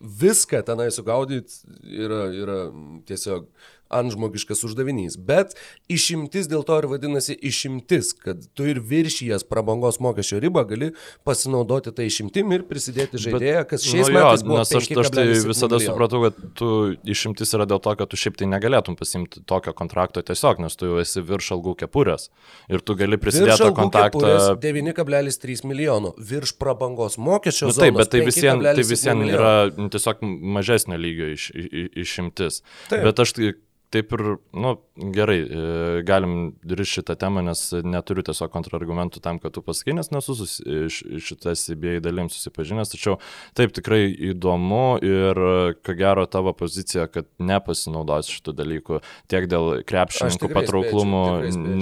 viską 0.03 0.65
tenai 0.67 0.91
sugaudyti 0.91 1.63
yra, 1.95 2.25
yra 2.35 2.61
tiesiog 3.07 3.47
antžmogiškas 3.91 4.65
uždavinys. 4.67 5.17
Bet 5.19 5.55
išimtis 5.93 6.49
dėl 6.51 6.65
to 6.67 6.79
ir 6.81 6.89
vadinasi 6.91 7.37
išimtis, 7.37 8.13
kad 8.19 8.43
tu 8.57 8.67
ir 8.69 8.81
viršijas 8.81 9.47
prabangos 9.49 10.01
mokesčio 10.03 10.41
ribą 10.43 10.65
gali 10.69 10.93
pasinaudoti 11.27 11.93
tą 11.97 12.07
išimtim 12.07 12.55
ir 12.57 12.67
prisidėti 12.69 13.21
žaidėją, 13.23 13.65
kas 13.71 13.87
šiais 13.87 14.11
nu, 14.11 14.17
metais 14.19 14.43
jo, 14.43 14.49
buvo. 14.51 14.61
Nes 14.63 14.75
aš, 14.81 14.91
aš 15.05 15.13
tai 15.15 15.27
visada 15.35 15.79
milijonų. 15.79 15.91
supratau, 15.91 16.23
kad 16.27 16.41
tu 16.59 16.71
išimtis 17.17 17.55
yra 17.57 17.69
dėl 17.69 17.83
to, 17.85 17.95
kad 18.01 18.11
tu 18.13 18.21
šiaip 18.21 18.39
tai 18.41 18.51
negalėtum 18.51 18.99
pasimti 18.99 19.43
tokio 19.47 19.75
kontrakto 19.77 20.23
tiesiog, 20.27 20.63
nes 20.65 20.79
tu 20.79 20.91
jau 20.91 21.01
esi 21.03 21.23
virš 21.25 21.53
algų 21.57 21.77
kepurės 21.85 22.31
ir 22.73 22.83
tu 22.83 22.97
gali 22.99 23.21
prisidėti 23.21 23.61
tą 23.63 23.73
kontaktą. 23.77 24.35
9,3 24.63 25.67
milijonų 25.69 26.15
virš 26.19 26.57
prabangos 26.61 27.19
mokesčio. 27.23 27.71
Nu, 27.71 27.77
taip, 27.77 27.99
bet 28.01 28.11
tai 28.13 28.25
visiems 28.27 28.67
tai 28.67 28.87
visien 28.87 29.23
yra 29.27 29.55
tiesiog 29.75 30.25
mažesnio 30.57 30.99
lygio 31.01 31.31
iš, 31.35 31.51
iš, 31.55 31.89
išimtis. 32.07 32.63
Taip. 32.91 33.05
Bet 33.07 33.23
aš 33.23 33.35
tai 33.37 33.53
taip 33.95 34.13
ir, 34.17 34.23
nu, 34.57 34.73
gerai, 35.15 35.39
e, 35.43 36.03
galim 36.07 36.37
rišti 36.67 37.01
šitą 37.01 37.17
temą, 37.21 37.43
nes 37.47 37.61
neturiu 37.85 38.25
tiesiog 38.27 38.51
kontrargumentų 38.55 39.21
tam, 39.25 39.41
kad 39.43 39.55
tu 39.55 39.63
pasakai, 39.65 39.95
nes 39.99 40.11
nesu 40.15 40.37
šitas 40.37 41.67
įbėjai 41.75 42.03
dalim 42.05 42.31
susipažinęs, 42.33 42.93
tačiau 42.95 43.19
taip 43.59 43.75
tikrai 43.77 44.09
įdomu 44.33 44.97
ir 45.05 45.43
ko 45.87 45.97
gero 45.99 46.27
tavo 46.31 46.55
pozicija, 46.57 47.07
kad 47.13 47.29
nepasinaudos 47.39 48.31
šitų 48.33 48.57
dalykų 48.63 49.03
tiek 49.31 49.47
dėl 49.51 49.83
krepšininkų 49.87 50.51
patrauklumų 50.55 51.25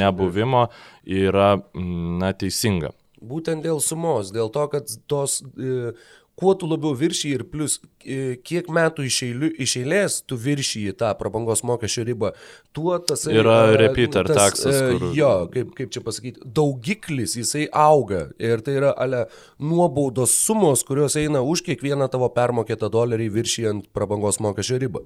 nebuvimo 0.02 0.68
yra, 1.04 1.54
na, 1.74 2.34
teisinga. 2.36 2.92
Būtent 3.24 3.64
dėl 3.64 3.80
sumos, 3.80 4.32
dėl 4.34 4.50
to, 4.52 4.66
kad 4.72 4.90
tos 5.08 5.38
e, 5.56 5.94
kuo 6.38 6.54
tu 6.58 6.66
labiau 6.66 6.94
viršyji 6.98 7.38
ir 7.38 7.44
plus 7.46 7.76
e, 8.02 8.36
kiek 8.42 8.66
metų 8.72 9.06
iš, 9.06 9.18
eilių, 9.28 9.50
iš 9.64 9.74
eilės 9.80 10.16
tu 10.26 10.38
viršyji 10.40 10.94
tą 10.98 11.12
prabangos 11.18 11.62
mokesčio 11.66 12.04
ribą, 12.08 12.32
tuo 12.74 12.96
tas 12.98 13.26
yra 13.30 13.74
repeater 13.78 14.26
tas, 14.26 14.40
taxas. 14.40 14.80
E, 14.80 14.88
kur... 14.98 15.06
Jo, 15.16 15.30
kaip, 15.52 15.70
kaip 15.78 15.92
čia 15.94 16.02
pasakyti, 16.04 16.42
daugiklis 16.58 17.36
jisai 17.38 17.68
auga 17.70 18.26
ir 18.42 18.64
tai 18.66 18.76
yra 18.80 18.90
ale 18.98 19.24
nuobaudos 19.62 20.34
sumos, 20.34 20.82
kurios 20.86 21.18
eina 21.20 21.44
už 21.44 21.64
kiekvieną 21.68 22.10
tavo 22.12 22.28
permokėtą 22.34 22.90
dolerį 22.92 23.30
viršijant 23.38 23.88
prabangos 23.94 24.40
mokesčio 24.42 24.80
ribą. 24.82 25.04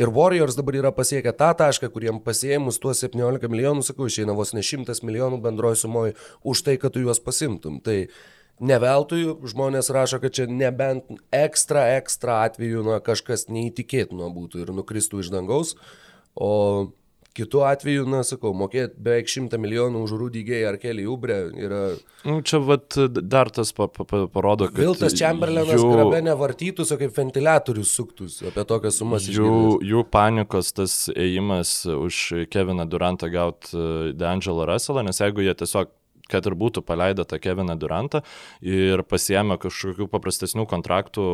Ir 0.00 0.12
Warriors 0.16 0.56
dabar 0.56 0.80
yra 0.80 0.96
pasiekę 0.96 1.36
tą 1.36 1.52
tašką, 1.60 1.92
kuriem 1.92 2.24
pasiemus 2.24 2.80
tuos 2.80 3.04
17 3.04 3.52
milijonų, 3.52 3.84
sakau, 3.84 4.08
išeina 4.08 4.36
vos 4.36 4.54
ne 4.56 4.64
100 4.64 5.02
milijonų 5.04 5.42
bendroji 5.44 5.84
sumoji 5.84 6.18
už 6.46 6.64
tai, 6.64 6.80
kad 6.80 6.96
tu 6.96 7.04
juos 7.04 7.20
pasimtum. 7.20 7.82
Tai 7.84 8.06
Neveltui 8.60 9.24
žmonės 9.48 9.88
rašo, 9.94 10.20
kad 10.20 10.34
čia 10.36 10.44
nebent 10.44 11.08
ekstra, 11.32 11.86
ekstra 11.96 12.42
atveju 12.44 12.84
na, 12.84 12.98
kažkas 13.04 13.48
neįtikėtino 13.48 14.28
būtų 14.34 14.64
ir 14.66 14.72
nukristų 14.76 15.22
iš 15.24 15.30
dangaus, 15.32 15.76
o 16.36 16.50
kitu 17.32 17.62
atveju, 17.64 18.06
na, 18.10 18.20
sakau, 18.26 18.50
mokėti 18.56 18.98
beveik 19.00 19.30
šimtą 19.30 19.58
milijonų 19.62 20.02
už 20.04 20.14
Rudy 20.18 20.42
Gay 20.46 20.64
ar 20.68 20.76
Kelly 20.82 21.06
Ubre 21.08 21.38
yra... 21.54 21.80
Nu, 22.26 22.40
čia 22.46 22.60
vat, 22.64 22.96
dar 23.20 23.50
tas 23.54 23.70
pa, 23.76 23.86
pa, 23.88 24.04
pa, 24.04 24.24
parodo, 24.32 24.68
kad... 24.70 24.80
Viltas 24.82 25.14
Chamberlainas 25.18 25.78
jų... 25.78 25.90
grabe 25.94 26.20
nevartytus, 26.26 26.90
o 26.92 26.98
kaip 27.00 27.14
ventiliatorius 27.16 27.94
suktus 27.96 28.40
apie 28.50 28.66
tokias 28.68 28.98
sumas. 29.00 29.28
Jų, 29.28 29.46
išgirdas. 29.46 29.86
jų 29.92 30.04
panikos 30.10 30.74
tas 30.76 30.98
ėjimas 31.14 31.78
už 31.94 32.20
Keviną 32.50 32.88
Durantą 32.90 33.30
gauti 33.32 33.86
D'Angelo 34.18 34.66
Russellą, 34.68 35.06
nes 35.06 35.22
jeigu 35.22 35.46
jie 35.46 35.54
tiesiog 35.62 35.94
kad 36.30 36.46
ir 36.46 36.56
būtų 36.58 36.84
paleidę 36.86 37.26
tą 37.28 37.40
Keviną 37.42 37.76
Durantą 37.80 38.22
ir 38.62 39.02
pasiemę 39.08 39.58
kažkokių 39.60 40.08
paprastesnių 40.12 40.66
kontraktų 40.70 41.26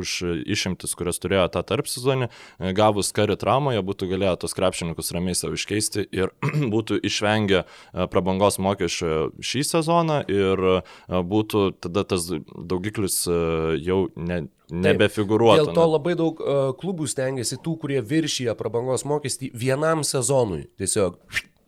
už 0.00 0.16
išimtis, 0.44 0.94
kurias 0.98 1.20
turėjo 1.22 1.48
tą 1.54 1.64
tarp 1.66 1.88
sezonį, 1.90 2.30
gavus 2.76 3.12
karį 3.16 3.38
traumą, 3.40 3.74
jie 3.76 3.82
būtų 3.86 4.10
galėję 4.12 4.36
tos 4.44 4.56
krepšininkus 4.56 5.12
ramiai 5.16 5.36
savo 5.38 5.58
iškeisti 5.58 6.06
ir 6.14 6.32
būtų 6.74 7.00
išvengę 7.06 7.62
e, 7.64 8.06
prabangos 8.12 8.60
mokesčio 8.62 9.30
šį 9.40 9.66
sezoną 9.72 10.22
ir 10.30 10.64
e, 10.76 10.78
būtų 11.08 11.66
tada 11.80 12.04
tas 12.08 12.28
daugiklis 12.30 13.22
e, 13.28 13.40
jau 13.84 14.00
ne, 14.16 14.42
nebefiguruotų. 14.70 15.66
Dėl 15.70 15.76
to 15.76 15.86
labai 15.90 16.16
daug 16.18 16.40
uh, 16.40 16.70
klubų 16.78 17.08
stengiasi 17.10 17.58
tų, 17.62 17.76
kurie 17.82 18.00
viršyje 18.06 18.54
prabangos 18.58 19.06
mokestį 19.08 19.50
vienam 19.56 20.04
sezonui. 20.06 20.68
Tiesiog 20.78 21.18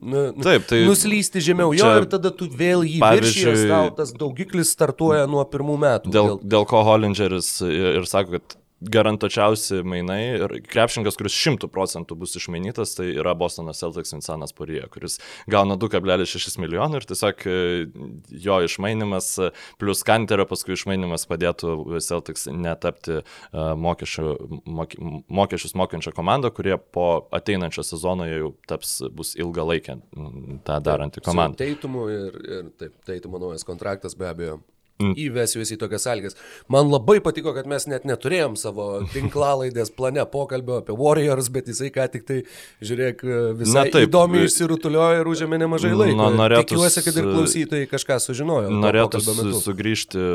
Taip, 0.02 0.64
tai 0.66 0.80
nuslysti 0.88 1.42
žemiau 1.46 1.74
jo 1.78 1.90
ir 2.00 2.08
tada 2.10 2.32
tu 2.34 2.48
vėl 2.50 2.82
jį 2.86 2.98
viršijęs, 2.98 3.66
tau 3.70 3.92
tas 4.00 4.10
daugiklis 4.18 4.72
startuoja 4.74 5.28
nuo 5.30 5.44
pirmų 5.46 5.76
metų. 5.84 6.14
Dėl... 6.14 6.32
dėl 6.42 6.66
ko 6.66 6.82
Hollingeris 6.88 7.54
ir, 7.68 8.00
ir 8.00 8.08
sako, 8.10 8.40
kad 8.40 8.56
garantuočiausi 8.90 9.82
mainai 9.86 10.20
ir 10.36 10.54
krepšininkas, 10.66 11.16
kuris 11.18 11.36
šimtų 11.36 11.68
procentų 11.72 12.16
bus 12.18 12.34
išmainytas, 12.38 12.96
tai 12.98 13.08
yra 13.14 13.34
Bostono 13.38 13.74
Celtics 13.76 14.14
Vincentas 14.14 14.54
Porija, 14.56 14.88
kuris 14.92 15.18
gauna 15.50 15.76
2,6 15.80 16.58
milijonų 16.62 17.00
ir 17.00 17.06
tiesiog 17.10 17.46
e, 17.46 17.56
jo 18.46 18.58
išmainimas 18.66 19.30
plus 19.80 20.02
Kanterio 20.06 20.46
paskui 20.50 20.76
išmainimas 20.76 21.26
padėtų 21.30 22.00
Celtics 22.04 22.48
netapti 22.50 23.20
e, 23.20 23.22
mokesčių, 23.86 24.34
mok, 24.66 24.98
mokesčius 25.28 25.76
mokančią 25.78 26.14
komandą, 26.16 26.52
kurie 26.54 26.76
po 26.78 27.28
ateinančio 27.34 27.84
sezono 27.86 28.28
jau 28.28 28.52
taps, 28.68 28.98
bus 29.14 29.34
ilgalaikė 29.38 29.98
tą 30.66 30.82
daranti 30.84 31.22
komanda. 31.24 31.62
Teitumu 31.62 32.08
ir, 32.12 32.38
ir 32.42 32.70
taip, 32.80 32.98
teitumo 33.08 33.40
naujas 33.42 33.66
kontraktas 33.68 34.18
be 34.18 34.30
abejo 34.30 34.60
mm. 35.00 35.14
įvesiu 35.18 35.62
į 35.62 35.78
tokias 35.80 36.06
sąlygas. 36.06 36.36
Man 36.72 36.90
labai 36.92 37.18
patiko, 37.24 37.54
kad 37.56 37.68
mes 37.70 37.86
net 37.90 38.06
neturėjom 38.08 38.56
savo 38.60 38.88
tinklalaidės 39.14 39.92
plane 39.96 40.24
pokalbio 40.32 40.80
apie 40.82 40.96
Warriors, 40.98 41.50
bet 41.52 41.70
jisai 41.70 41.92
ką 41.94 42.08
tik 42.12 42.26
tai, 42.28 42.38
žiūrėk, 42.84 43.24
visai 43.60 43.86
Na, 43.92 44.04
įdomiai 44.06 44.46
išsirutuliojo 44.48 45.22
ir 45.22 45.30
užėmė 45.32 45.60
nemažai 45.62 45.92
laiko. 45.94 46.18
Na, 46.18 46.28
norėtus, 46.42 46.70
Tikiuosi, 46.72 47.04
kad 47.06 47.18
ir 47.20 47.28
klausytojai 47.30 47.88
kažką 47.90 48.18
sužinojo. 48.22 48.72
Norėtų 48.82 49.22
sugrįžti 49.62 50.26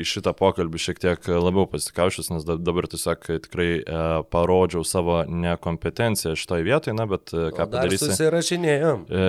į 0.00 0.06
šitą 0.08 0.34
pokalbį 0.36 0.82
šiek 0.82 1.02
tiek 1.02 1.30
labiau 1.30 1.66
pasikaušęs, 1.70 2.30
nes 2.34 2.46
dabar 2.46 2.88
tiesiog 2.90 3.28
tikrai 3.46 3.70
e, 3.80 4.02
parodžiau 4.32 4.84
savo 4.86 5.22
nekompetenciją 5.26 6.34
šitoje 6.38 6.66
vietoje, 6.66 6.96
na, 6.96 7.08
bet 7.10 7.32
e, 7.34 7.48
ką 7.56 7.68
padarysi. 7.72 8.10
Susirašinėjom. 8.10 9.06
E, 9.06 9.26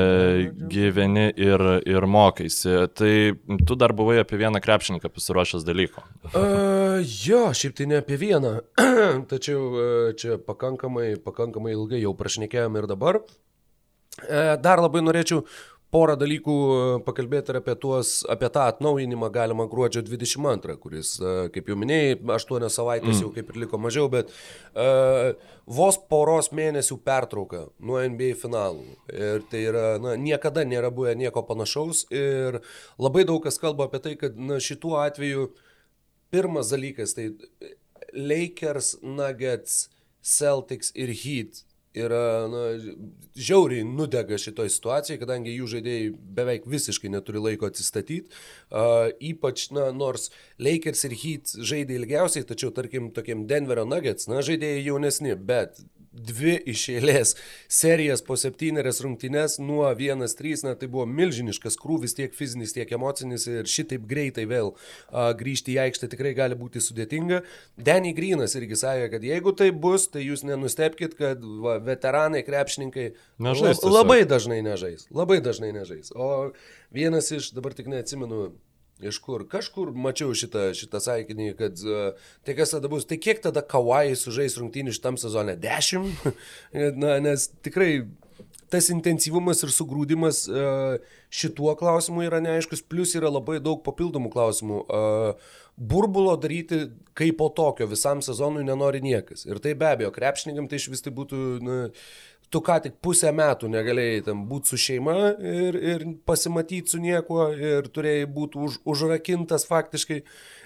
gyveni 0.71 1.27
ir, 1.33 1.63
ir 1.87 2.07
mokaisi. 2.09 2.75
Tai 2.97 3.13
tu 3.67 3.77
dar 3.79 3.93
buvai 3.97 4.21
apie 4.23 4.39
vieną 4.41 4.61
krepšį 4.63 4.76
krepšininką 4.77 5.09
pasiruošęs 5.09 5.63
dalyko? 5.65 6.01
Uh, 6.33 7.01
jo, 7.25 7.49
šiaip 7.53 7.75
tai 7.77 7.87
ne 7.89 7.97
apie 8.01 8.17
vieną, 8.17 8.53
tačiau 9.31 9.61
uh, 9.73 9.81
čia 10.13 10.37
pakankamai, 10.37 11.17
pakankamai 11.17 11.73
ilgai 11.73 12.03
jau 12.03 12.13
prašnekėjom 12.17 12.77
ir 12.77 12.87
dabar. 12.87 13.21
Uh, 14.21 14.53
dar 14.61 14.81
labai 14.81 15.01
norėčiau 15.01 15.43
porą 15.93 16.17
dalykų 16.19 16.55
pakalbėti 17.07 17.53
ir 17.53 17.59
apie, 17.61 17.75
tuos, 17.79 18.19
apie 18.29 18.49
tą 18.53 18.65
atnaujinimą 18.73 19.29
galima 19.33 19.67
gruodžio 19.71 20.03
22, 20.03 20.75
kuris, 20.83 21.13
kaip 21.53 21.71
jau 21.71 21.77
minėjai, 21.79 22.17
8 22.35 22.67
savaitės 22.73 23.13
mm. 23.13 23.21
jau 23.23 23.31
kaip 23.35 23.51
ir 23.53 23.59
liko 23.63 23.79
mažiau, 23.79 24.09
bet 24.11 24.33
uh, 24.33 25.31
vos 25.79 25.99
poros 26.11 26.51
mėnesių 26.55 26.99
pertrauka 27.07 27.67
nuo 27.79 28.01
NBA 28.03 28.33
finalų. 28.41 28.97
Ir 29.15 29.47
tai 29.51 29.63
yra, 29.69 29.85
na, 30.03 30.17
niekada 30.19 30.65
nėra 30.67 30.91
buvę 30.93 31.15
nieko 31.19 31.45
panašaus 31.47 32.05
ir 32.11 32.59
labai 32.99 33.23
daug 33.27 33.43
kas 33.45 33.59
kalba 33.61 33.87
apie 33.87 34.03
tai, 34.03 34.17
kad, 34.19 34.35
na, 34.35 34.59
šituo 34.63 34.97
atveju 35.05 35.51
pirmas 36.33 36.73
dalykas, 36.73 37.15
tai 37.15 37.31
Lakers, 38.11 38.97
Nuggets, 39.03 39.87
Celtics 40.27 40.91
ir 40.99 41.15
Heat 41.15 41.63
yra 42.05 42.21
na, 42.51 42.63
žiauriai 43.37 43.85
nudega 43.87 44.39
šitoje 44.41 44.71
situacijoje, 44.73 45.19
kadangi 45.21 45.55
jų 45.55 45.69
žaidėjai 45.75 46.07
beveik 46.37 46.67
visiškai 46.69 47.11
neturi 47.13 47.41
laiko 47.43 47.69
atsistatyti. 47.69 48.31
Uh, 48.69 49.09
ypač, 49.23 49.69
na, 49.75 49.89
nors 49.95 50.29
Lakers 50.61 51.05
ir 51.09 51.17
Heat 51.17 51.57
žaidė 51.57 51.99
ilgiausiai, 52.01 52.47
tačiau, 52.47 52.73
tarkim, 52.75 53.11
tokiem 53.15 53.45
Denverio 53.49 53.85
Nuggets, 53.87 54.29
na, 54.31 54.43
žaidėjai 54.45 54.85
jaunesni, 54.87 55.35
bet 55.37 55.81
dvi 56.17 56.55
iš 56.73 56.83
eilės 56.95 57.33
serijas 57.71 58.23
po 58.25 58.37
septynerias 58.39 59.01
rungtynes 59.03 59.57
nuo 59.61 59.85
1-3, 59.87 60.65
na 60.65 60.73
tai 60.79 60.89
buvo 60.91 61.05
milžiniškas 61.09 61.77
krūvis 61.79 62.17
tiek 62.17 62.35
fizinis, 62.35 62.73
tiek 62.75 62.91
emocinis 62.97 63.47
ir 63.49 63.69
šitaip 63.69 64.07
greitai 64.09 64.47
vėl 64.49 64.73
a, 64.73 65.31
grįžti 65.37 65.75
į 65.75 65.79
aikštę 65.87 66.11
tikrai 66.13 66.33
gali 66.37 66.57
būti 66.59 66.81
sudėtinga. 66.83 67.41
Denny 67.77 68.13
Grinas 68.17 68.57
irgi 68.59 68.79
sakė, 68.79 69.09
kad 69.13 69.27
jeigu 69.27 69.53
tai 69.57 69.69
bus, 69.71 70.09
tai 70.13 70.25
jūs 70.25 70.45
nenustepkite, 70.47 71.17
kad 71.19 71.43
va, 71.63 71.77
veteranai, 71.83 72.43
krepšininkai 72.47 73.09
nežais, 73.43 73.83
labai 73.85 74.23
dažnai 74.29 74.61
nežais, 74.65 75.07
labai 75.13 75.39
dažnai 75.45 75.73
nežais. 75.75 76.13
O 76.15 76.51
vienas 76.93 77.31
iš, 77.35 77.51
dabar 77.55 77.75
tik 77.77 77.89
neatsimenu, 77.91 78.51
Iš 79.01 79.19
kur? 79.21 79.43
Kažkur 79.49 79.91
mačiau 79.93 80.33
šitą, 80.33 80.71
šitą 80.77 81.01
sakinį, 81.03 81.51
kad 81.59 81.81
uh, 81.85 82.29
tai 82.47 82.55
kas 82.57 82.73
tada 82.73 82.89
bus, 82.89 83.05
tai 83.05 83.19
kiek 83.21 83.43
tada 83.43 83.61
Kawai 83.61 84.15
sužais 84.17 84.57
rungtynį 84.57 84.95
šitam 84.97 85.19
sezone? 85.21 85.53
Dešimt? 85.61 86.25
Na, 87.01 87.19
nes 87.21 87.49
tikrai 87.65 88.07
tas 88.73 88.89
intensyvumas 88.91 89.61
ir 89.63 89.71
sugrūdimas 89.71 90.41
uh, 90.49 90.97
šituo 91.29 91.75
klausimu 91.79 92.25
yra 92.25 92.41
neaiškus, 92.43 92.83
plus 92.89 93.13
yra 93.19 93.29
labai 93.31 93.61
daug 93.63 93.83
papildomų 93.85 94.33
klausimų. 94.33 94.81
Uh, 94.87 95.53
burbulo 95.77 96.33
daryti 96.41 96.87
kaip 97.17 97.37
po 97.37 97.51
tokio 97.53 97.85
visam 97.87 98.21
sezonui 98.25 98.65
nenori 98.65 99.01
niekas. 99.05 99.45
Ir 99.45 99.61
tai 99.61 99.75
be 99.77 99.91
abejo, 99.91 100.09
krepšininkam 100.15 100.67
tai 100.69 100.81
iš 100.81 100.89
vis 100.89 101.05
tai 101.05 101.13
būtų 101.13 101.41
na, 101.61 101.77
tu 102.49 102.61
ką 102.63 102.77
tik 102.83 102.99
pusę 103.03 103.31
metų 103.35 103.69
negalėjai 103.71 104.21
tam 104.29 104.45
būti 104.49 104.71
su 104.73 104.79
šeima 104.87 105.15
ir, 105.35 105.79
ir 105.93 106.05
pasimatyti 106.27 106.93
su 106.93 107.01
niekuo 107.03 107.49
ir 107.53 107.89
turėjai 107.91 108.29
būti 108.31 108.61
už, 108.67 108.79
užrakintas 108.87 109.67
faktiškai. 109.67 110.21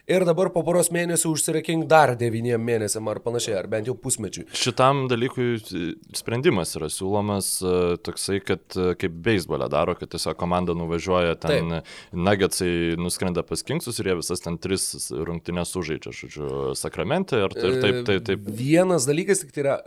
Ir 0.09 0.25
dabar 0.25 0.49
po 0.49 0.63
poros 0.65 0.89
mėnesių 0.91 1.29
užsirakink 1.35 1.85
dar 1.89 2.15
devyniem 2.17 2.61
mėnesiam 2.65 3.05
ar 3.11 3.19
panašiai, 3.21 3.53
ar 3.59 3.67
bent 3.69 3.85
jau 3.87 3.93
pusmečiui. 4.01 4.47
Šitam 4.57 5.03
dalykui 5.11 5.59
sprendimas 6.17 6.73
yra 6.79 6.89
siūlomas 6.91 7.51
e, 7.61 7.75
toksai, 8.01 8.39
kad 8.43 8.63
e, 8.75 8.95
kaip 8.99 9.19
beisbolė 9.23 9.69
daro, 9.71 9.93
kad 9.99 10.09
tiesiog 10.11 10.39
komanda 10.41 10.73
nuvažiuoja 10.77 11.37
ten, 11.45 11.77
nagetsai 12.11 12.97
nuskrenda 12.99 13.45
pas 13.45 13.61
Kingsus 13.61 14.01
ir 14.01 14.09
jie 14.09 14.17
visas 14.23 14.41
ten 14.41 14.57
tris 14.61 14.89
rungtynės 15.13 15.75
sužaidžia, 15.77 16.15
žodžiu, 16.17 16.49
sakramente 16.81 17.37
ir, 17.45 17.55
ir 17.61 17.79
taip, 17.85 18.01
taip, 18.09 18.25
taip. 18.31 18.51
Vienas 18.57 19.05
dalykas 19.09 19.45
tik 19.45 19.53
tai 19.53 19.67
yra, 19.67 19.77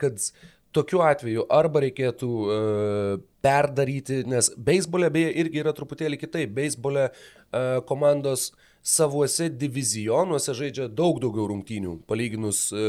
kad 0.00 0.32
tokiu 0.76 1.02
atveju 1.04 1.46
arba 1.52 1.82
reikėtų 1.86 2.30
uh, 2.42 3.14
perdaryti, 3.44 4.22
nes 4.28 4.50
beisbolė 4.56 5.10
beje 5.12 5.32
irgi 5.44 5.62
yra 5.62 5.74
truputėlį 5.76 6.20
kitaip. 6.20 6.52
Beisbolė 6.56 7.08
uh, 7.10 7.80
komandos 7.88 8.50
savuose 8.82 9.46
divizionuose 9.48 10.54
žaidžia 10.58 10.88
daug 10.90 11.20
daugiau 11.22 11.46
rungtynių, 11.52 12.00
palyginus 12.10 12.64
e, 12.74 12.86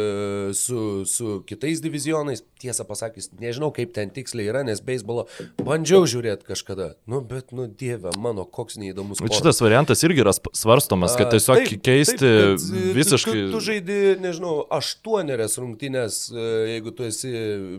su, 0.58 1.04
su 1.06 1.38
kitais 1.46 1.84
divizionais. 1.86 2.42
Tiesą 2.64 2.86
pasakius, 2.88 3.28
nežinau 3.42 3.74
kaip 3.76 3.92
ten 3.94 4.10
tiksliai 4.14 4.48
yra, 4.48 4.62
nes 4.64 4.80
beisbolo 4.82 5.26
bandžiau 5.60 6.08
žiūrėti 6.08 6.48
kažkada. 6.48 6.94
Nu, 7.12 7.20
bet, 7.20 7.52
nu, 7.52 7.68
dieve 7.68 8.14
mano, 8.24 8.46
koks 8.48 8.80
neįdomus. 8.80 9.20
Bet 9.22 9.36
šitas 9.36 9.60
variantas 9.62 10.02
irgi 10.08 10.24
yra 10.24 10.32
svarstomas, 10.34 11.18
kad 11.20 11.30
tiesiog 11.36 11.60
taip, 11.60 11.84
keisti 11.84 12.18
taip, 12.24 12.64
kad, 12.64 12.66
e, 12.80 12.94
visiškai. 12.98 13.36
Tu, 13.36 13.52
tu, 13.52 13.62
žaidi, 13.68 14.00
nežinau, 14.24 14.56
aštuonerias 14.80 15.60
rungtynės, 15.62 16.22
e, 16.32 16.48
jeigu 16.72 16.96
tu 16.96 17.06
esi 17.10 17.34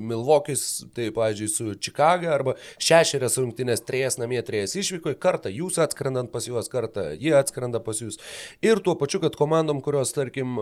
Milvokis, 0.05 0.85
tai, 0.95 1.09
pavyzdžiui, 1.17 1.51
su 1.51 1.75
Čikaga, 1.89 2.31
arba 2.37 2.55
šešerias 2.77 3.41
rungtynės, 3.41 3.83
trijas 3.89 4.21
namie, 4.21 4.45
trijas 4.47 4.77
išvyko, 4.79 5.17
kartą 5.19 5.51
jūs 5.51 5.81
atskrendant 5.83 6.31
pas 6.31 6.47
juos, 6.47 6.69
kartą 6.71 7.09
jie 7.17 7.35
atskrenda 7.41 7.81
pas 7.83 7.97
juos. 7.99 8.04
Ir 8.65 8.81
tuo 8.85 8.97
pačiu, 9.01 9.23
kad 9.23 9.37
komandom, 9.39 9.81
kurios, 9.85 10.13
tarkim, 10.17 10.59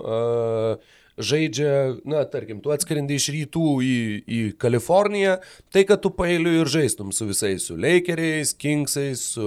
žaidžia, 1.20 1.99
na, 2.09 2.22
tarkim, 2.28 2.61
tu 2.64 2.72
atskrendi 2.72 3.18
iš 3.18 3.28
rytų 3.34 3.66
į, 3.84 3.97
į 4.24 4.40
Kaliforniją, 4.61 5.36
tai 5.74 5.84
kad 5.88 6.01
tu 6.05 6.12
pailiu 6.16 6.55
ir 6.62 6.70
žaistum 6.72 7.12
su 7.12 7.28
visais, 7.28 7.66
su 7.68 7.76
Lakeriais, 7.76 8.55
Kingsais, 8.57 9.24
su 9.34 9.47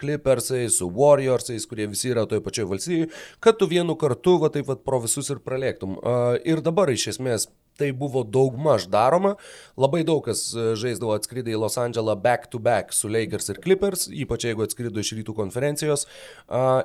Clippersais, 0.00 0.80
su 0.80 0.90
Warriorsais, 0.96 1.66
kurie 1.70 1.86
visi 1.90 2.10
yra 2.10 2.26
toje 2.30 2.42
pačioje 2.44 2.70
valstybėje, 2.72 3.10
kad 3.44 3.60
tu 3.60 3.70
vienu 3.70 3.96
kartu, 4.00 4.38
va 4.42 4.50
taip, 4.52 4.66
va, 4.70 4.78
pro 4.78 5.02
visus 5.04 5.30
ir 5.30 5.42
pralėktum. 5.44 6.00
Ir 6.48 6.64
dabar 6.66 6.90
iš 6.90 7.12
esmės 7.14 7.50
tai 7.80 7.90
buvo 7.96 8.22
daug 8.24 8.58
maž 8.60 8.86
daroma. 8.92 9.36
Labai 9.80 10.02
daug 10.06 10.22
kas 10.26 10.50
e, 10.52 10.70
žaisdavo 10.80 11.14
atskridai 11.16 11.56
į 11.56 11.62
Los 11.62 11.78
Andželą 11.80 12.18
back 12.20 12.50
to 12.52 12.60
back 12.62 12.94
su 12.96 13.10
Lakers 13.10 13.50
ir 13.54 13.62
Clippers, 13.64 14.06
ypač 14.12 14.46
jeigu 14.50 14.66
atskrido 14.66 15.02
iš 15.02 15.14
rytų 15.18 15.36
konferencijos. 15.38 16.06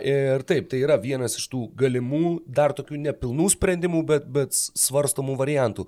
Ir 0.06 0.44
taip, 0.48 0.70
tai 0.72 0.80
yra 0.84 0.98
vienas 1.02 1.38
iš 1.40 1.50
tų 1.52 1.66
galimų, 1.78 2.40
dar 2.48 2.74
tokių 2.78 3.00
nepilnų 3.10 3.50
sprendimų, 3.56 4.06
bet, 4.08 4.28
bet 4.32 4.56
svarstomų 4.56 5.38
variantų. 5.40 5.88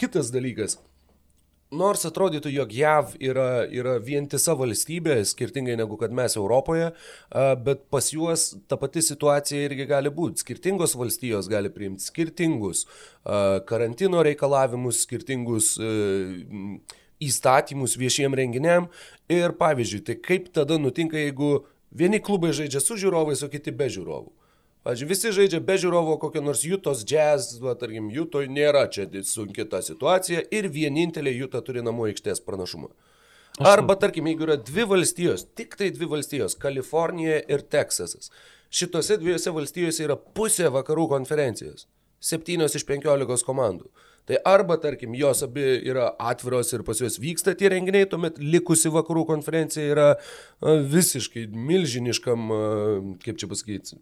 Kitas 0.00 0.32
dalykas 0.34 0.78
nors 1.70 2.04
atrodytų, 2.06 2.50
jog 2.52 2.72
JAV 2.74 3.12
yra, 3.22 3.48
yra 3.70 3.96
vientisa 4.02 4.56
valstybė, 4.58 5.20
skirtingai 5.28 5.76
negu 5.78 5.98
kad 6.00 6.14
mes 6.14 6.34
Europoje, 6.38 6.90
bet 7.64 7.84
pas 7.92 8.10
juos 8.12 8.50
ta 8.70 8.78
pati 8.80 9.02
situacija 9.04 9.68
irgi 9.68 9.86
gali 9.90 10.12
būti. 10.14 10.42
Skirtingos 10.44 10.96
valstijos 10.98 11.50
gali 11.50 11.70
priimti 11.72 12.06
skirtingus 12.06 12.86
karantino 13.70 14.24
reikalavimus, 14.26 15.04
skirtingus 15.06 15.76
įstatymus 17.20 17.96
viešiem 18.00 18.34
renginiam. 18.34 18.90
Ir 19.30 19.54
pavyzdžiui, 19.60 20.04
tai 20.06 20.18
kaip 20.18 20.50
tada 20.56 20.80
nutinka, 20.80 21.18
jeigu 21.20 21.60
vieni 21.94 22.22
klubai 22.22 22.54
žaidžia 22.56 22.82
su 22.82 22.98
žiūrovais, 22.98 23.44
o 23.46 23.52
kiti 23.52 23.74
be 23.74 23.90
žiūrovų? 23.92 24.39
Pavyzdžiui, 24.80 25.08
visi 25.10 25.30
žaidžia 25.36 25.58
be 25.60 25.74
žiūrovo 25.76 26.14
kokio 26.22 26.40
nors 26.40 26.62
Jutos 26.64 27.02
jazz, 27.04 27.58
va, 27.60 27.74
tarkim, 27.76 28.06
Jutoj 28.14 28.46
nėra 28.48 28.86
čia 28.88 29.04
sunki 29.28 29.66
ta 29.68 29.82
situacija 29.84 30.46
ir 30.56 30.70
vienintelė 30.72 31.34
Juta 31.36 31.60
turi 31.60 31.82
namų 31.84 32.08
aikštės 32.10 32.40
pranašumą. 32.46 32.88
Arba, 33.60 33.98
tarkim, 34.00 34.30
jeigu 34.30 34.46
yra 34.46 34.56
dvi 34.56 34.86
valstijos, 34.88 35.44
tik 35.58 35.76
tai 35.76 35.90
dvi 35.92 36.08
valstijos- 36.08 36.56
Kalifornija 36.64 37.42
ir 37.44 37.60
Teksasas. 37.60 38.30
Šitose 38.70 39.18
dviejose 39.20 39.52
valstijose 39.52 40.06
yra 40.06 40.16
pusė 40.16 40.72
vakarų 40.72 41.08
konferencijos. 41.12 41.84
Septynios 42.20 42.74
iš 42.74 42.86
penkiolikos 42.88 43.44
komandų. 43.44 43.90
Tai 44.24 44.38
arba, 44.46 44.76
tarkim, 44.76 45.14
jos 45.14 45.42
abi 45.42 45.80
yra 45.90 46.14
atviros 46.18 46.72
ir 46.72 46.82
pas 46.82 46.98
juos 46.98 47.18
vyksta 47.18 47.54
tie 47.58 47.68
renginiai, 47.68 48.08
tuomet 48.08 48.38
likusi 48.38 48.88
vakarų 48.88 49.26
konferencija 49.26 49.92
yra 49.92 50.08
visiškai 50.62 51.48
milžiniškam, 51.52 53.18
kaip 53.24 53.36
čia 53.36 53.48
pasakyti, 53.50 53.98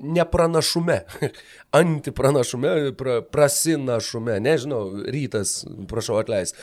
nepranašume, 0.00 1.00
antipranašume, 1.82 2.92
pra, 2.98 3.20
prasinašume, 3.22 4.40
nežinau, 4.40 4.84
rytas, 5.14 5.62
prašau 5.88 6.18
atleis. 6.20 6.54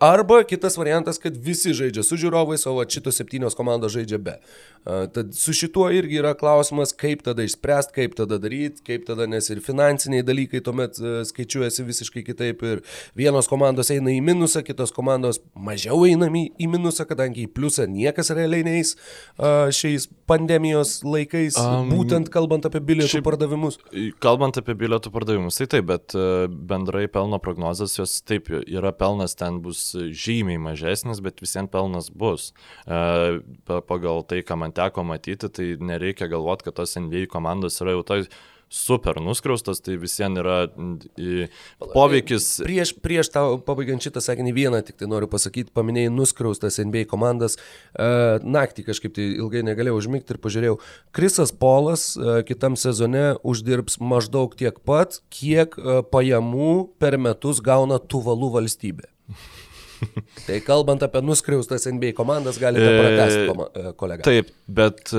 Arba 0.00 0.42
kitas 0.48 0.76
variantas, 0.80 1.20
kad 1.22 1.36
visi 1.36 1.74
žaidžia 1.76 2.04
su 2.06 2.18
žiūrovais, 2.20 2.66
o 2.66 2.76
šitos 2.82 3.20
septynios 3.20 3.56
komandos 3.58 3.94
žaidžia 3.94 4.18
be. 4.18 4.36
Tad 4.84 5.34
su 5.36 5.52
šituo 5.52 5.90
irgi 5.92 6.18
yra 6.22 6.32
klausimas, 6.34 6.94
kaip 6.96 7.22
tada 7.26 7.44
išspręsti, 7.44 7.94
kaip 7.98 8.16
tada 8.18 8.40
daryti, 8.40 8.82
kaip 8.86 9.04
tada, 9.08 9.26
nes 9.30 9.50
ir 9.52 9.60
finansiniai 9.64 10.24
dalykai 10.26 10.62
tuomet 10.64 10.96
uh, 11.02 11.20
skaičiuojasi 11.28 11.84
visiškai 11.84 12.22
kitaip 12.24 12.62
ir 12.66 12.82
vienos 13.18 13.48
komandos 13.50 13.90
eina 13.92 14.12
į 14.12 14.20
minusą, 14.24 14.62
kitos 14.66 14.92
komandos 14.96 15.40
mažiau 15.54 16.04
eina 16.08 16.30
į, 16.30 16.68
minusą, 16.70 17.06
kadangi 17.08 17.46
į 17.46 17.52
pliusą 17.54 17.86
niekas 17.90 18.32
realiai 18.36 18.64
neis 18.66 18.94
šiais 19.76 20.08
pandemijos 20.30 21.00
laikais. 21.06 21.58
Um, 21.60 21.90
Būtent 22.00 22.30
kalbant 22.32 22.66
apie 22.68 22.82
bilietų 22.84 23.12
šiaip, 23.14 23.26
pardavimus. 23.26 23.78
Kalbant 24.22 24.58
apie 24.60 24.76
bilietų 24.78 25.12
pardavimus, 25.14 25.60
tai 25.60 25.68
taip, 25.76 25.88
bet 25.90 26.16
e, 26.18 26.26
bendrai 26.48 27.06
pelno 27.12 27.40
prognozijas 27.42 27.98
jos 27.98 28.18
taip 28.26 28.50
yra 28.60 28.92
pelnas 28.96 29.36
ten 29.38 29.60
bus 29.64 29.90
žymiai 29.96 30.60
mažesnis, 30.62 31.22
bet 31.24 31.42
visiems 31.44 31.72
pelnas 31.72 32.10
bus. 32.10 32.50
E, 32.86 33.40
pagal 33.68 34.24
tai, 34.28 34.42
ką 34.46 34.58
man 34.64 34.76
teko 34.76 35.04
matyti, 35.06 35.52
tai 35.52 35.74
nereikia 35.80 36.30
galvoti, 36.32 36.68
kad 36.68 36.80
tos 36.80 36.96
NBA 36.98 37.28
komandos 37.32 37.80
yra 37.84 37.98
jau 37.98 38.06
toj 38.14 38.26
super 38.70 39.18
nuskriaustas, 39.18 39.82
tai 39.82 39.96
visiems 39.98 40.38
yra 40.38 40.58
poveikis. 41.92 42.46
Prieš, 42.62 42.94
prieš 43.02 43.32
tau 43.34 43.58
pabaigiant 43.66 44.04
šitą 44.04 44.22
sakinį 44.22 44.54
vieną, 44.54 44.80
tik 44.86 45.00
tai 45.00 45.08
noriu 45.10 45.26
pasakyti, 45.30 45.74
paminėjai 45.74 46.12
nuskriaustas 46.14 46.78
NBA 46.78 47.04
komandas. 47.10 47.58
Uh, 47.92 48.38
naktį 48.46 48.86
kažkaip 48.86 49.16
tai 49.18 49.26
ilgai 49.34 49.64
negalėjau 49.66 49.98
užmigti 49.98 50.36
ir 50.36 50.40
pažiūrėjau. 50.44 50.78
Krisas 51.16 51.50
Polas 51.50 52.12
uh, 52.14 52.40
kitam 52.46 52.78
sezone 52.78 53.34
uždirbs 53.42 53.98
maždaug 53.98 54.54
tiek 54.58 54.78
pat, 54.86 55.18
kiek 55.34 55.74
pajamų 56.14 56.74
per 57.02 57.18
metus 57.18 57.58
gauna 57.64 57.98
Tuvalų 57.98 58.54
valstybė. 58.60 59.10
tai 60.46 60.60
kalbant 60.64 61.02
apie 61.04 61.22
nuskriaustas 61.26 61.88
NBA 61.90 62.14
komandas, 62.18 62.58
galite 62.62 62.86
pratesti, 62.94 63.94
kolega. 63.98 64.24
Taip, 64.26 64.54
bet 64.70 65.10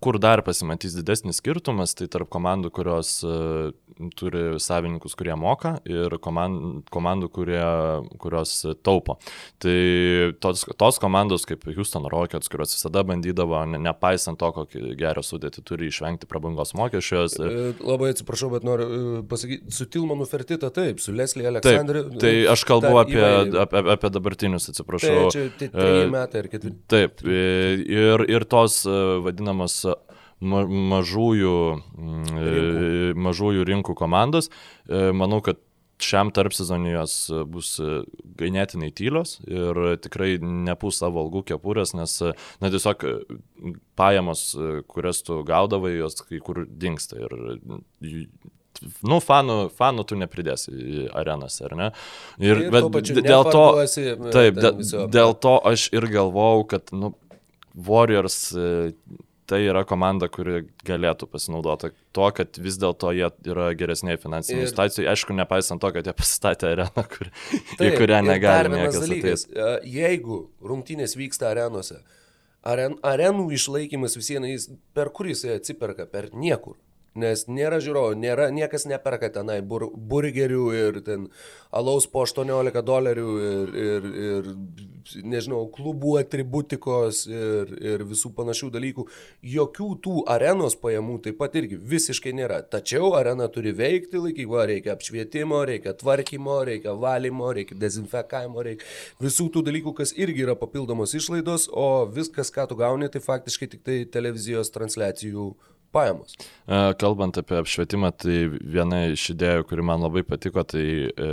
kur 0.00 0.18
dar 0.22 0.42
pasimatys 0.46 0.94
didesnis 0.94 1.40
skirtumas, 1.42 1.94
tai 1.98 2.06
tarp 2.12 2.30
komandų, 2.30 2.70
kurios 2.74 3.18
uh, 3.26 3.70
turi 4.18 4.58
savininkus, 4.62 5.16
kurie 5.18 5.34
moka, 5.38 5.74
ir 5.88 6.14
komand, 6.22 6.84
komandų, 6.94 7.30
kurie, 7.34 7.62
kurios 8.22 8.52
taupo. 8.86 9.18
Tai 9.62 9.74
tos, 10.42 10.64
tos 10.78 11.00
komandos 11.02 11.46
kaip 11.48 11.66
Houston 11.72 12.06
Rockets, 12.10 12.50
kurios 12.52 12.76
visada 12.76 13.02
bandydavo, 13.06 13.58
ne, 13.70 13.80
nepaisant 13.88 14.38
to, 14.38 14.50
kokį 14.54 14.94
gerą 14.98 15.24
sudėtį 15.26 15.64
turi 15.66 15.90
išvengti 15.90 16.30
prabangos 16.30 16.74
mokesčios. 16.78 17.38
Ir... 17.42 17.50
E, 17.50 17.72
labai 17.82 18.12
atsiprašau, 18.14 18.52
bet 18.54 18.66
noriu 18.66 18.86
e, 18.88 19.24
pasakyti, 19.28 19.74
su 19.74 19.88
Tilmanu 19.90 20.28
Fertita 20.30 20.70
taip, 20.74 21.02
su 21.02 21.14
Leslie 21.16 21.48
Aleksandru. 21.50 22.04
Taip, 22.12 22.22
tai 22.22 22.34
aš 22.54 22.64
kalbu 22.68 22.94
apie, 23.02 23.24
apie, 23.64 23.84
apie 23.96 24.12
dabartinius, 24.14 24.70
atsiprašau. 24.70 25.26
Tai 25.26 25.34
čia 25.34 25.46
tai 25.58 25.70
treji 25.74 26.06
metai 26.14 26.44
ar 26.44 26.50
ketvirti. 26.54 26.80
Taip, 26.94 27.26
ir, 27.26 28.26
ir 28.30 28.46
tos 28.48 28.84
vadinamos 29.26 29.80
ma 30.40 30.64
mažųjų, 30.66 31.54
mm, 31.98 32.26
rinkų. 32.34 33.22
mažųjų 33.28 33.64
rinkų 33.68 33.96
komandos. 33.98 34.50
E, 34.88 35.08
manau, 35.16 35.40
kad 35.44 35.60
šiam 35.98 36.30
tarp 36.34 36.54
sezonui 36.54 36.92
jos 36.92 37.14
bus 37.50 37.72
ganėtinai 38.38 38.92
tylios 38.94 39.38
ir 39.50 39.80
tikrai 40.02 40.36
nepūs 40.38 41.00
savo 41.02 41.24
algų 41.24 41.42
kepurės, 41.50 41.94
nes 41.98 42.14
na, 42.62 42.70
tiesiog 42.70 43.02
pajamos, 43.98 44.44
kurias 44.90 45.24
tu 45.26 45.40
gaudavai, 45.46 45.96
jos 45.98 46.20
kai 46.22 46.38
kur 46.44 46.62
dinksta. 46.70 47.18
Ir 47.18 47.34
nu, 49.02 49.20
fanų, 49.24 49.60
fanų 49.74 50.06
tu 50.08 50.18
nepridėsi 50.20 50.72
į 50.72 51.06
arenas, 51.18 51.58
ar 51.66 51.76
ne? 51.78 51.92
Ir, 52.38 52.68
ir 52.68 52.74
bet 52.74 53.14
dėl 53.18 53.48
to, 53.50 53.64
taip, 54.34 54.60
dėl, 54.62 55.08
dėl 55.10 55.34
to 55.42 55.58
aš 55.72 55.90
ir 55.94 56.06
galvau, 56.12 56.62
kad, 56.68 56.94
nu, 56.94 57.16
Warriors 57.78 58.52
tai 59.48 59.62
yra 59.64 59.82
komanda, 59.88 60.28
kuri 60.32 60.62
galėtų 60.86 61.28
pasinaudoti 61.32 61.90
tuo, 62.16 62.28
kad 62.36 62.58
vis 62.60 62.76
dėlto 62.80 63.12
jie 63.16 63.30
yra 63.48 63.70
geresnėje 63.78 64.20
finansinėje 64.24 64.66
ir... 64.66 64.70
situacijoje, 64.72 65.08
aišku, 65.12 65.36
nepaisant 65.38 65.82
to, 65.82 65.90
kad 65.94 66.08
jie 66.08 66.14
pasistatė 66.16 66.72
areną, 66.74 67.04
kur, 67.12 67.30
Taip, 67.78 67.86
į 67.86 67.92
kurią 67.96 68.20
negali 68.26 68.72
niekas 68.74 69.00
dalykas. 69.02 69.46
Ateit. 69.48 69.88
Jeigu 69.94 70.40
rungtynės 70.72 71.16
vyksta 71.18 71.48
arenose, 71.52 72.02
aren, 72.68 72.98
arenų 73.06 73.48
išlaikymas 73.56 74.18
visiems, 74.20 74.68
per 74.96 75.12
kur 75.16 75.30
jisai 75.32 75.56
atsiperka, 75.56 76.08
per 76.10 76.28
niekur. 76.36 76.76
Nes 77.18 77.46
nėra 77.48 77.78
žiūrovų, 77.82 78.18
nėra, 78.20 78.50
niekas 78.54 78.84
neperka 78.86 79.30
tenai 79.32 79.58
bur, 79.64 79.88
burgerių 79.90 80.64
ir 80.76 80.98
ten 81.06 81.28
alaus 81.74 82.06
po 82.10 82.22
18 82.26 82.82
dolerių 82.84 83.30
ir, 83.46 83.72
ir, 83.84 84.08
ir 84.28 84.50
nežinau, 85.24 85.62
klubų 85.72 86.18
atributikos 86.20 87.22
ir, 87.30 87.72
ir 87.80 88.04
visų 88.08 88.30
panašių 88.36 88.68
dalykų. 88.74 89.06
Jokių 89.54 89.88
tų 90.04 90.16
arenos 90.30 90.76
pajamų 90.78 91.18
taip 91.24 91.38
pat 91.40 91.56
irgi 91.58 91.78
visiškai 91.80 92.34
nėra. 92.36 92.60
Tačiau 92.62 93.14
arena 93.18 93.48
turi 93.52 93.72
veikti, 93.76 94.20
laikyva, 94.20 94.66
reikia 94.70 94.94
apšvietimo, 94.94 95.62
reikia 95.68 95.96
tvarkymo, 95.98 96.60
reikia 96.68 96.94
valymo, 96.98 97.50
reikia 97.56 97.78
dezinfekavimo, 97.80 98.62
reikia 98.68 98.86
visų 99.24 99.48
tų 99.54 99.64
dalykų, 99.70 99.96
kas 100.02 100.14
irgi 100.16 100.44
yra 100.46 100.58
papildomos 100.58 101.16
išlaidos, 101.18 101.70
o 101.72 102.06
viskas, 102.12 102.52
ką 102.54 102.68
tu 102.68 102.78
gauni, 102.78 103.10
tai 103.12 103.24
faktiškai 103.24 103.72
tik 103.74 103.84
tai 103.86 103.98
televizijos 104.12 104.72
transliacijų 104.74 105.50
pajamos. 105.94 106.36
E, 106.66 106.78
kalbant 107.00 107.38
apie 107.40 107.58
apšvietimą, 107.60 108.10
tai 108.22 108.36
viena 108.48 109.04
iš 109.12 109.28
idėjų, 109.34 109.66
kuri 109.70 109.84
man 109.86 110.04
labai 110.04 110.24
patiko, 110.26 110.64
tai 110.68 110.84
e, 111.08 111.28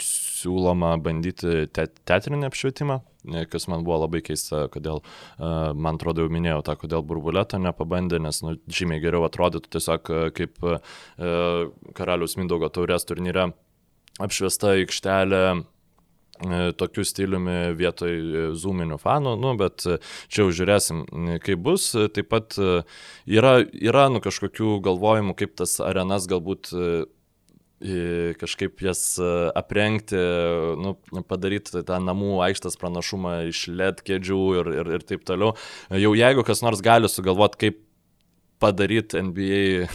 siūloma 0.00 0.94
bandyti 1.02 1.66
te 1.74 1.86
teatrinį 2.08 2.48
apšvietimą, 2.50 3.00
e, 3.00 3.44
kas 3.50 3.68
man 3.72 3.84
buvo 3.86 4.02
labai 4.04 4.22
keista, 4.26 4.66
kodėl, 4.72 5.02
e, 5.02 5.50
man 5.74 6.00
atrodo, 6.00 6.24
jau 6.24 6.32
minėjau 6.32 6.62
tą, 6.66 6.76
kodėl 6.84 7.04
burbuleto 7.06 7.60
nepabandė, 7.62 8.22
nes 8.22 8.42
nu, 8.46 8.56
žymiai 8.70 9.02
geriau 9.04 9.26
atrodytų 9.28 9.74
tiesiog 9.76 10.14
e, 10.14 10.22
kaip 10.36 10.64
e, 10.64 10.78
karalius 11.98 12.38
Mindaugo 12.40 12.72
taurės 12.72 13.08
turnyre 13.08 13.50
apšviesta 14.20 14.74
aikštelė 14.78 15.44
tokiu 16.76 17.04
stiliumi 17.04 17.74
vietoj 17.78 18.12
e, 18.12 18.44
zoominių 18.56 18.98
fanų, 19.00 19.36
nu, 19.40 19.54
bet 19.60 19.84
e, 19.86 19.98
čia 20.28 20.44
jau 20.44 20.50
žiūrėsim, 20.60 21.04
kaip 21.44 21.62
bus. 21.64 21.90
Taip 22.14 22.30
pat 22.32 22.56
yra, 22.58 23.54
yra 23.76 24.08
nu, 24.12 24.22
kažkokių 24.24 24.78
galvojimų, 24.84 25.36
kaip 25.38 25.56
tas 25.60 25.78
arenas 25.84 26.28
galbūt 26.30 26.72
kažkaip 28.36 28.82
jas 28.84 29.14
aprengti, 29.56 30.18
nu, 30.76 30.90
padaryti 31.24 31.80
tą 31.88 31.96
namų 32.04 32.42
aikštės 32.44 32.76
pranašumą 32.76 33.38
iš 33.48 33.62
LED 33.72 34.02
kėdžių 34.04 34.40
ir, 34.60 34.68
ir, 34.82 34.90
ir 34.98 35.06
taip 35.08 35.24
toliau. 35.24 35.54
Jau 35.88 36.12
jeigu 36.12 36.44
kas 36.44 36.60
nors 36.60 36.84
gali 36.84 37.08
sugalvoti, 37.08 37.60
kaip 37.64 37.80
padaryti 38.60 39.20
NBA 39.24 39.88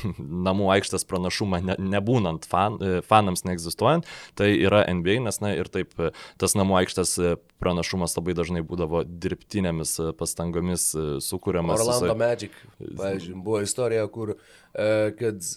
namų 0.48 0.70
aikštės 0.76 1.06
pranašumą 1.10 1.62
ne, 1.66 1.78
nebūnant 1.96 2.48
fan, 2.50 2.78
e, 2.82 3.00
fanams 3.06 3.46
neegzistuojant, 3.48 4.08
tai 4.38 4.52
yra 4.58 4.84
NBA, 4.90 5.20
nes 5.26 5.42
na 5.44 5.54
ir 5.56 5.70
taip 5.72 5.94
e, 6.02 6.12
tas 6.42 6.58
namų 6.58 6.80
aikštės 6.82 7.16
e, 7.20 7.34
pranašumas 7.64 8.18
labai 8.18 8.36
dažnai 8.38 8.66
būdavo 8.66 9.06
dirbtinėmis 9.06 9.98
pastangomis 10.20 10.92
sukūriamas. 11.26 11.80
Orlando 11.80 12.12
jisai... 12.12 12.20
Magic, 12.26 12.62
pavyzdžiui, 12.82 13.36
buvo 13.46 13.62
istorija, 13.66 14.06
kur 14.12 14.36
kad 14.76 15.48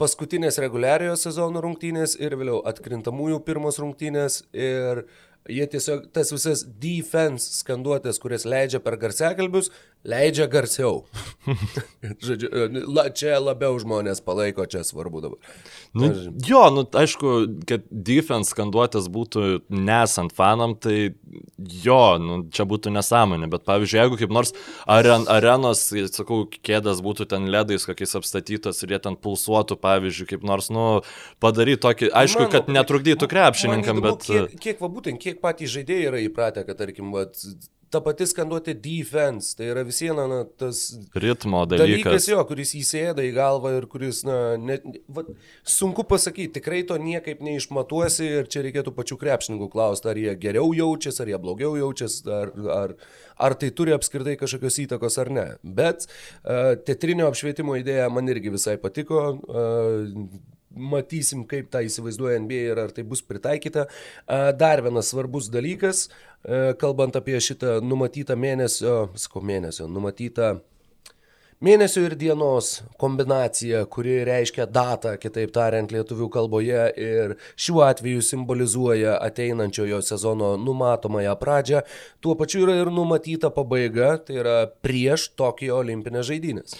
paskutinės 0.00 0.58
reguliariojo 0.62 1.16
sezono 1.20 1.60
rungtynės 1.64 2.16
ir 2.20 2.36
vėliau 2.40 2.62
atkrintamųjų 2.68 3.42
pirmos 3.44 3.80
rungtynės 3.82 4.42
ir 4.56 5.04
Jie 5.46 5.66
tiesiog 5.70 6.08
tas 6.14 6.32
visas 6.34 6.64
defense 6.82 7.60
skanduotės, 7.60 8.18
kurias 8.22 8.46
leidžia 8.48 8.80
per 8.82 8.96
garsiakalbius, 8.98 9.70
leidžia 10.06 10.46
garsiau. 10.50 11.04
Žodžiu, 12.26 12.50
la, 12.90 13.08
čia 13.14 13.36
labiau 13.42 13.76
žmonės 13.80 14.22
palaiko, 14.24 14.66
čia 14.70 14.82
svarbu 14.86 15.22
dabar. 15.24 15.58
Nu, 15.96 16.10
jo, 16.46 16.62
nu, 16.74 16.84
aišku, 16.84 17.32
kad 17.68 17.86
defense 17.90 18.52
skanduotės 18.52 19.08
būtų 19.12 19.44
nesant 19.72 20.34
fanam, 20.36 20.74
tai 20.78 21.14
jo, 21.56 22.00
nu, 22.22 22.38
čia 22.52 22.66
būtų 22.68 22.92
nesąmonė, 22.94 23.48
bet 23.52 23.64
pavyzdžiui, 23.68 24.00
jeigu 24.02 24.18
kaip 24.20 24.34
nors 24.34 24.52
aren, 24.90 25.26
arenos, 25.32 25.86
sakau, 26.14 26.42
kėdas 26.46 27.00
būtų 27.04 27.28
ten 27.32 27.48
ledais 27.52 27.86
kokiais 27.88 28.16
apstatytos 28.18 28.82
ir 28.84 28.96
jie 28.96 29.00
ten 29.06 29.16
pulsuotų, 29.18 29.78
pavyzdžiui, 29.82 30.28
kaip 30.34 30.46
nors, 30.46 30.68
nu, 30.74 30.86
padaryti 31.42 31.82
tokį, 31.86 32.10
aišku, 32.24 32.44
Mano, 32.46 32.52
kad 32.52 32.70
netrukdytų 32.72 33.30
krepšininkam, 33.30 34.02
bet... 34.04 34.26
Kiek, 34.26 34.58
kiek 34.60 34.84
va 34.84 34.92
būtent, 34.92 35.22
kiek 35.22 35.40
patys 35.42 35.72
žaidėjai 35.78 36.10
yra 36.10 36.22
įpratę, 36.26 36.66
kad, 36.68 36.78
tarkim, 36.82 37.14
va, 37.14 37.26
ta 37.92 38.00
pati 38.04 38.26
skanduotė 38.26 38.74
defense, 38.82 39.54
tai 39.58 39.68
yra 39.70 39.84
vis 39.86 40.00
viena 40.02 40.26
na, 40.30 40.38
tas 40.58 40.80
ritmo 41.14 41.62
dalykas. 41.68 42.02
dalykas 42.02 42.28
jo, 42.30 42.40
kuris 42.48 42.74
įsėda 42.78 43.24
į 43.26 43.32
galvą 43.36 43.72
ir 43.78 43.86
kuris, 43.90 44.22
na, 44.26 44.38
net, 44.60 44.84
va, 45.12 45.24
sunku 45.66 46.06
pasakyti, 46.08 46.56
tikrai 46.58 46.82
to 46.88 46.98
niekaip 47.02 47.44
neišmatuosi 47.46 48.26
ir 48.40 48.50
čia 48.52 48.64
reikėtų 48.66 48.94
pačių 48.96 49.20
krepšininkų 49.22 49.70
klausti, 49.72 50.10
ar 50.10 50.20
jie 50.20 50.34
geriau 50.42 50.72
jaučiasi, 50.76 51.22
ar 51.22 51.32
jie 51.34 51.40
blogiau 51.46 51.76
jaučiasi, 51.78 52.26
ar, 52.40 52.52
ar, 52.74 52.96
ar 53.48 53.58
tai 53.60 53.70
turi 53.76 53.94
apskritai 53.96 54.36
kažkokios 54.40 54.82
įtakos 54.86 55.20
ar 55.22 55.32
ne. 55.38 55.46
Bet 55.62 56.08
uh, 56.08 56.74
tetrinio 56.86 57.30
apšvietimo 57.30 57.78
idėja 57.78 58.10
man 58.12 58.28
irgi 58.32 58.54
visai 58.58 58.76
patiko. 58.82 59.28
Uh, 59.46 60.55
matysim, 60.76 61.46
kaip 61.48 61.72
tą 61.72 61.82
įsivaizduoja 61.86 62.38
NBA 62.44 62.62
ir 62.70 62.80
ar 62.86 62.94
tai 62.94 63.06
bus 63.08 63.24
pritaikyta. 63.26 63.86
Dar 64.60 64.84
vienas 64.84 65.10
svarbus 65.12 65.50
dalykas, 65.52 66.06
kalbant 66.80 67.18
apie 67.18 67.40
šitą 67.42 67.80
numatytą 67.84 68.38
mėnesio, 68.38 68.96
sakau 69.18 69.44
mėnesio, 69.44 69.88
numatytą 69.90 70.56
Mėnesio 71.56 72.02
ir 72.04 72.12
dienos 72.20 72.82
kombinacija, 73.00 73.78
kuri 73.88 74.18
reiškia 74.28 74.66
datą, 74.68 75.14
kitaip 75.16 75.54
tariant, 75.56 75.88
lietuvių 75.88 76.26
kalboje 76.34 76.82
ir 77.00 77.32
šiuo 77.56 77.80
atveju 77.86 78.20
simbolizuoja 78.20 79.14
ateinančiojo 79.24 80.02
sezono 80.04 80.50
numatomąją 80.60 81.32
pradžią, 81.40 81.80
tuo 82.20 82.36
pačiu 82.36 82.66
yra 82.66 82.76
ir 82.82 82.92
numatyta 82.92 83.48
pabaiga, 83.56 84.18
tai 84.20 84.36
yra 84.42 84.58
prieš 84.84 85.30
Tokijo 85.40 85.80
olimpinės 85.80 86.28
žaidynės. 86.28 86.76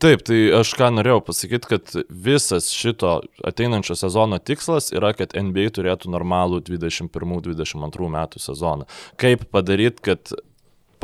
Taip, 0.00 0.22
tai 0.24 0.36
aš 0.56 0.70
ką 0.80 0.86
norėjau 0.96 1.20
pasakyti, 1.26 1.68
kad 1.74 1.90
visas 2.08 2.70
šito 2.72 3.18
ateinančio 3.44 3.92
sezono 4.00 4.38
tikslas 4.40 4.88
yra, 4.96 5.10
kad 5.12 5.34
NBA 5.36 5.74
turėtų 5.76 6.08
normalų 6.14 6.62
21-22 6.70 8.08
metų 8.14 8.40
sezoną. 8.40 8.86
Kaip 9.20 9.44
padaryti, 9.52 10.00
kad 10.08 10.32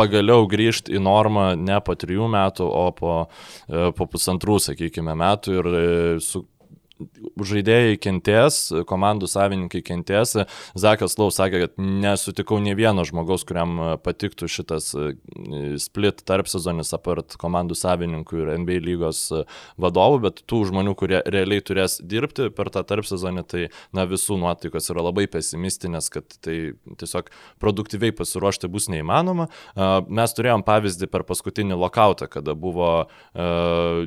pagaliau 0.00 0.46
grįžti 0.48 0.96
į 0.96 1.02
normą 1.04 1.50
ne 1.60 1.76
po 1.84 1.92
trijų 1.98 2.30
metų, 2.32 2.64
o 2.64 2.86
po, 2.96 3.14
e, 3.68 3.90
po 3.96 4.08
pusantrų, 4.08 4.56
sakykime, 4.70 5.12
metų 5.16 5.58
ir 5.58 5.68
e, 5.72 5.84
su, 6.24 6.46
žaidėjai 6.96 7.96
kentės, 8.00 8.58
komandų 8.88 9.28
savininkai 9.28 9.82
kentės. 9.84 10.34
Zakas 10.78 11.16
Lau 11.20 11.28
sakė, 11.34 11.66
kad 11.66 11.76
nesutikau 11.80 12.58
ne 12.62 12.72
vieno 12.78 13.04
žmogaus, 13.06 13.44
kuriam 13.48 13.98
patiktų 14.04 14.48
šitas 14.50 14.90
e, 14.96 15.10
split 15.82 16.22
tarp 16.26 16.48
sezonis 16.50 16.94
apart 16.96 17.36
komandų 17.40 17.76
savininkų 17.78 18.40
ir 18.42 18.52
NBA 18.62 18.80
lygos 18.84 19.22
vadovų, 19.80 20.22
bet 20.26 20.42
tų 20.48 20.62
žmonių, 20.70 20.96
kurie 20.98 21.20
realiai 21.24 21.64
turės 21.64 21.98
dirbti 22.00 22.48
per 22.56 22.72
tą 22.74 22.84
tarp 22.88 23.08
sezonį, 23.08 23.46
tai 23.48 23.66
na, 23.96 24.06
visų 24.08 24.40
nuotaikos 24.40 24.90
yra 24.92 25.04
labai 25.08 25.26
pesimistinės, 25.30 26.10
kad 26.12 26.38
tai 26.44 26.58
tiesiog 27.00 27.32
produktyviai 27.62 28.14
pasiruošti 28.16 28.70
bus 28.72 28.88
neįmanoma. 28.92 29.50
Mes 30.08 30.36
turėjom 30.36 30.64
pavyzdį 30.66 31.10
per 31.12 31.26
paskutinį 31.28 31.78
lokautą, 31.80 32.28
kada 32.30 32.56
buvo 32.58 32.92
uh, 33.04 34.06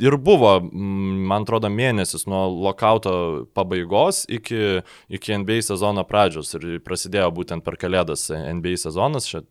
ir 0.00 0.16
buvo, 0.20 0.58
man 0.72 1.46
atrodo, 1.46 1.70
mėnesis 1.72 2.26
nuo 2.30 2.44
lokauto 2.68 3.12
pabaigos 3.56 4.24
iki, 4.32 4.80
iki 5.12 5.36
NBA 5.42 5.62
sezono 5.66 6.04
pradžios 6.08 6.54
ir 6.58 6.78
prasidėjo 6.84 7.30
būtent 7.36 7.66
per 7.66 7.78
Kalėdas 7.80 8.28
NBA 8.30 8.76
sezonas, 8.82 9.28
čia 9.30 9.44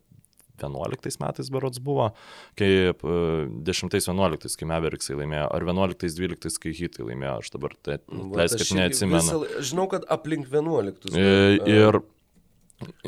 11 0.56 1.20
metais 1.20 1.50
berots 1.52 1.80
buvo, 1.84 2.10
kai 2.56 2.92
10-11, 2.96 4.56
kai 4.56 4.68
Mavericksai 4.70 5.18
laimėjo, 5.18 5.48
ar 5.52 5.66
11-12, 5.68 6.60
kai 6.62 6.72
Hitai 6.76 7.08
laimėjo, 7.10 7.34
aš 7.42 7.52
dabar 7.52 7.76
tai 7.84 7.98
leiskit 8.08 8.72
neatsimenu. 8.78 9.20
Visą, 9.20 9.64
žinau, 9.68 9.88
kad 9.92 10.06
aplink 10.12 10.48
11. 10.48 11.12
Ir, 11.12 11.60
ir 11.68 12.00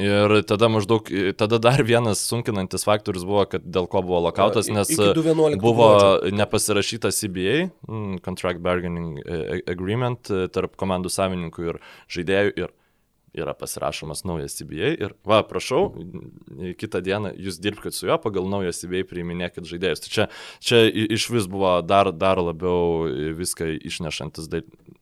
Ir 0.01 0.33
tada 0.49 0.71
maždaug, 0.73 1.11
tada 1.37 1.59
dar 1.61 1.83
vienas 1.85 2.23
sunkinantis 2.25 2.87
faktorius 2.89 3.27
buvo, 3.29 3.45
kad 3.53 3.67
dėl 3.69 3.85
ko 3.91 4.01
buvo 4.07 4.23
lokautas, 4.25 4.71
nes 4.73 4.89
buvo 5.61 5.89
nepasirašyta 6.33 7.13
CBA, 7.13 7.69
mm, 7.85 8.23
Contract 8.25 8.65
Bargaining 8.65 9.19
Agreement, 9.69 10.33
tarp 10.55 10.79
komandų 10.81 11.13
savininkų 11.13 11.69
ir 11.69 11.81
žaidėjų. 12.17 12.55
Ir 12.65 12.73
yra 13.37 13.55
pasirašomas 13.59 14.25
naujas 14.29 14.57
CBA 14.59 14.93
ir, 14.97 15.15
va, 15.27 15.43
prašau, 15.47 15.91
kitą 16.81 17.03
dieną 17.05 17.35
jūs 17.37 17.61
dirbkite 17.63 17.97
su 17.97 18.09
juo, 18.09 18.19
pagal 18.23 18.49
naują 18.51 18.73
CBA 18.77 19.05
priiminėkit 19.11 19.69
žaidėjus. 19.69 20.05
Tai 20.05 20.15
čia, 20.15 20.29
čia 20.65 20.83
iš 20.89 21.29
vis 21.35 21.51
buvo 21.51 21.79
dar, 21.87 22.13
dar 22.17 22.41
labiau 22.43 23.07
viską 23.39 23.71
išnešantis, 23.91 24.51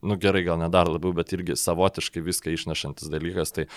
nu 0.07 0.19
gerai, 0.21 0.45
gal 0.47 0.61
ne 0.61 0.71
dar 0.73 0.91
labiau, 0.91 1.15
bet 1.17 1.33
irgi 1.37 1.59
savotiškai 1.61 2.25
viską 2.27 2.55
išnešantis 2.57 3.13
dalykas. 3.13 3.55
Tai 3.57 3.69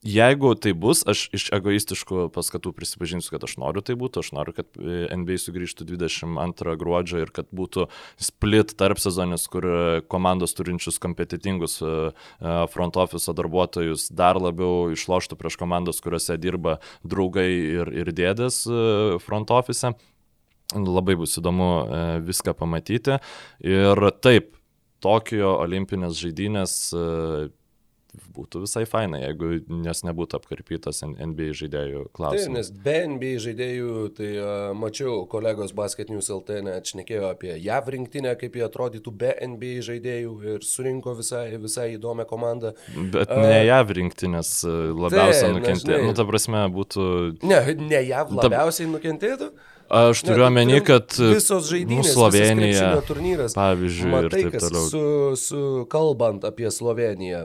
Jeigu 0.00 0.54
tai 0.56 0.70
bus, 0.72 1.02
aš 1.04 1.26
iš 1.36 1.50
egoistiškų 1.52 2.30
paskatų 2.32 2.70
prisipažinsiu, 2.72 3.34
kad 3.34 3.42
aš 3.44 3.58
noriu 3.60 3.82
tai 3.84 3.98
būtų, 4.00 4.22
aš 4.22 4.30
noriu, 4.32 4.54
kad 4.56 4.78
e, 4.80 5.02
NBA 5.12 5.36
sugrįžtų 5.42 5.84
22 5.90 6.76
gruodžio 6.80 7.20
ir 7.20 7.32
kad 7.36 7.50
būtų 7.52 7.84
split 8.16 8.72
tarp 8.80 9.02
sezonis, 9.02 9.44
kur 9.52 9.66
e, 9.68 9.82
komandos 10.08 10.56
turinčius 10.56 10.96
kompetitingus 11.04 11.76
e, 11.84 11.92
front 12.72 12.96
office 12.96 13.36
darbuotojus 13.36 14.08
dar 14.16 14.40
labiau 14.40 14.88
išloštų 14.96 15.36
prieš 15.36 15.60
komandos, 15.60 16.00
kuriuose 16.00 16.38
dirba 16.40 16.78
draugai 17.04 17.50
ir, 17.52 17.92
ir 17.92 18.14
dėdės 18.16 18.62
front 19.20 19.52
office. 19.52 19.92
Labai 20.72 21.18
bus 21.20 21.36
įdomu 21.36 21.70
viską 22.24 22.56
pamatyti. 22.56 23.20
Ir 23.68 24.06
taip, 24.24 24.54
Tokijo 25.00 25.54
olimpinės 25.62 26.18
žaidynės 26.20 26.74
būtų 28.36 28.62
visai 28.64 28.82
fainai, 28.88 29.20
jeigu 29.22 29.50
nes 29.84 30.02
nebūtų 30.06 30.38
apkarpytas 30.40 31.02
NBA 31.06 31.50
žaidėjų 31.60 32.02
Taip, 32.04 32.12
klausimas. 32.18 32.54
nes 32.56 32.70
be 32.84 32.94
NBA 33.14 33.32
žaidėjų, 33.44 33.94
tai 34.18 34.30
uh, 34.38 34.50
mačiau 34.74 35.24
kolegos 35.30 35.72
Basket 35.76 36.10
News 36.10 36.30
LT 36.34 36.60
net 36.66 36.90
šnekėjo 36.90 37.30
apie 37.30 37.54
JAV 37.62 37.88
rinktinę, 37.96 38.34
kaip 38.40 38.58
jie 38.58 38.64
atrodytų 38.66 39.14
be 39.22 39.32
NBA 39.46 39.80
žaidėjų 39.88 40.34
ir 40.54 40.66
surinko 40.66 41.14
visai, 41.18 41.46
visai 41.62 41.88
įdomią 41.98 42.26
komandą. 42.30 42.74
Bet 43.14 43.30
ne 43.30 43.60
JAV 43.68 43.94
rinktinės 44.00 44.54
labiausiai 44.66 45.50
Taip, 45.50 45.58
nukentėjo. 45.60 45.98
žinai- 46.00 46.06
Nu, 46.10 46.14
ta 46.18 46.24
prasme, 46.26 46.64
būtų... 46.74 47.04
Ne, 47.46 47.60
ne 47.78 48.02
JAV 48.10 48.32
labiausiai 48.40 48.88
nukentėtų. 48.90 49.52
Aš 49.90 50.20
turiu 50.22 50.44
omeny, 50.46 50.76
kad 50.86 51.16
visos 51.18 51.64
nu, 51.64 51.66
žaidynės, 51.66 52.12
Slovenija, 52.14 52.90
turnyras. 53.08 53.56
pavyzdžiui, 53.58 54.10
Matai, 54.12 54.42
ir 54.44 54.52
taip 54.52 54.60
toliau. 54.62 54.84
Su, 54.86 55.00
su, 55.40 55.62
kalbant 55.90 56.46
apie 56.46 56.70
Sloveniją, 56.70 57.40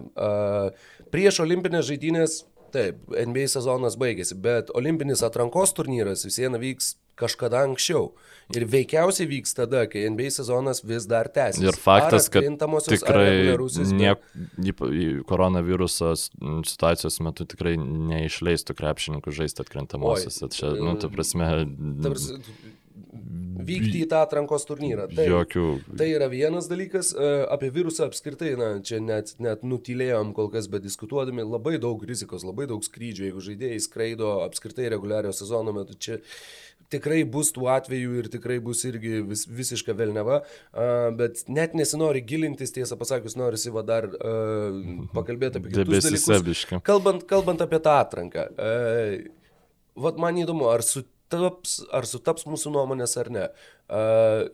prieš 1.14 1.42
olimpinės 1.42 1.88
žaidynės, 1.90 2.36
taip, 2.76 3.00
NBA 3.10 3.48
sezonas 3.50 3.98
baigėsi, 3.98 4.38
bet 4.38 4.70
olimpinis 4.78 5.26
atrankos 5.26 5.74
turnyras 5.74 6.22
vis 6.28 6.38
viena 6.44 6.62
vyks 6.62 6.94
kažkada 7.20 7.64
anksčiau. 7.66 8.12
Ir 8.54 8.68
veikiausiai 8.70 9.26
vyks 9.32 9.56
tada, 9.58 9.88
kai 9.90 10.04
NBA 10.12 10.30
sezonas 10.36 10.84
vis 10.86 11.08
dar 11.10 11.26
tęsis. 11.34 11.64
Ir 11.66 11.74
faktas, 11.82 12.28
kad 12.30 12.44
tikrai 12.92 13.32
niek, 13.98 14.22
ypa- 14.70 14.92
į 14.94 15.24
koronaviruso 15.26 16.12
s- 16.14 16.30
situacijos 16.70 17.18
metu 17.26 17.48
tikrai 17.50 17.74
neišleistų 17.82 18.78
krepšininkų 18.78 19.34
žaisti 19.34 19.66
atkrintamosios. 19.66 20.44
Čia, 20.54 20.76
nu, 20.78 20.94
ta 21.02 21.10
prasme, 21.10 21.66
Ta 22.04 22.10
prasme, 22.14 22.38
Vykti 23.66 24.04
į 24.04 24.08
tą 24.12 24.20
atrankos 24.26 24.66
turnyrą. 24.68 25.08
Taip. 25.10 25.28
jokių. 25.32 25.64
Tai 25.98 26.06
yra 26.12 26.28
vienas 26.30 26.68
dalykas, 26.70 27.14
e, 27.18 27.30
apie 27.52 27.70
virusą 27.74 28.06
apskritai, 28.10 28.52
na, 28.60 28.68
čia 28.86 29.00
net, 29.02 29.34
net 29.40 29.64
nutylėjom 29.64 30.34
kol 30.38 30.50
kas, 30.54 30.68
bet 30.72 30.84
diskutuodami 30.86 31.42
labai 31.48 31.78
daug 31.82 32.04
rizikos, 32.06 32.44
labai 32.46 32.68
daug 32.68 32.84
skrydžių, 32.86 33.26
jeigu 33.30 33.42
žaidėjai 33.48 33.80
skraido 33.82 34.30
apskritai 34.46 34.90
reguliario 34.94 35.34
sezono 35.34 35.74
metu, 35.74 35.96
čia 35.98 36.20
tikrai 36.94 37.24
bus 37.30 37.52
tų 37.56 37.70
atvejų 37.76 38.20
ir 38.22 38.30
tikrai 38.34 38.60
bus 38.64 38.84
irgi 38.88 39.22
vis, 39.30 39.46
visiška 39.48 39.96
velneva, 39.98 40.42
bet 41.18 41.46
net 41.52 41.74
nesinori 41.78 42.22
gilintis, 42.26 42.74
tiesą 42.76 42.98
pasakius, 43.00 43.38
norisi 43.40 43.74
va 43.74 43.86
dar 43.88 44.10
pakalbėti 45.16 45.62
apie 45.62 45.74
kitus 45.74 46.10
dalykus. 46.10 46.66
Kalbant, 46.86 47.26
kalbant 47.30 47.66
apie 47.66 47.82
tą 47.84 47.98
atranką, 48.04 48.48
vat 49.96 50.20
man 50.22 50.40
įdomu, 50.40 50.68
ar 50.72 50.84
sutaps, 50.86 51.80
ar 51.96 52.08
sutaps 52.10 52.46
mūsų 52.50 52.74
nuomonės 52.76 53.16
ar 53.22 53.32
ne. 53.34 53.46
E, 53.86 54.00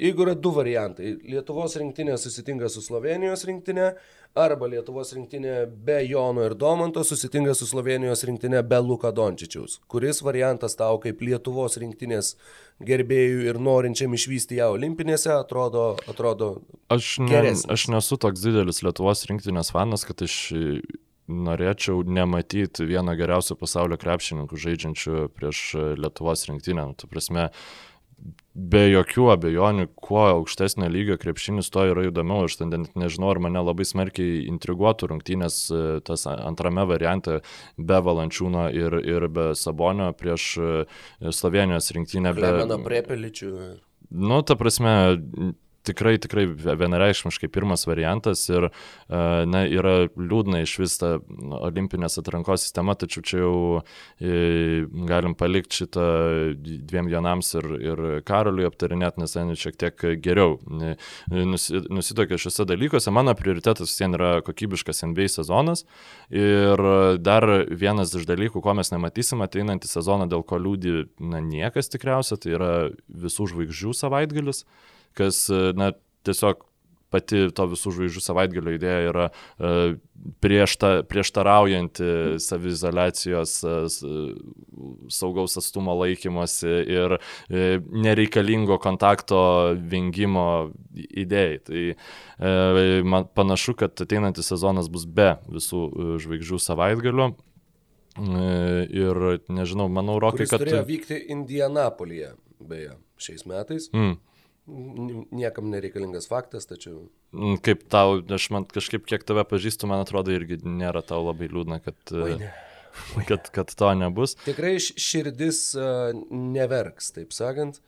jeigu 0.05 0.25
yra 0.25 0.35
du 0.35 0.51
variantai- 0.55 1.15
Lietuvos 1.33 1.75
rinktinė 1.79 2.17
susitinka 2.19 2.69
su 2.69 2.83
Slovenijos 2.85 3.45
rinktinė, 3.47 3.93
arba 4.37 4.67
Lietuvos 4.71 5.11
rinktinė 5.15 5.55
be 5.85 5.97
Jono 6.07 6.45
ir 6.47 6.55
Domanto 6.55 7.03
susitinka 7.03 7.53
su 7.57 7.67
Slovenijos 7.67 8.23
rinktinė 8.27 8.61
be 8.67 8.79
Luka 8.83 9.11
Dončičiaus. 9.11 9.79
Kuris 9.91 10.21
variantas 10.23 10.77
tau 10.79 10.99
kaip 11.03 11.21
Lietuvos 11.25 11.77
rinktinės 11.81 12.33
gerbėjų 12.81 13.43
ir 13.51 13.59
norinčiam 13.61 14.13
išvysti 14.15 14.61
ją 14.61 14.71
olimpinėse 14.77 15.33
atrodo, 15.35 15.91
atrodo 16.09 16.53
Aš, 16.91 17.17
ne, 17.19 17.29
geresnis. 17.33 17.67
aš 17.69 17.87
nesu 17.93 18.17
toks 18.17 18.43
didelis 18.43 18.81
Lietuvos 18.85 19.25
rinktinės 19.29 19.73
fanas, 19.75 20.07
kad 20.07 20.23
aš 20.25 20.37
norėčiau 21.31 22.01
nematyti 22.03 22.83
vieno 22.89 23.13
geriausių 23.15 23.55
pasaulio 23.59 23.97
krepšininkų 24.01 24.57
žaidžiančių 24.65 25.27
prieš 25.35 25.61
Lietuvos 25.99 26.47
rinktinę. 26.49 26.87
Nu, 26.89 26.95
Tu 26.97 27.07
prasme, 27.07 27.49
be 28.53 28.83
jokių 28.91 29.29
abejonių, 29.35 29.87
kuo 29.95 30.23
aukštesnio 30.33 30.89
lygio 30.91 31.17
krepšinis, 31.21 31.69
to 31.71 31.85
yra 31.91 32.07
įdomiau. 32.09 32.47
Aš 32.49 32.59
ten 32.59 32.87
nežinau, 32.99 33.31
ar 33.31 33.39
mane 33.43 33.63
labai 33.63 33.85
smarkiai 33.87 34.43
intriguotų 34.51 35.11
rungtynės 35.13 35.61
e, 35.71 35.83
tas 36.07 36.27
antrame 36.27 36.85
variante 36.89 37.39
be 37.77 38.01
Valančiūno 38.03 38.67
ir, 38.75 38.97
ir 39.07 39.27
be 39.31 39.51
Sabonio 39.57 40.11
prieš 40.17 40.51
e, 40.59 40.71
Slovenijos 41.31 41.91
rinktinę. 41.95 42.35
Be, 42.35 42.43
Klemeno 42.43 42.81
Prepeličių. 42.83 43.51
Nu, 44.11 44.41
ta 44.43 44.57
prasme, 44.59 44.93
tikrai, 45.87 46.15
tikrai 46.21 46.45
vienareikšmiškai 46.51 47.49
pirmas 47.51 47.85
variantas 47.89 48.43
ir, 48.51 48.69
e, 48.69 49.21
na, 49.49 49.63
yra 49.65 49.95
liūdna 50.09 50.61
iš 50.65 50.75
vis 50.81 50.97
ta 51.01 51.13
olimpinės 51.61 52.19
atrankos 52.21 52.65
sistema, 52.65 52.95
tačiau 52.99 53.25
čia 53.25 53.41
jau 53.41 53.55
e, 54.21 54.85
galim 55.09 55.35
palikti 55.37 55.81
šitą 55.81 56.05
dviem 56.61 57.09
dienams 57.11 57.53
ir, 57.59 57.69
ir 57.81 58.03
karaliui 58.27 58.67
aptarinėti, 58.69 59.21
nes 59.23 59.35
ten 59.35 59.53
šiek 59.57 59.79
tiek 59.81 60.05
geriau 60.23 60.57
e, 60.59 60.93
nusi- 61.31 61.83
nusitokia 61.89 62.39
šiuose 62.41 62.67
dalykuose. 62.69 63.13
Mano 63.13 63.35
prioritetas 63.37 63.89
vis 63.89 63.99
vien 64.03 64.17
yra 64.17 64.31
kokybiškas 64.45 65.05
NBA 65.09 65.29
sezonas 65.31 65.85
ir 66.29 66.85
dar 67.21 67.47
vienas 67.67 68.13
iš 68.17 68.27
dalykų, 68.29 68.61
ko 68.63 68.75
mes 68.77 68.93
nematysim 68.93 69.41
ateinantį 69.45 69.89
sezoną, 69.89 70.29
dėl 70.31 70.45
ko 70.47 70.59
liūdi 70.61 71.07
na, 71.19 71.41
niekas 71.43 71.91
tikriausia, 71.91 72.37
tai 72.41 72.55
yra 72.57 72.71
visų 73.09 73.49
žvaigždžių 73.51 73.93
savaitgalis 73.97 74.65
kas, 75.17 75.45
e, 75.49 75.71
na, 75.77 75.91
tiesiog 76.27 76.67
pati 77.11 77.49
to 77.51 77.65
visų 77.73 77.91
žvaigždžių 77.91 78.21
savaitgalio 78.23 78.73
idėja 78.77 78.99
yra 79.09 79.25
e, 79.27 79.71
priešta, 80.43 80.91
prieštaraujanti 81.11 82.39
savizolacijos, 82.39 83.57
e, 83.67 83.73
saugaus 85.11 85.57
atstumo 85.59 85.97
laikymosi 85.99 86.71
ir 86.71 87.17
nereikalingo 87.51 88.79
kontakto 88.79 89.41
vengimo 89.75 90.47
idėjai. 90.95 91.59
Tai 91.67 91.83
man 93.03 93.27
panašu, 93.35 93.75
kad 93.83 93.99
ateinantis 94.05 94.47
sezonas 94.53 94.87
bus 94.91 95.03
be 95.03 95.33
visų 95.51 95.83
žvaigždžių 96.23 96.61
savaitgalių. 96.63 97.31
Ir 98.21 99.21
nežinau, 99.51 99.91
manau, 99.91 100.17
Rokai, 100.23 100.47
kad... 100.47 100.63
turėjo 100.63 100.81
vykti 100.87 101.19
Indianapolyje, 101.35 102.33
beje, 102.59 102.95
šiais 103.21 103.45
metais. 103.47 103.87
Mm. 103.95 104.17
Niekam 104.67 105.71
nereikalingas 105.73 106.27
faktas, 106.29 106.67
tačiau 106.69 107.07
Mm, 107.33 107.61
Kaip 107.63 107.85
tau, 107.87 108.19
aš 108.35 108.49
man 108.51 108.65
kažkaip 108.67 109.05
kiek 109.07 109.23
tave 109.23 109.45
pažįstu, 109.47 109.87
man 109.87 110.03
atrodo 110.03 110.33
irgi 110.35 110.59
nėra 110.67 110.99
tau 111.01 111.23
labai 111.23 111.47
liūdna, 111.47 111.79
kad, 111.79 111.95
Oi, 112.11 112.33
e, 112.35 112.37
ne. 112.41 112.49
kad, 113.29 113.47
kad 113.55 113.71
to 113.71 113.93
nebus. 113.95 114.35
tikrai 114.43 114.75
širdis 114.83 115.61
uh, 115.79 116.11
neverks, 116.29 117.13
taip 117.15 117.31
sakant. 117.31 117.79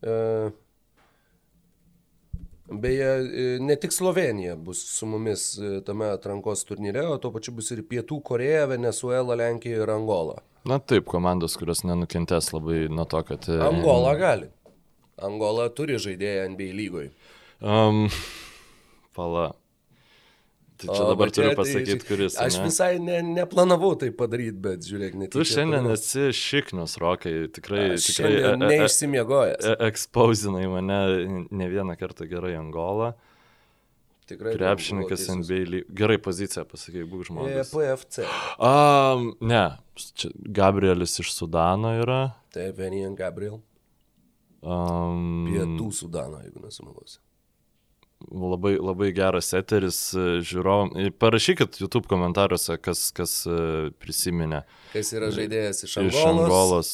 Uh, 0.00 0.48
Beje, 2.70 3.04
e, 3.04 3.58
ne 3.60 3.74
tik 3.76 3.92
Slovenija 3.92 4.56
bus 4.56 4.78
su 4.98 5.06
mumis 5.06 5.58
e, 5.58 5.80
tame 5.84 6.06
atrankos 6.06 6.62
turnyre, 6.64 7.02
o 7.02 7.16
tuo 7.18 7.32
pačiu 7.34 7.54
bus 7.56 7.72
ir 7.74 7.82
Pietų 7.82 8.20
Koreja, 8.22 8.68
Venezuela, 8.70 9.34
Lenkija 9.34 9.80
ir 9.82 9.90
Angola. 9.90 10.36
Na 10.68 10.78
taip, 10.78 11.08
komandos, 11.10 11.56
kurios 11.58 11.82
nenukentės 11.82 12.52
labai 12.54 12.84
nuo 12.92 13.08
to, 13.10 13.24
kad... 13.26 13.48
e, 13.50 13.58
Angola 13.66 14.14
gali. 14.20 14.52
Angola 15.26 15.68
turi 15.74 15.98
žaidėją 16.00 16.48
NBA 16.54 16.70
lygoje. 16.78 17.10
Um, 17.60 18.06
pala. 19.16 19.50
Tai 20.80 20.88
čia 20.96 21.04
dabar 21.10 21.28
turiu 21.28 21.50
pasakyti, 21.58 22.06
kuris. 22.08 22.38
tai 22.38 22.46
Aš 22.48 22.54
ane? 22.56 22.68
visai 22.70 22.92
ne, 23.04 23.18
neplanavau 23.36 23.90
tai 24.00 24.08
padaryti, 24.16 24.56
bet 24.64 24.86
žiūrėk, 24.88 25.18
net. 25.20 25.28
Tu 25.34 25.44
šiandien 25.44 25.84
esi 25.92 26.30
šiknius, 26.32 26.94
Rokai, 27.02 27.34
tikrai, 27.52 27.82
tikrai 28.00 28.30
e, 28.32 28.38
e, 28.38 28.52
e, 28.54 28.60
neišsimiegojęs. 28.62 29.66
e, 29.68 29.74
ekspozinai 29.90 30.64
mane 30.72 31.00
ne 31.52 31.68
vieną 31.68 31.98
kartą 32.00 32.24
gerai 32.30 32.54
Angolą. 32.56 33.10
Tikrai. 34.30 34.54
Krepšininkas. 34.56 35.26
NBA. 35.28 35.60
ly- 35.68 35.84
Gerai 35.92 36.16
poziciją 36.22 36.64
pasakai, 36.64 37.04
būk 37.04 37.26
E, 37.26 37.28
žmogus. 37.28 37.72
PFC. 37.74 38.24
Um, 38.56 39.34
ne, 39.42 39.64
čia 40.16 40.30
Gabrielis 40.48 41.18
iš 41.20 41.34
Sudano 41.36 41.92
yra. 42.00 42.22
Tai 42.54 42.70
Venijan 42.72 43.12
Gabriel. 43.18 43.60
Um, 44.62 45.46
Pietų 45.48 45.90
Sudano, 45.96 46.40
jeigu 46.44 46.60
nesumeluosiu. 46.64 47.20
Labai, 48.30 48.74
labai 48.76 49.06
geras 49.16 49.48
eteris 49.56 49.98
e, 50.12 50.24
žiūrovam. 50.44 50.90
Ir 51.00 51.14
Parašykit 51.16 51.78
YouTube 51.80 52.04
komentaruose, 52.10 52.76
kas, 52.84 53.06
kas 53.16 53.38
e, 53.48 53.54
prisiminė 53.96 54.60
Kas 54.92 55.14
yra 55.16 55.30
žaidėjas 55.32 55.80
iš 55.86 55.94
iš 56.02 56.18
Angolos? 56.20 56.42
Angolos. 56.44 56.90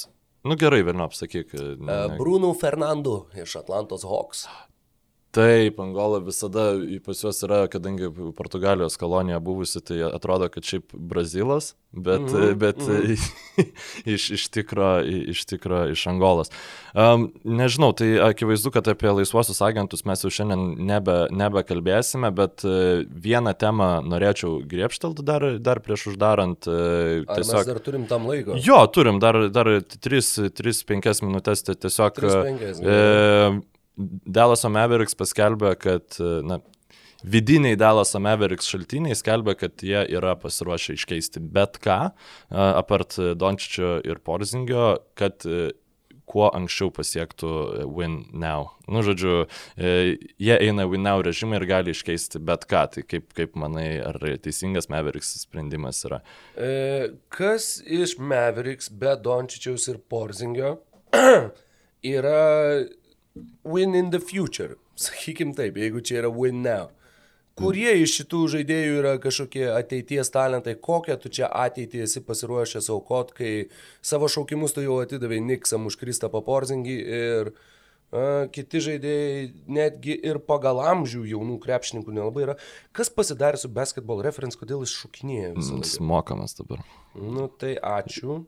Nu 0.47 0.55
gerai, 0.61 0.85
vėliau 0.87 1.09
apsakyk. 1.09 1.51
e, 1.59 1.65
E, 1.75 1.77
ne- 1.83 2.19
Bruno 2.21 2.53
Fernando 2.55 3.25
iš 3.35 3.57
Atlantos 3.59 4.07
Hawks. 4.07 4.45
Taip, 5.37 5.81
Angola 5.81 6.19
visada 6.25 6.71
pas 7.05 7.19
juos 7.21 7.43
yra, 7.45 7.67
kadangi 7.69 8.09
Portugalijos 8.37 8.97
kolonija 8.97 9.37
buvusi, 9.45 9.83
tai 9.85 9.99
atrodo, 10.09 10.49
kad 10.49 10.65
šiaip 10.65 10.95
Brazilas, 10.97 11.75
bet, 11.93 12.21
mm 12.21 12.27
-hmm, 12.29 12.55
bet 12.55 12.81
mm. 12.81 13.13
iš, 14.15 14.31
iš, 14.31 14.49
tikro, 14.49 15.03
iš 15.05 15.45
tikro 15.45 15.83
iš 15.93 16.07
Angolos. 16.07 16.49
Um, 16.95 17.29
nežinau, 17.45 17.93
tai 17.93 18.17
akivaizdu, 18.31 18.71
kad 18.71 18.89
apie 18.89 19.13
laisvuosius 19.13 19.61
agentus 19.61 20.05
mes 20.05 20.25
jau 20.25 20.31
šiandien 20.31 20.87
nebe, 20.87 21.19
nebekalbėsime, 21.31 22.33
bet 22.33 22.65
uh, 22.65 23.05
vieną 23.29 23.53
temą 23.61 23.91
norėčiau 24.09 24.63
griepštelti 24.65 25.23
dar, 25.23 25.59
dar 25.61 25.85
prieš 25.85 26.07
uždarant. 26.15 26.65
Uh, 26.67 27.29
Ar 27.29 27.45
mes 27.45 27.67
dar 27.67 27.85
turim 27.85 28.09
tam 28.09 28.27
laiko? 28.27 28.57
Jo, 28.57 28.87
turim 28.87 29.21
dar, 29.21 29.51
dar 29.53 29.67
3-5 29.69 31.25
minutės, 31.29 31.63
tai 31.63 31.77
tiesiog... 31.77 32.25
3-5 32.25 32.87
E, 32.87 33.76
Dallaso 33.97 34.71
Mavericks 34.73 35.17
paskelbė, 35.17 35.73
kad, 35.81 36.19
e, 36.21 36.41
na, 36.47 36.61
vidiniai 37.25 37.79
Dallas 37.81 38.15
Mavericks 38.21 38.69
šaltiniai 38.71 39.17
skelbia, 39.17 39.57
kad 39.59 39.83
jie 39.85 40.05
yra 40.19 40.37
pasiruošę 40.41 40.99
iškeisti 40.99 41.41
bet 41.41 41.81
ką, 41.83 41.99
apart 42.53 43.17
Dončičio 43.41 43.97
ir 44.05 44.21
Porzingio, 44.25 44.93
kad 45.19 45.47
kuo 46.27 46.49
anksčiau 46.51 46.91
pasiektų 46.95 47.51
win 47.95 48.17
now. 48.35 48.73
Nu, 48.91 49.03
žodžiu, 49.07 49.47
jie 49.79 50.57
eina 50.57 50.87
win 50.91 51.07
now 51.07 51.23
režimą 51.23 51.61
ir 51.61 51.67
gali 51.71 51.95
iškeisti 51.95 52.41
bet 52.43 52.67
ką. 52.69 52.83
Tai 52.97 53.05
kaip, 53.07 53.31
kaip 53.37 53.55
manai, 53.59 54.01
ar 54.03 54.19
teisingas 54.43 54.91
Mavericks 54.93 55.37
sprendimas 55.45 56.03
yra? 56.09 56.21
E, 56.59 57.15
kas 57.33 57.77
iš 57.83 58.17
Mavericks 58.19 58.91
be 58.91 59.15
Dončičiaus 59.23 59.87
ir 59.93 60.03
Porzingio 60.11 60.77
yra 62.17 62.43
win 63.65 63.95
in 63.95 64.11
the 64.11 64.21
future? 64.21 64.77
Sakykim 65.07 65.55
taip, 65.57 65.77
jeigu 65.77 66.03
čia 66.05 66.23
yra 66.23 66.33
win 66.33 66.63
now. 66.63 66.91
Kurie 67.57 67.89
iš 68.03 68.19
šitų 68.19 68.43
žaidėjų 68.53 68.97
yra 68.99 69.15
kažkokie 69.17 69.63
ateities 69.73 70.29
talentai, 70.29 70.75
kokią 70.77 71.15
tu 71.23 71.31
čia 71.33 71.49
ateitį 71.49 72.03
esi 72.05 72.21
pasiruošęs 72.21 72.91
aukot, 72.93 73.31
kai 73.39 73.53
savo 74.05 74.29
šaukimus 74.29 74.77
tu 74.77 74.85
jau 74.85 74.99
atidavai 75.01 75.39
Niksam 75.41 75.89
už 75.89 75.97
Kristapą 75.97 76.43
Porzingį 76.45 76.97
ir 77.21 77.49
uh, 77.55 77.63
kiti 78.53 78.83
žaidėjai 78.85 79.49
netgi 79.73 80.19
ir 80.21 80.39
pagal 80.45 80.83
amžių 80.85 81.25
jaunų 81.33 81.57
krepšininkų 81.65 82.15
nelabai 82.19 82.45
yra. 82.45 82.59
Kas 82.93 83.09
pasidarė 83.09 83.59
su 83.61 83.73
basketball 83.73 84.21
reference, 84.25 84.59
kodėl 84.61 84.85
jis 84.85 84.95
visą 85.57 85.73
laiką? 85.73 85.89
Jis 85.89 85.99
mokamas 86.13 86.57
dabar. 86.61 86.85
Nu 87.17 87.47
tai 87.49 87.77
ačiū. 87.81 88.43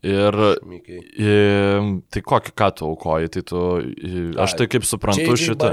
Ir, 0.00 0.36
ir 1.20 1.88
tai 2.08 2.22
kokį 2.24 2.52
ką 2.56 2.68
tu 2.78 2.86
aukoji, 2.88 3.28
tai 3.34 3.42
tu, 3.44 3.60
aš 4.40 4.54
tai 4.56 4.66
kaip 4.72 4.86
suprantu 4.88 5.36
šitą. 5.36 5.68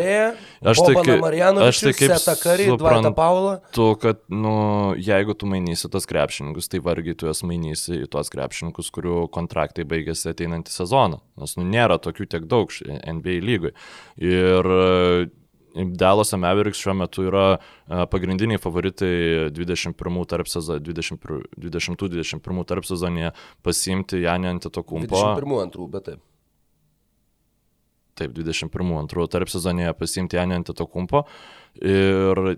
Aš 0.67 0.81
tai 0.83 0.95
kaip, 0.99 1.23
aš 1.63 1.79
tai 1.85 1.93
kaip 1.95 2.17
suprantu, 2.19 3.87
kad, 4.03 4.19
nu, 4.27 4.57
jeigu 4.99 5.37
tu 5.39 5.47
mainysi 5.47 5.87
tos 5.93 6.09
krepšininkus, 6.11 6.67
tai 6.67 6.83
vargiai 6.83 7.15
tu 7.15 7.29
juos 7.29 7.41
mainysi 7.47 8.03
į 8.03 8.11
tos 8.11 8.29
krepšininkus, 8.35 8.91
kurių 8.93 9.25
kontraktai 9.31 9.87
baigėsi 9.87 10.33
ateinantį 10.33 10.75
sezoną. 10.75 11.23
Nes, 11.39 11.55
nu, 11.55 11.63
nėra 11.71 11.95
tokių 12.03 12.27
tiek 12.35 12.51
daug 12.51 12.75
NBA 12.83 13.39
lygui. 13.47 13.73
Ir 14.19 14.73
Dalas 15.85 16.33
Mavericks 16.33 16.79
šiuo 16.81 16.95
metu 16.97 17.27
yra 17.27 17.57
pagrindiniai 18.11 18.61
favoritai 18.61 19.49
21 19.53 20.23
tarp 20.29 20.49
sezono, 20.49 20.79
20-21 20.83 22.65
tarp 22.69 22.87
sezonėje 22.87 23.33
pasiimti 23.65 24.23
Janį 24.23 24.51
Antetokumpo. 24.55 25.13
21 25.13 25.61
antrų, 25.67 25.89
bet 25.93 26.09
taip. 26.09 26.23
Taip, 28.17 28.33
21 28.33 28.95
antrų 29.03 29.27
tarp 29.29 29.53
sezonėje 29.53 29.93
pasiimti 29.99 30.39
Janį 30.39 30.61
Antetokumpo. 30.63 31.27
Ir 31.85 32.57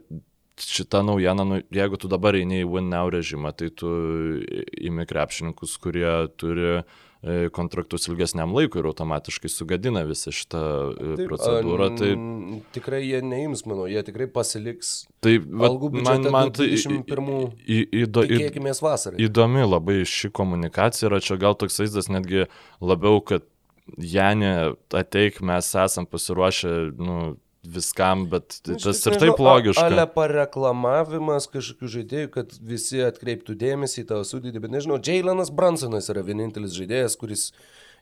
šita 0.60 1.04
naujiena, 1.08 1.44
nu, 1.48 1.60
jeigu 1.76 2.00
tu 2.00 2.12
dabar 2.12 2.36
eini 2.40 2.64
į 2.64 2.72
win 2.72 2.90
now 2.92 3.12
režimą, 3.12 3.52
tai 3.56 3.70
tu 3.72 3.92
įmi 4.80 5.06
krepšininkus, 5.08 5.78
kurie 5.80 6.10
turi 6.40 6.74
uh, 6.80 6.98
E, 7.00 7.09
kontraktus 7.52 8.08
ilgesniam 8.08 8.54
laikui 8.56 8.80
ir 8.80 8.88
automatiškai 8.88 9.50
sugadina 9.52 10.06
visą 10.08 10.32
šitą 10.32 10.62
e, 10.64 11.10
Taip, 11.20 11.26
procedūrą. 11.28 11.90
Tai 12.00 12.12
tikrai 12.76 13.02
jie 13.04 13.20
neims, 13.26 13.66
manau, 13.68 13.90
jie 13.92 14.04
tikrai 14.08 14.30
pasiliks. 14.32 14.94
Tai 15.20 15.36
man, 15.44 16.30
man 16.32 16.54
tai 16.56 16.70
21. 16.72 17.52
Įdo, 17.68 18.24
tikėkimės 18.24 18.80
vasarą. 18.86 19.20
Įdomi 19.20 19.68
labai 19.68 20.00
ši 20.08 20.32
komunikacija 20.32 21.10
yra, 21.12 21.20
čia 21.24 21.36
gal 21.42 21.60
toks 21.60 21.82
vaizdas 21.84 22.08
netgi 22.12 22.48
labiau, 22.80 23.20
kad 23.20 23.48
Janė, 23.98 24.76
ateik, 24.94 25.40
mes 25.42 25.72
esam 25.82 26.06
pasiruošę, 26.06 26.74
nu, 27.02 27.20
viskam, 27.64 28.24
bet 28.32 28.62
nu, 28.68 28.78
tas 28.80 29.02
ir 29.06 29.18
taip 29.20 29.42
logiška. 29.44 29.84
Ale 29.90 30.06
pareklamavimas 30.14 31.50
kažkokių 31.52 31.92
žaidėjų, 31.98 32.32
kad 32.38 32.56
visi 32.64 33.04
atkreiptų 33.04 33.58
dėmesį 33.60 34.06
į 34.06 34.08
tavo 34.14 34.24
sudėtį, 34.28 34.64
bet 34.64 34.74
nežinau, 34.78 35.00
Jailenas 35.04 35.52
Bransonas 35.52 36.08
yra 36.14 36.24
vienintelis 36.26 36.78
žaidėjas, 36.78 37.20
kuris 37.20 37.50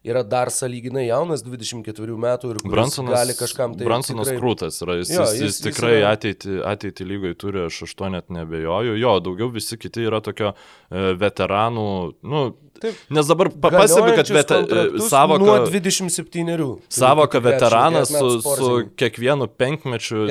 yra 0.06 0.22
dar 0.24 0.52
saliginai 0.54 1.08
jaunas, 1.08 1.42
24 1.46 2.18
metų 2.22 2.52
ir 2.54 2.60
Bransonas, 2.70 3.16
gali 3.18 3.36
kažkam 3.38 3.74
tai... 3.74 3.88
Bransonas 3.90 4.30
tikrai... 4.30 4.42
krūtas 4.44 4.78
yra, 4.86 5.00
jis, 5.02 5.12
jo, 5.16 5.26
jis, 5.26 5.34
jis, 5.34 5.48
jis 5.48 5.66
tikrai 5.66 5.96
yra... 5.98 6.14
ateitį, 6.14 6.60
ateitį 6.74 7.08
lygai 7.10 7.34
turi, 7.40 7.64
aš 7.66 7.82
aš 7.88 7.96
to 7.98 8.12
net 8.14 8.30
nebejoju. 8.34 8.94
Jo, 9.02 9.18
daugiau 9.26 9.50
visi 9.54 9.80
kiti 9.82 10.06
yra 10.08 10.22
tokio 10.24 10.54
e, 10.54 11.16
veteranų, 11.18 11.90
nu, 12.30 12.44
Taip. 12.82 13.00
Nes 13.14 13.30
dabar 13.30 13.50
pastebi, 13.62 14.14
kad 14.18 14.30
vet, 14.34 14.54
savoka, 15.10 15.44
nuo 15.44 15.58
27. 15.66 16.68
Savoka 16.94 17.42
veteranas 17.44 18.12
su, 18.14 18.30
su 18.42 18.72
kiekvienu 19.00 19.48
penkmečiu 19.48 20.28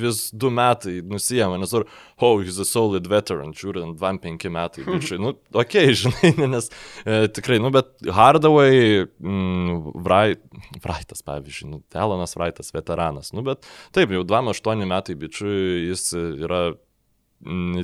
vis 0.00 0.22
du 0.32 0.50
metai 0.54 1.00
nusijama, 1.06 1.58
nes 1.60 1.72
ar, 1.76 1.86
oh, 2.20 2.42
he's 2.42 2.60
a 2.60 2.66
solid 2.68 3.08
veteran, 3.10 3.54
žiūrint, 3.56 3.96
25 4.00 4.52
metai, 4.52 4.84
bičiai, 4.86 5.20
nu, 5.22 5.34
okei, 5.52 5.90
okay, 5.90 5.96
žinai, 6.02 6.50
nes 6.54 6.68
e, 7.04 7.22
tikrai, 7.32 7.60
nu, 7.62 7.72
bet 7.74 7.92
Hardaway, 8.16 9.06
mm, 9.18 9.96
Wrightas, 10.04 11.24
pavyzdžiui, 11.26 11.70
nu, 11.72 11.82
Elonas 11.96 12.36
Wrightas, 12.38 12.74
veteranas, 12.76 13.32
nu, 13.36 13.44
bet 13.46 13.64
taip, 13.96 14.12
jau 14.14 14.24
28 14.26 14.88
metai, 14.90 15.18
bičiui, 15.20 15.90
jis 15.90 16.10
yra 16.18 16.70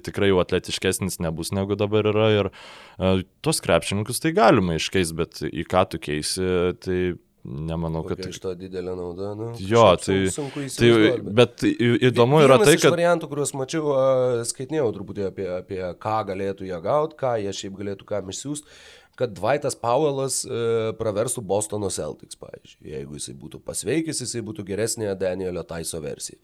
tikrai 0.07 0.31
jau 0.33 0.41
atletiškesnis 0.43 1.21
nebus 1.25 1.53
negu 1.57 1.79
dabar 1.79 2.09
yra 2.13 2.27
ir 2.35 2.51
uh, 2.51 3.23
tuos 3.45 3.63
krepšininkus 3.65 4.21
tai 4.23 4.35
galima 4.37 4.77
iškeis, 4.77 5.15
bet 5.17 5.41
į 5.47 5.65
ką 5.71 5.87
tu 5.93 6.01
keisi, 6.03 6.45
tai 6.83 6.99
nemanau, 7.47 8.03
kad... 8.09 8.21
Iš 8.27 8.41
to 8.43 8.53
didelė 8.59 8.97
nauda, 8.99 9.31
nu. 9.39 9.53
Jo, 9.63 9.87
tai... 10.03 10.19
Sunku 10.35 10.65
įsivaizduoti. 10.67 11.23
Tai, 11.23 11.35
bet 11.39 11.65
įdomu 12.11 12.43
yra 12.43 12.59
tai, 12.63 12.75
kad... 12.81 12.91
variantų, 12.97 13.31
kuriuos 13.31 13.55
mačiau, 13.57 13.95
uh, 13.95 14.45
skaitinėjau 14.49 14.93
truputį 14.99 15.27
apie, 15.31 15.49
apie 15.61 15.81
ką 16.03 16.19
galėtų 16.33 16.69
jie 16.69 16.81
gauti, 16.85 17.19
ką 17.23 17.37
jie 17.45 17.57
šiaip 17.63 17.81
galėtų 17.81 18.09
kam 18.09 18.33
išsiųsti 18.35 18.79
kad 19.17 19.33
Dvaitas 19.33 19.73
Powellas 19.81 20.43
e, 20.45 20.93
praverstų 20.99 21.41
Bostono 21.49 21.89
Celtics, 21.93 22.37
pavyzdžiui. 22.37 22.91
Jeigu 22.93 23.17
jisai 23.17 23.33
būtų 23.41 23.63
pasveikęs, 23.65 24.21
jisai 24.27 24.43
būtų 24.45 24.67
geresnė 24.69 25.15
Danielio 25.17 25.65
Taiso 25.65 26.03
versija. 26.05 26.37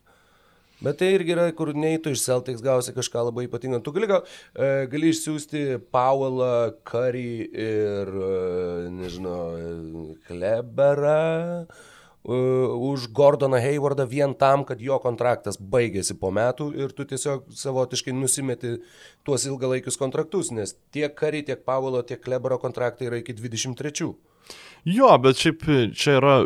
Bet 0.83 0.99
tai 1.01 1.13
irgi 1.17 1.37
yra, 1.37 1.47
kur 1.57 1.73
nei 1.79 2.01
tu 2.03 2.13
iš 2.13 2.25
Celtics 2.27 2.65
gausi 2.65 2.95
kažką 2.97 3.29
labai 3.29 3.47
ypatingo. 3.49 3.79
Tu 3.85 3.95
gali, 3.95 4.11
gal, 4.11 4.27
e, 4.55 4.89
gali 4.93 5.13
išsiųsti 5.15 5.65
Powellą, 5.95 6.75
Curry 6.89 7.47
ir, 7.47 8.13
e, 8.13 8.91
nežinau, 8.99 10.13
Kleberą 10.27 11.23
uh, 11.63 11.91
už 12.25 13.09
Gordoną 13.09 13.59
Haywardą 13.59 14.07
vien 14.07 14.35
tam, 14.35 14.65
kad 14.65 14.81
jo 14.81 14.99
kontraktas 15.03 15.59
baigėsi 15.59 16.15
po 16.19 16.31
metų 16.31 16.71
ir 16.79 16.93
tu 16.95 17.05
tiesiog 17.05 17.51
savotiškai 17.51 18.15
nusimeti 18.15 18.79
tuos 19.27 19.47
ilgalaikius 19.47 19.99
kontraktus, 19.99 20.53
nes 20.53 20.77
tiek 20.95 21.15
Kari, 21.15 21.43
tiek 21.43 21.65
Pavolo, 21.65 22.03
tiek 22.03 22.23
Klebero 22.23 22.59
kontraktai 22.63 23.11
yra 23.11 23.19
iki 23.19 23.35
23. 23.35 24.15
Jo, 24.85 25.19
bet 25.19 25.39
šiaip 25.39 25.67
čia 25.95 26.19
yra 26.21 26.37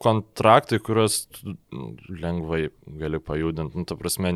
kontraktai, 0.00 0.78
kuriuos 0.80 1.26
lengvai 2.08 2.68
gali 3.00 3.20
pajudinti. 3.20 3.76
Nu, 3.76 3.84
ta 3.88 3.96
prasme, 4.00 4.32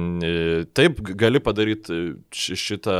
taip 0.76 1.00
gali 1.18 1.40
padaryti 1.40 2.00
šitą. 2.34 2.98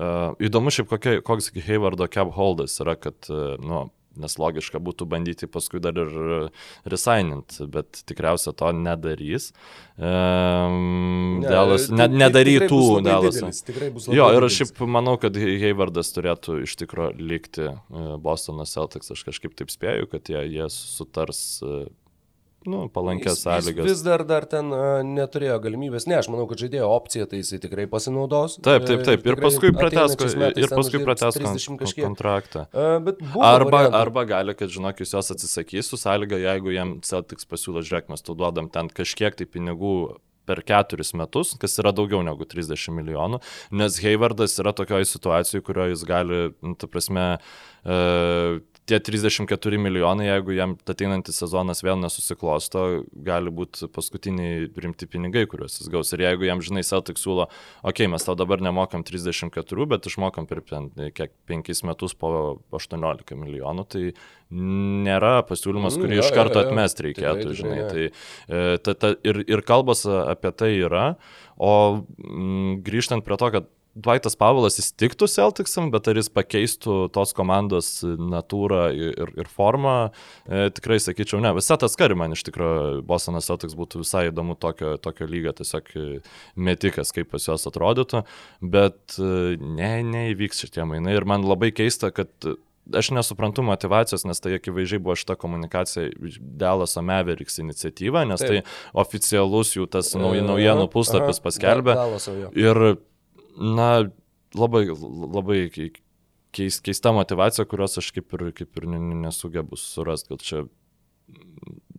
Uh, 0.00 0.30
įdomu 0.40 0.72
šiaip 0.72 0.88
kokia, 0.88 1.18
koks 1.26 1.50
Haywardo 1.66 2.06
cap 2.12 2.30
holdas 2.36 2.78
yra, 2.80 2.94
kad, 2.96 3.18
uh, 3.28 3.56
nu, 3.60 3.88
nes 4.20 4.36
logiška 4.40 4.80
būtų 4.82 5.06
bandyti 5.10 5.48
paskui 5.50 5.80
dar 5.82 5.96
ir 5.98 6.50
resainint, 6.88 7.58
bet 7.72 8.02
tikriausia 8.08 8.54
to 8.56 8.70
nedarys. 8.76 9.50
Um, 10.00 11.40
ne, 11.42 11.48
Dėlas, 11.50 11.88
ne, 11.92 12.06
nedarytų 12.22 12.80
Dėlas. 13.04 13.62
Jo, 14.08 14.30
ir 14.36 14.46
aš 14.46 14.60
šiaip 14.62 14.84
manau, 14.88 15.16
kad 15.20 15.36
Haywardas 15.36 16.12
turėtų 16.16 16.62
iš 16.64 16.76
tikrųjų 16.80 17.26
likti 17.30 17.66
e, 17.68 17.74
Bostono 18.22 18.64
Celtics, 18.68 19.12
aš 19.12 19.24
kažkaip 19.28 19.56
taip 19.58 19.72
spėju, 19.72 20.08
kad 20.12 20.32
jie, 20.32 20.40
jie 20.56 20.68
sutars 20.72 21.42
e, 21.60 21.84
nu, 22.68 22.84
palankės 22.92 23.40
sąlygas. 23.44 23.86
Vis 23.88 24.02
dar, 24.04 24.24
dar 24.28 24.44
ten 24.50 24.68
uh, 24.74 25.00
neturėjo 25.06 25.56
galimybės. 25.64 26.06
Ne, 26.10 26.18
aš 26.20 26.28
manau, 26.32 26.46
kad 26.50 26.60
žaidėjo 26.60 26.88
opcija, 26.92 27.26
tai 27.30 27.40
jisai 27.40 27.60
tikrai 27.62 27.86
pasinaudos. 27.90 28.58
Taip, 28.64 28.84
taip, 28.88 29.04
taip. 29.06 29.24
Ir 29.28 29.40
paskui 29.40 29.72
pratęs, 29.76 30.16
ir 30.60 30.72
paskui 30.74 31.02
pratęs 31.04 31.40
kontraktą. 31.96 32.66
Uh, 32.74 33.12
arba, 33.46 33.84
arba 34.02 34.26
gali, 34.28 34.56
kad 34.58 34.72
žinok, 34.72 35.00
jūs 35.00 35.16
jos 35.16 35.32
atsisakys 35.36 35.88
su 35.92 36.00
sąlyga, 36.00 36.40
jeigu 36.40 36.74
jam 36.76 36.98
Celtics 37.06 37.48
pasiūlo, 37.48 37.84
žiūrėk, 37.86 38.10
mes 38.12 38.26
tu 38.26 38.36
duodam 38.36 38.68
ten 38.72 38.92
kažkiek 38.92 39.38
tai 39.38 39.48
pinigų 39.48 39.94
per 40.50 40.64
keturis 40.66 41.12
metus, 41.14 41.54
kas 41.60 41.78
yra 41.78 41.92
daugiau 41.94 42.24
negu 42.26 42.46
30 42.48 42.96
milijonų, 42.96 43.38
nes 43.78 43.98
Haywardas 44.02 44.56
yra 44.58 44.72
tokioje 44.74 45.06
situacijoje, 45.06 45.62
kurioje 45.66 45.94
jis 45.94 46.06
gali, 46.08 46.40
nu, 46.64 46.74
ta 46.80 46.88
prasme, 46.90 47.26
uh, 47.38 47.70
tie 48.90 48.98
34 49.00 49.78
milijonai, 49.78 50.26
jeigu 50.26 50.54
jam 50.56 50.74
ateinantis 50.90 51.38
sezonas 51.40 51.82
vėl 51.84 51.98
nesusiklosto, 52.00 52.84
gali 53.26 53.52
būti 53.54 53.88
paskutiniai 53.92 54.66
rimti 54.82 55.06
pinigai, 55.10 55.44
kuriuos 55.50 55.78
jis 55.78 55.90
gaus. 55.92 56.10
Ir 56.14 56.24
jeigu 56.24 56.48
jam, 56.48 56.62
žinai, 56.64 56.82
Celtic 56.86 57.20
siūlo, 57.20 57.46
okei, 57.82 57.92
okay, 57.92 58.10
mes 58.10 58.26
tau 58.26 58.36
dabar 58.38 58.62
nemokam 58.64 59.04
34, 59.06 59.86
bet 59.90 60.10
išmokam 60.10 60.48
per 60.50 60.62
kiek 60.66 61.34
5 61.50 61.84
metus 61.88 62.16
po 62.18 62.32
18 62.76 63.38
milijonų, 63.38 63.86
tai 63.90 64.04
nėra 64.50 65.36
pasiūlymas, 65.46 65.98
kurį 66.00 66.16
mm, 66.16 66.22
iš 66.24 66.32
karto 66.34 66.62
atmesti 66.64 67.10
reikėtų, 67.10 67.44
tikrai, 67.44 67.58
žinai. 67.60 67.82
Tikrai, 67.84 68.08
tai, 68.10 68.56
e, 68.58 68.80
ta, 68.82 68.96
ta, 68.98 69.12
ir, 69.22 69.44
ir 69.46 69.62
kalbas 69.66 70.02
apie 70.08 70.50
tai 70.50 70.72
yra. 70.80 71.12
O 71.60 71.72
mm, 72.00 72.80
grįžtant 72.86 73.26
prie 73.26 73.38
to, 73.38 73.52
kad 73.54 73.70
Dvaitas 73.98 74.36
Pavlas 74.38 74.78
įstiktų 74.78 75.26
Celticsam, 75.30 75.88
bet 75.90 76.06
ar 76.10 76.20
jis 76.20 76.30
pakeistų 76.30 77.08
tos 77.14 77.34
komandos 77.34 77.88
natūrą 78.04 78.84
ir, 78.94 79.32
ir 79.34 79.50
formą, 79.50 79.96
e, 80.46 80.68
tikrai 80.76 81.00
sakyčiau, 81.02 81.40
ne. 81.42 81.50
Visą 81.56 81.78
tas 81.80 81.98
kari 81.98 82.14
man 82.18 82.36
iš 82.36 82.44
tikrųjų 82.46 83.02
Bostonas 83.08 83.50
Celtics 83.50 83.74
būtų 83.78 84.04
visai 84.04 84.28
įdomu 84.30 84.54
tokio, 84.60 84.94
tokio 85.02 85.26
lygio, 85.30 85.56
tiesiog 85.58 85.90
metikas, 86.54 87.10
kaip 87.16 87.32
pas 87.34 87.50
juos 87.50 87.66
atrodytų, 87.66 88.24
bet 88.62 89.18
e, 89.18 89.58
ne, 89.58 89.92
neįvyks 90.06 90.66
šitie 90.66 90.86
mainai 90.86 91.18
ir 91.18 91.26
man 91.26 91.46
labai 91.46 91.72
keista, 91.74 92.12
kad 92.14 92.30
aš 92.94 93.10
nesuprantu 93.14 93.62
motivacijos, 93.62 94.24
nes 94.26 94.40
tai 94.42 94.54
akivaizdžiai 94.58 95.02
buvo 95.02 95.14
šita 95.18 95.36
komunikacija 95.40 96.10
Delaso 96.38 97.02
Meveriks 97.02 97.60
iniciatyva, 97.62 98.24
nes 98.28 98.42
Taip. 98.42 98.50
tai 98.50 99.02
oficialus 99.02 99.74
jų 99.76 99.86
tas 99.90 100.12
nauj, 100.18 100.42
naujienų 100.46 100.88
puslapis 100.92 101.42
paskelbė. 101.44 101.96
Ir 102.58 102.82
na, 103.56 103.90
labai, 104.54 104.84
labai 104.90 105.62
keis, 106.54 106.80
keista 106.84 107.14
motivacija, 107.16 107.66
kurios 107.68 107.98
aš 108.00 108.12
kaip 108.16 108.36
ir, 108.38 108.50
kaip 108.56 108.80
ir 108.80 108.88
nesugebu 108.90 109.78
surasti, 109.80 110.32
gal 110.34 110.44
čia 110.44 110.62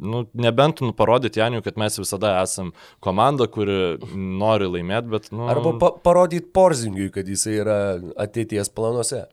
nu, 0.02 0.26
nebent 0.34 0.80
nu, 0.80 0.94
parodyti 0.98 1.40
Janiu, 1.40 1.62
kad 1.62 1.78
mes 1.78 2.00
visada 2.00 2.34
esam 2.42 2.72
komanda, 3.00 3.46
kuri 3.48 4.00
nori 4.16 4.70
laimėti, 4.70 5.12
bet... 5.12 5.30
Nu... 5.32 5.46
Arba 5.52 5.76
pa 5.80 5.92
parodyti 6.04 6.50
Porzingiui, 6.54 7.12
kad 7.14 7.30
jis 7.30 7.46
yra 7.52 7.78
ateities 8.20 8.74
planuose. 8.74 9.28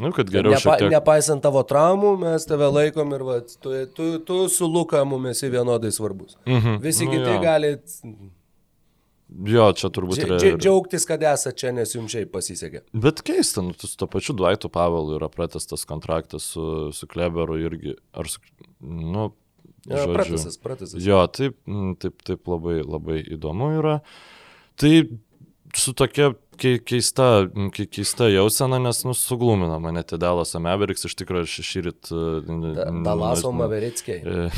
Nu, 0.00 0.12
kad 0.14 0.30
geriau. 0.30 0.54
Nepa, 0.54 0.76
tiek... 0.78 0.92
Nepaisant 0.94 1.42
tavo 1.42 1.64
traumų, 1.66 2.14
mes 2.22 2.46
tave 2.48 2.70
laikom 2.70 3.16
ir 3.16 3.24
va, 3.26 3.40
tu, 3.42 3.74
tu, 3.96 4.12
tu 4.26 4.44
su 4.52 4.68
Luka 4.70 5.02
mums 5.04 5.34
esi 5.34 5.50
vienodai 5.52 5.90
svarbus. 5.92 6.38
Mhm. 6.46 6.78
Visi 6.84 7.08
nu, 7.08 7.16
kiti 7.16 7.34
jo. 7.34 7.40
gali 7.42 7.74
Jo, 9.30 9.68
čia 9.78 9.90
turbūt 9.94 10.24
yra. 10.24 10.38
Dži 10.42 10.56
džiaugtis, 10.58 11.04
kad 11.06 11.22
esate 11.22 11.58
čia, 11.62 11.70
nes 11.74 11.92
jums 11.94 12.10
šiaip 12.10 12.32
pasisekė. 12.34 12.82
Bet 13.04 13.22
keista, 13.26 13.62
nu, 13.62 13.76
su 13.78 13.92
to 13.98 14.08
pačiu 14.10 14.34
Duaitu 14.36 14.70
Pavelu 14.72 15.14
yra 15.20 15.30
pratestas 15.30 15.86
kontraktas 15.88 16.48
su, 16.54 16.64
su 16.96 17.08
Kleberu 17.10 17.60
irgi. 17.62 17.94
Ar 18.10 18.30
su, 18.30 18.42
nu, 18.80 19.28
ja, 19.86 20.02
žodžiu, 20.02 20.16
pratesas, 20.18 20.58
pratesas. 20.60 20.98
Jo, 21.06 21.22
taip, 21.30 21.60
taip, 22.02 22.18
taip 22.26 22.50
labai, 22.50 22.80
labai 22.82 23.20
įdomu 23.36 23.70
yra. 23.78 24.00
Tai 24.80 24.92
su 25.78 25.94
tokia 25.94 26.32
keista, 26.60 27.30
keista 27.76 28.28
jausena, 28.32 28.80
nes 28.82 29.04
nu, 29.06 29.14
suglumina 29.16 29.78
mane 29.82 30.02
tie 30.02 30.18
Dalas 30.20 30.56
Maveriks, 30.58 31.06
iš 31.06 31.16
tikrųjų 31.22 31.46
aš 31.46 31.58
šį 31.70 31.84
rytą... 31.86 32.22
Dalaso 33.06 33.54
Maverickiai. 33.54 34.48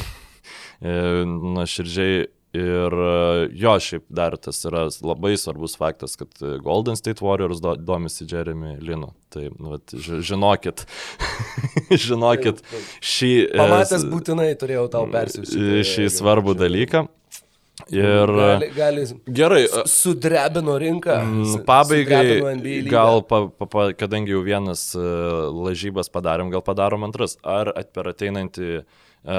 Na, 0.82 1.66
širdžiai 1.68 2.24
Ir 2.52 2.92
e, 2.92 3.48
jo, 3.56 3.72
šiaip 3.80 4.02
dar 4.12 4.34
tas 4.36 4.58
yra 4.68 4.84
labai 5.00 5.38
svarbus 5.40 5.72
faktas, 5.80 6.18
kad 6.20 6.36
Golden 6.60 6.98
State 7.00 7.24
Warriors 7.24 7.62
do, 7.64 7.72
domisi 7.80 8.26
Jeremy 8.28 8.74
Linu. 8.76 9.14
Tai 9.32 9.46
nu, 9.54 9.70
vat, 9.72 9.94
žinokit, 9.96 10.84
žinokit 12.04 12.60
šį... 13.00 13.32
E, 13.46 13.56
Pamatęs 13.56 14.04
būtinai 14.12 14.50
turėjau 14.60 14.84
tau 14.92 15.08
persiųsti. 15.08 15.80
Šį 15.94 16.06
svarbų 16.12 16.58
dalyką. 16.60 17.06
Ir 17.88 18.28
gali, 18.36 18.68
gali 18.76 19.08
gerai. 19.32 19.64
Sudrebino 19.88 20.76
rinką. 20.78 21.22
Pabaigai, 21.66 22.36
gal, 22.84 23.24
pa, 23.24 23.46
pa, 23.64 23.88
kadangi 23.96 24.36
jau 24.36 24.44
vienas 24.44 24.90
lažybas 24.92 26.12
padarėm, 26.12 26.52
gal 26.52 26.60
padarom 26.62 27.08
antras. 27.08 27.40
Ar 27.40 27.72
per 27.96 28.12
ateinantį 28.12 28.82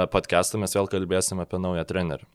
podcastą 0.09 0.65
mes 0.65 0.73
vėl 0.73 0.89
kalbėsim 0.89 1.45
apie 1.45 1.61
naują 1.61 1.85
trenerių? 1.93 2.25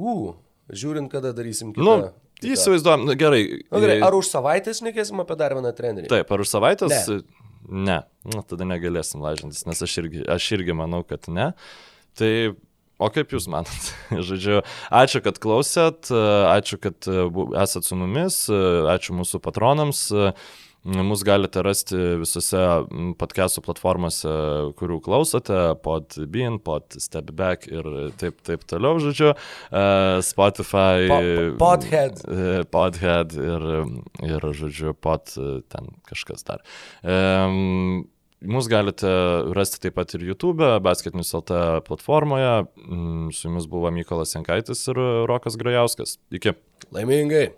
U, 0.00 0.34
žiūrint, 0.72 1.10
kada 1.12 1.34
darysim 1.36 1.72
kitą. 1.74 1.84
Nu, 1.84 2.12
Įsivaizduojam, 2.42 3.04
nu, 3.06 3.14
gerai. 3.18 3.42
Nu, 3.70 3.80
gerai. 3.82 4.00
Ar 4.02 4.16
už 4.18 4.30
savaitės 4.32 4.82
nekėsim 4.82 5.20
apie 5.22 5.36
dar 5.38 5.54
vieną 5.54 5.70
trenerį? 5.78 6.08
Taip, 6.10 6.30
ar 6.34 6.42
už 6.42 6.50
savaitės? 6.50 7.06
Ne. 7.06 7.20
ne. 7.86 7.98
Nu, 8.26 8.42
tada 8.46 8.66
negalėsim 8.66 9.22
lažintis, 9.22 9.62
nes 9.68 9.82
aš 9.86 9.94
irgi, 10.02 10.24
aš 10.26 10.48
irgi 10.58 10.74
manau, 10.74 11.04
kad 11.06 11.28
ne. 11.30 11.52
Tai, 12.18 12.32
o 12.98 13.10
kaip 13.14 13.36
Jūs 13.36 13.46
manat? 13.52 13.92
Žodžiu, 14.28 14.64
ačiū, 14.90 15.22
kad 15.22 15.38
klausėt, 15.42 16.10
ačiū, 16.10 16.80
kad 16.82 17.10
esat 17.62 17.86
su 17.86 17.98
mumis, 18.00 18.42
ačiū 18.50 19.14
mūsų 19.20 19.42
patronams. 19.44 20.08
Mus 20.82 21.20
galite 21.22 21.62
rasti 21.62 21.94
visose 22.18 22.58
podcastų 23.20 23.62
platformose, 23.62 24.32
kurių 24.80 24.96
klausote, 25.04 25.60
Podbean, 25.84 26.56
Pod 26.58 26.96
Stepback 26.98 27.68
ir 27.70 27.86
taip, 28.18 28.40
taip 28.42 28.64
toliau, 28.66 28.98
žodžiu, 29.02 29.30
uh, 29.36 30.18
Spotify. 30.26 31.06
Po, 31.06 31.20
podhead. 31.62 32.18
Uh, 32.26 32.64
podhead 32.66 33.38
ir, 33.38 33.68
ir, 34.26 34.48
žodžiu, 34.58 34.96
Pod 34.98 35.30
ten 35.70 35.94
kažkas 36.10 36.42
dar. 36.50 36.66
Um, 37.06 38.08
Mus 38.42 38.66
galite 38.66 39.06
rasti 39.54 39.78
taip 39.84 39.94
pat 40.00 40.16
ir 40.18 40.26
YouTube, 40.26 40.66
Basketnews 40.82 41.30
LT 41.38 41.84
platformoje. 41.86 42.64
Su 43.30 43.46
jumis 43.46 43.70
buvo 43.70 43.94
Mykolas 43.94 44.34
Jankaitis 44.34 44.82
ir 44.90 44.98
Rokas 45.30 45.54
Grajauskas. 45.60 46.18
Iki. 46.34 46.58
Laimingai. 46.90 47.52